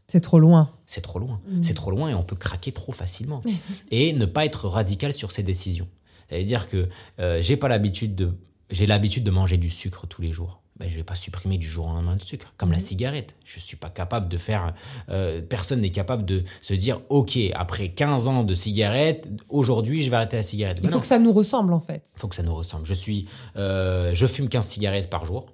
C'est 0.06 0.20
trop 0.20 0.38
loin. 0.38 0.70
c'est 0.86 1.00
trop 1.00 1.18
loin. 1.18 1.40
C'est 1.62 1.74
trop 1.74 1.90
loin 1.90 2.10
et 2.10 2.14
on 2.14 2.22
peut 2.22 2.36
craquer 2.36 2.72
trop 2.72 2.92
facilement. 2.92 3.42
et 3.90 4.12
ne 4.12 4.26
pas 4.26 4.44
être 4.44 4.68
radical 4.68 5.12
sur 5.12 5.32
ses 5.32 5.42
décisions. 5.42 5.88
C'est-à-dire 6.28 6.68
que 6.68 6.88
euh, 7.20 7.40
j'ai 7.40 7.56
pas 7.56 7.68
l'habitude 7.68 8.14
de 8.14 8.32
j'ai 8.70 8.86
l'habitude 8.86 9.24
de 9.24 9.30
manger 9.30 9.56
du 9.56 9.70
sucre 9.70 10.06
tous 10.06 10.20
les 10.20 10.30
jours. 10.32 10.60
Ben, 10.78 10.88
je 10.88 10.94
vais 10.94 11.02
pas 11.02 11.16
supprimer 11.16 11.58
du 11.58 11.66
jour 11.66 11.86
au 11.86 11.92
lendemain 11.92 12.14
le 12.14 12.20
sucre, 12.24 12.52
comme 12.56 12.70
la 12.70 12.78
cigarette. 12.78 13.34
Je 13.44 13.58
suis 13.58 13.76
pas 13.76 13.90
capable 13.90 14.28
de 14.28 14.36
faire. 14.36 14.74
euh, 15.08 15.42
personne 15.42 15.80
n'est 15.80 15.90
capable 15.90 16.24
de 16.24 16.44
se 16.62 16.72
dire, 16.74 17.00
ok, 17.08 17.36
après 17.54 17.88
15 17.88 18.28
ans 18.28 18.44
de 18.44 18.54
cigarette, 18.54 19.28
aujourd'hui 19.48 20.04
je 20.04 20.10
vais 20.10 20.16
arrêter 20.16 20.36
la 20.36 20.42
cigarette. 20.44 20.78
Il 20.78 20.82
Ben 20.82 20.88
faut 20.90 20.94
non. 20.94 21.00
que 21.00 21.06
ça 21.06 21.18
nous 21.18 21.32
ressemble 21.32 21.72
en 21.72 21.80
fait. 21.80 22.04
faut 22.16 22.28
que 22.28 22.36
ça 22.36 22.44
nous 22.44 22.54
ressemble. 22.54 22.84
Je 22.86 22.94
suis, 22.94 23.26
euh, 23.56 24.12
je 24.14 24.26
fume 24.26 24.48
15 24.48 24.64
cigarettes 24.66 25.10
par 25.10 25.24
jour. 25.24 25.46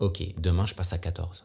Ok, 0.00 0.22
demain 0.38 0.66
je 0.66 0.74
passe 0.74 0.92
à 0.92 0.98
14. 0.98 1.44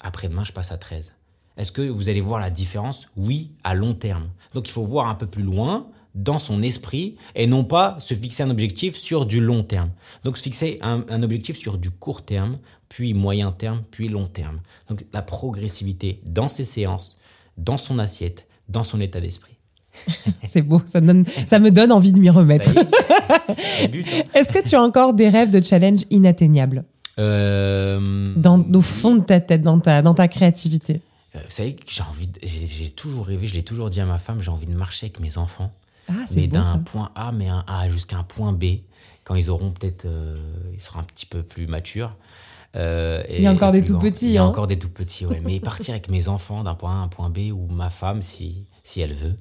Après-demain 0.00 0.44
je 0.44 0.52
passe 0.52 0.72
à 0.72 0.76
13. 0.78 1.14
Est-ce 1.56 1.70
que 1.72 1.82
vous 1.82 2.08
allez 2.08 2.20
voir 2.20 2.40
la 2.40 2.50
différence? 2.50 3.08
Oui, 3.16 3.50
à 3.62 3.74
long 3.74 3.94
terme. 3.94 4.28
Donc 4.54 4.68
il 4.68 4.72
faut 4.72 4.84
voir 4.84 5.08
un 5.08 5.14
peu 5.14 5.26
plus 5.26 5.42
loin 5.42 5.86
dans 6.14 6.38
son 6.38 6.62
esprit 6.62 7.16
et 7.34 7.46
non 7.46 7.64
pas 7.64 7.96
se 8.00 8.14
fixer 8.14 8.42
un 8.42 8.50
objectif 8.50 8.94
sur 8.96 9.26
du 9.26 9.40
long 9.40 9.62
terme. 9.62 9.90
Donc 10.24 10.36
se 10.36 10.42
fixer 10.42 10.78
un, 10.82 11.04
un 11.08 11.22
objectif 11.22 11.56
sur 11.56 11.78
du 11.78 11.90
court 11.90 12.22
terme, 12.22 12.58
puis 12.88 13.14
moyen 13.14 13.52
terme, 13.52 13.82
puis 13.90 14.08
long 14.08 14.26
terme. 14.26 14.60
Donc 14.88 15.04
la 15.12 15.22
progressivité 15.22 16.20
dans 16.26 16.48
ses 16.48 16.64
séances, 16.64 17.18
dans 17.56 17.78
son 17.78 17.98
assiette, 17.98 18.46
dans 18.68 18.82
son 18.84 19.00
état 19.00 19.20
d'esprit. 19.20 19.56
C'est 20.46 20.62
beau, 20.62 20.80
ça, 20.86 21.00
donne, 21.00 21.24
ça 21.46 21.58
me 21.58 21.70
donne 21.70 21.92
envie 21.92 22.12
de 22.12 22.18
m'y 22.18 22.30
remettre. 22.30 22.70
Hein. 23.28 23.54
Est-ce 24.34 24.52
que 24.52 24.66
tu 24.66 24.74
as 24.74 24.82
encore 24.82 25.14
des 25.14 25.28
rêves 25.28 25.50
de 25.50 25.60
challenge 25.60 26.00
inatteignables 26.10 26.84
Euh, 27.18 28.32
dans, 28.36 28.62
au 28.74 28.80
fond 28.82 29.16
de 29.16 29.24
ta 29.24 29.40
tête, 29.40 29.62
dans 29.62 29.78
ta, 29.80 30.02
dans 30.02 30.14
ta 30.14 30.28
créativité? 30.28 31.00
Euh, 31.34 31.38
Vous 31.38 31.50
savez 31.50 31.74
que 31.74 31.82
j'ai 31.88 32.02
envie, 32.02 32.28
j'ai 32.42 32.90
toujours 32.90 33.26
rêvé, 33.26 33.46
je 33.46 33.54
l'ai 33.54 33.62
toujours 33.62 33.90
dit 33.90 34.00
à 34.00 34.06
ma 34.06 34.18
femme, 34.18 34.42
j'ai 34.42 34.50
envie 34.50 34.66
de 34.66 34.74
marcher 34.74 35.06
avec 35.06 35.20
mes 35.20 35.38
enfants, 35.38 35.72
Ah, 36.08 36.24
mais 36.34 36.46
d'un 36.48 36.78
point 36.78 37.10
A, 37.14 37.32
mais 37.32 37.48
un 37.48 37.64
A 37.66 37.88
jusqu'à 37.88 38.16
un 38.16 38.24
point 38.24 38.52
B, 38.52 38.64
quand 39.24 39.34
ils 39.34 39.50
auront 39.50 39.70
peut-être, 39.70 40.04
euh, 40.04 40.36
ils 40.74 40.80
seront 40.80 40.98
un 41.00 41.04
petit 41.04 41.26
peu 41.26 41.42
plus 41.42 41.66
matures. 41.66 42.16
Euh, 42.74 43.22
et- 43.28 43.36
Il 43.38 43.42
y 43.42 43.46
a 43.46 43.52
encore 43.52 43.70
des 43.72 43.84
tout 43.84 43.92
grands. 43.92 44.02
petits, 44.02 44.26
Il 44.26 44.32
y 44.32 44.38
a 44.38 44.42
hein. 44.42 44.46
encore 44.46 44.66
des 44.66 44.78
tout 44.78 44.88
petits, 44.88 45.26
ouais. 45.26 45.40
mais 45.44 45.60
partir 45.60 45.90
avec 45.94 46.08
mes 46.08 46.28
enfants 46.28 46.64
d'un 46.64 46.74
point 46.74 46.92
A 46.92 46.94
à 47.00 47.04
un 47.04 47.08
point 47.08 47.28
B 47.30 47.50
ou 47.52 47.66
ma 47.70 47.90
femme 47.90 48.22
si 48.22 48.64
si 48.82 49.00
elle 49.00 49.12
veut, 49.12 49.36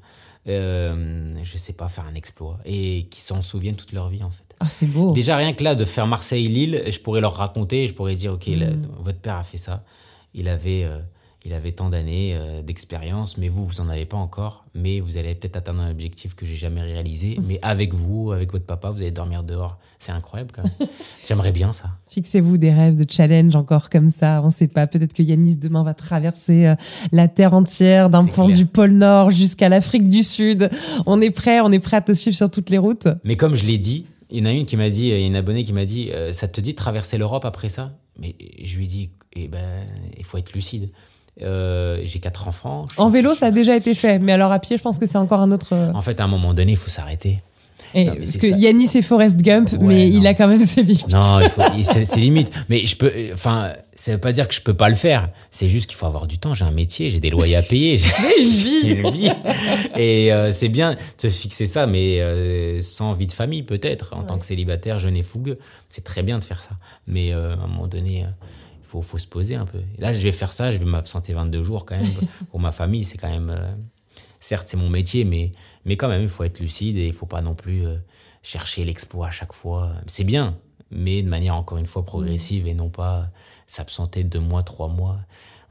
euh, 0.47 1.33
je 1.43 1.57
sais 1.57 1.73
pas 1.73 1.87
faire 1.89 2.05
un 2.05 2.13
exploit 2.15 2.59
et 2.65 3.07
qui 3.09 3.21
s'en 3.21 3.41
souviennent 3.41 3.75
toute 3.75 3.91
leur 3.93 4.09
vie 4.09 4.23
en 4.23 4.29
fait. 4.29 4.43
Ah, 4.59 4.67
c'est 4.69 4.85
beau. 4.85 5.13
Déjà 5.13 5.35
rien 5.37 5.53
que 5.53 5.63
là 5.63 5.73
de 5.75 5.85
faire 5.85 6.05
Marseille-Lille, 6.07 6.83
je 6.87 6.99
pourrais 6.99 7.21
leur 7.21 7.35
raconter, 7.35 7.87
je 7.87 7.93
pourrais 7.93 8.15
dire 8.15 8.33
ok, 8.33 8.45
là, 8.47 8.67
Mm. 8.67 8.87
votre 8.99 9.17
père 9.19 9.37
a 9.37 9.43
fait 9.43 9.57
ça, 9.57 9.83
il 10.35 10.47
avait 10.47 10.83
euh, 10.83 10.99
il 11.43 11.53
avait 11.53 11.71
tant 11.71 11.89
d'années 11.89 12.35
euh, 12.35 12.61
d'expérience, 12.61 13.37
mais 13.37 13.47
vous 13.47 13.65
vous 13.65 13.81
en 13.81 13.89
avez 13.89 14.05
pas 14.05 14.17
encore, 14.17 14.65
mais 14.75 14.99
vous 14.99 15.17
allez 15.17 15.33
peut-être 15.33 15.57
atteindre 15.57 15.81
un 15.81 15.89
objectif 15.89 16.35
que 16.35 16.45
j'ai 16.45 16.55
jamais 16.55 16.81
réalisé, 16.81 17.39
mais 17.47 17.59
avec 17.61 17.93
vous, 17.93 18.31
avec 18.31 18.51
votre 18.51 18.65
papa, 18.65 18.91
vous 18.91 19.01
allez 19.01 19.11
dormir 19.11 19.43
dehors, 19.43 19.79
c'est 19.97 20.11
incroyable 20.11 20.51
quand 20.53 20.63
même. 20.63 20.89
J'aimerais 21.27 21.51
bien 21.51 21.73
ça. 21.73 21.89
Fixez-vous 22.09 22.57
des 22.57 22.71
rêves 22.71 22.95
de 22.95 23.05
challenge 23.09 23.55
encore 23.55 23.89
comme 23.89 24.09
ça. 24.09 24.41
On 24.43 24.49
sait 24.49 24.67
pas. 24.67 24.87
Peut-être 24.87 25.13
que 25.13 25.23
Yanis 25.23 25.57
demain 25.57 25.83
va 25.83 25.93
traverser 25.93 26.67
euh, 26.67 26.75
la 27.11 27.27
terre 27.27 27.53
entière, 27.53 28.09
d'un 28.09 28.25
point 28.25 28.45
clair. 28.45 28.57
du 28.57 28.65
pôle 28.65 28.91
Nord 28.91 29.31
jusqu'à 29.31 29.69
l'Afrique 29.69 30.09
du 30.09 30.23
Sud. 30.23 30.69
On 31.05 31.21
est 31.21 31.31
prêt, 31.31 31.59
on 31.61 31.71
est 31.71 31.79
prêt 31.79 31.97
à 31.97 32.01
te 32.01 32.13
suivre 32.13 32.35
sur 32.35 32.49
toutes 32.51 32.69
les 32.69 32.77
routes. 32.77 33.07
Mais 33.23 33.35
comme 33.35 33.55
je 33.55 33.65
l'ai 33.65 33.77
dit, 33.77 34.05
il 34.29 34.39
y 34.39 34.41
en 34.41 34.45
a 34.45 34.53
une 34.53 34.65
qui 34.65 34.77
m'a 34.77 34.89
dit, 34.89 35.07
il 35.07 35.09
y 35.09 35.13
a 35.13 35.25
une 35.25 35.35
abonnée 35.35 35.63
qui 35.63 35.73
m'a 35.73 35.85
dit, 35.85 36.09
euh, 36.13 36.33
ça 36.33 36.47
te 36.47 36.61
dit 36.61 36.71
de 36.71 36.77
traverser 36.77 37.17
l'Europe 37.17 37.45
après 37.45 37.69
ça? 37.69 37.97
Mais 38.19 38.35
je 38.63 38.77
lui 38.77 38.85
ai 38.85 38.87
dit, 38.87 39.09
eh 39.33 39.47
ben, 39.47 39.85
il 40.17 40.23
faut 40.23 40.37
être 40.37 40.53
lucide. 40.53 40.91
Euh, 41.41 41.99
j'ai 42.03 42.19
quatre 42.19 42.47
enfants. 42.47 42.85
En 42.97 43.09
vélo, 43.09 43.33
ça 43.33 43.47
a 43.47 43.51
déjà 43.51 43.75
été 43.75 43.95
fait, 43.95 44.19
mais 44.19 44.31
alors 44.33 44.51
à 44.51 44.59
pied, 44.59 44.77
je 44.77 44.81
pense 44.83 44.99
que 44.99 45.05
c'est 45.05 45.17
encore 45.17 45.39
un 45.39 45.51
autre. 45.51 45.69
euh, 45.73 45.91
En 45.93 46.01
fait, 46.01 46.19
à 46.19 46.25
un 46.25 46.27
moment 46.27 46.53
donné, 46.53 46.73
il 46.73 46.77
faut 46.77 46.89
s'arrêter. 46.89 47.39
et- 47.93 48.05
non, 48.05 48.11
mais 48.13 48.19
parce 48.19 48.37
que 48.37 48.49
ça. 48.49 48.57
Yanis 48.57 48.87
c'est 48.87 49.01
Forrest 49.01 49.37
Gump, 49.41 49.69
Ouais, 49.73 49.77
mais 49.81 50.09
il 50.09 50.25
a 50.27 50.33
quand 50.33 50.47
même 50.47 50.63
ses 50.63 50.83
limites. 50.83 51.07
Non, 51.09 51.39
c'est 51.83 52.15
limite. 52.17 52.51
Mais 52.69 52.85
je 52.85 52.95
peux, 52.95 53.11
enfin, 53.33 53.71
ça 53.95 54.11
veut 54.11 54.17
pas 54.17 54.31
dire 54.33 54.47
que 54.47 54.53
je 54.53 54.61
peux 54.61 54.73
pas 54.73 54.89
le 54.89 54.95
faire. 54.95 55.29
C'est 55.51 55.67
juste 55.69 55.87
qu'il 55.89 55.97
faut 55.97 56.05
avoir 56.05 56.27
du 56.27 56.37
temps. 56.37 56.53
J'ai 56.53 56.65
un 56.65 56.71
métier, 56.71 57.09
j'ai 57.11 57.19
des 57.19 57.29
loyers 57.29 57.55
à 57.55 57.61
payer. 57.61 57.97
J'ai 58.43 58.91
une 58.91 58.97
une 59.05 59.09
vie. 59.11 59.31
Et 59.97 60.31
euh, 60.33 60.51
c'est 60.51 60.69
bien 60.69 60.93
de 60.93 60.97
se 61.17 61.27
fixer 61.29 61.65
ça, 61.65 61.87
mais 61.87 62.19
euh, 62.21 62.81
sans 62.81 63.13
vie 63.13 63.27
de 63.27 63.31
famille 63.33 63.63
peut-être. 63.63 64.13
En 64.15 64.23
tant 64.23 64.37
que 64.37 64.45
célibataire, 64.45 64.99
jeune 64.99 65.15
et 65.15 65.23
fougueux, 65.23 65.57
c'est 65.89 66.03
très 66.03 66.23
bien 66.23 66.39
de 66.39 66.43
faire 66.43 66.61
ça. 66.61 66.71
Mais 67.07 67.33
euh, 67.33 67.55
à 67.55 67.63
un 67.63 67.67
moment 67.67 67.87
donné, 67.87 68.25
faut, 68.91 69.01
faut 69.01 69.17
se 69.17 69.27
poser 69.27 69.55
un 69.55 69.65
peu. 69.65 69.79
Et 69.97 70.01
là, 70.01 70.13
je 70.13 70.19
vais 70.19 70.31
faire 70.31 70.51
ça. 70.51 70.71
Je 70.71 70.77
vais 70.77 70.85
m'absenter 70.85 71.33
22 71.33 71.63
jours 71.63 71.85
quand 71.85 71.97
même 71.97 72.11
pour 72.51 72.59
ma 72.59 72.71
famille. 72.71 73.05
C'est 73.05 73.17
quand 73.17 73.29
même, 73.29 73.49
euh, 73.49 73.71
certes, 74.39 74.67
c'est 74.67 74.77
mon 74.77 74.89
métier, 74.89 75.23
mais 75.23 75.51
mais 75.85 75.95
quand 75.95 76.09
même, 76.09 76.23
il 76.23 76.29
faut 76.29 76.43
être 76.43 76.59
lucide 76.59 76.97
et 76.97 77.07
il 77.07 77.13
faut 77.13 77.25
pas 77.25 77.41
non 77.41 77.55
plus 77.55 77.85
euh, 77.85 77.95
chercher 78.43 78.83
l'exploit 78.83 79.27
à 79.27 79.31
chaque 79.31 79.53
fois. 79.53 79.93
C'est 80.07 80.25
bien, 80.25 80.57
mais 80.89 81.23
de 81.23 81.29
manière 81.29 81.55
encore 81.55 81.77
une 81.77 81.85
fois 81.85 82.05
progressive 82.05 82.67
et 82.67 82.73
non 82.73 82.89
pas 82.89 83.29
s'absenter 83.65 84.23
deux 84.23 84.41
mois, 84.41 84.63
trois 84.63 84.89
mois. 84.89 85.19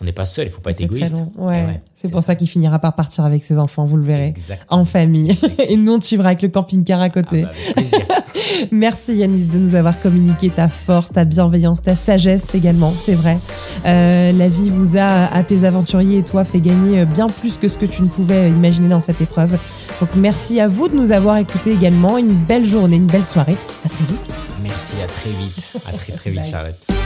On 0.02 0.06
n'est 0.06 0.12
pas 0.12 0.24
seul, 0.24 0.46
il 0.46 0.50
faut 0.50 0.62
pas 0.62 0.70
être 0.70 0.80
égoïste. 0.80 1.14
Ouais, 1.36 1.62
Eh 1.62 1.66
ouais, 1.66 1.80
c'est 1.94 2.10
pour 2.10 2.22
ça, 2.22 2.34
qu'il 2.34 2.48
finira 2.48 2.78
par 2.78 2.94
partir 2.94 3.24
avec 3.26 3.44
ses 3.44 3.58
enfants, 3.58 3.84
vous 3.84 3.98
le 3.98 4.02
verrez. 4.02 4.28
Exactement. 4.28 4.80
En 4.80 4.84
famille. 4.86 5.36
Et 5.68 5.76
nous, 5.76 5.92
on 5.92 5.98
te 5.98 6.04
suivra 6.06 6.28
avec 6.28 6.40
le 6.40 6.48
camping-car 6.48 7.00
à 7.02 7.10
côté. 7.10 7.44
Ah 7.46 7.52
bah, 7.76 7.82
avec. 7.96 8.08
Merci 8.72 9.16
Yanis 9.16 9.44
de 9.44 9.58
nous 9.58 9.74
avoir 9.74 10.00
communiqué 10.00 10.48
ta 10.48 10.68
force, 10.68 11.12
ta 11.12 11.24
bienveillance, 11.24 11.82
ta 11.82 11.94
sagesse 11.94 12.54
également, 12.54 12.92
c'est 13.02 13.14
vrai. 13.14 13.38
Euh, 13.84 14.32
la 14.32 14.48
vie 14.48 14.70
vous 14.70 14.96
a, 14.96 15.26
à 15.26 15.42
tes 15.42 15.64
aventuriers 15.64 16.18
et 16.18 16.22
toi, 16.24 16.44
fait 16.44 16.60
gagner 16.60 17.04
bien 17.04 17.28
plus 17.28 17.58
que 17.58 17.68
ce 17.68 17.76
que 17.76 17.86
tu 17.86 18.02
ne 18.02 18.08
pouvais 18.08 18.48
imaginer 18.48 18.88
dans 18.88 19.00
cette 19.00 19.20
épreuve. 19.20 19.58
Donc 20.00 20.10
merci 20.16 20.60
à 20.60 20.68
vous 20.68 20.88
de 20.88 20.96
nous 20.96 21.12
avoir 21.12 21.36
écoutés 21.36 21.72
également. 21.72 22.16
Une 22.16 22.34
belle 22.46 22.66
journée, 22.66 22.96
une 22.96 23.06
belle 23.06 23.24
soirée. 23.26 23.56
À 23.84 23.88
très 23.88 24.04
vite. 24.06 24.32
Merci. 24.62 24.96
À 25.02 25.06
très 25.06 25.30
vite. 25.30 25.76
À 25.86 25.92
très 25.92 26.12
très 26.14 26.30
vite. 26.30 26.44
Charlotte. 26.50 26.99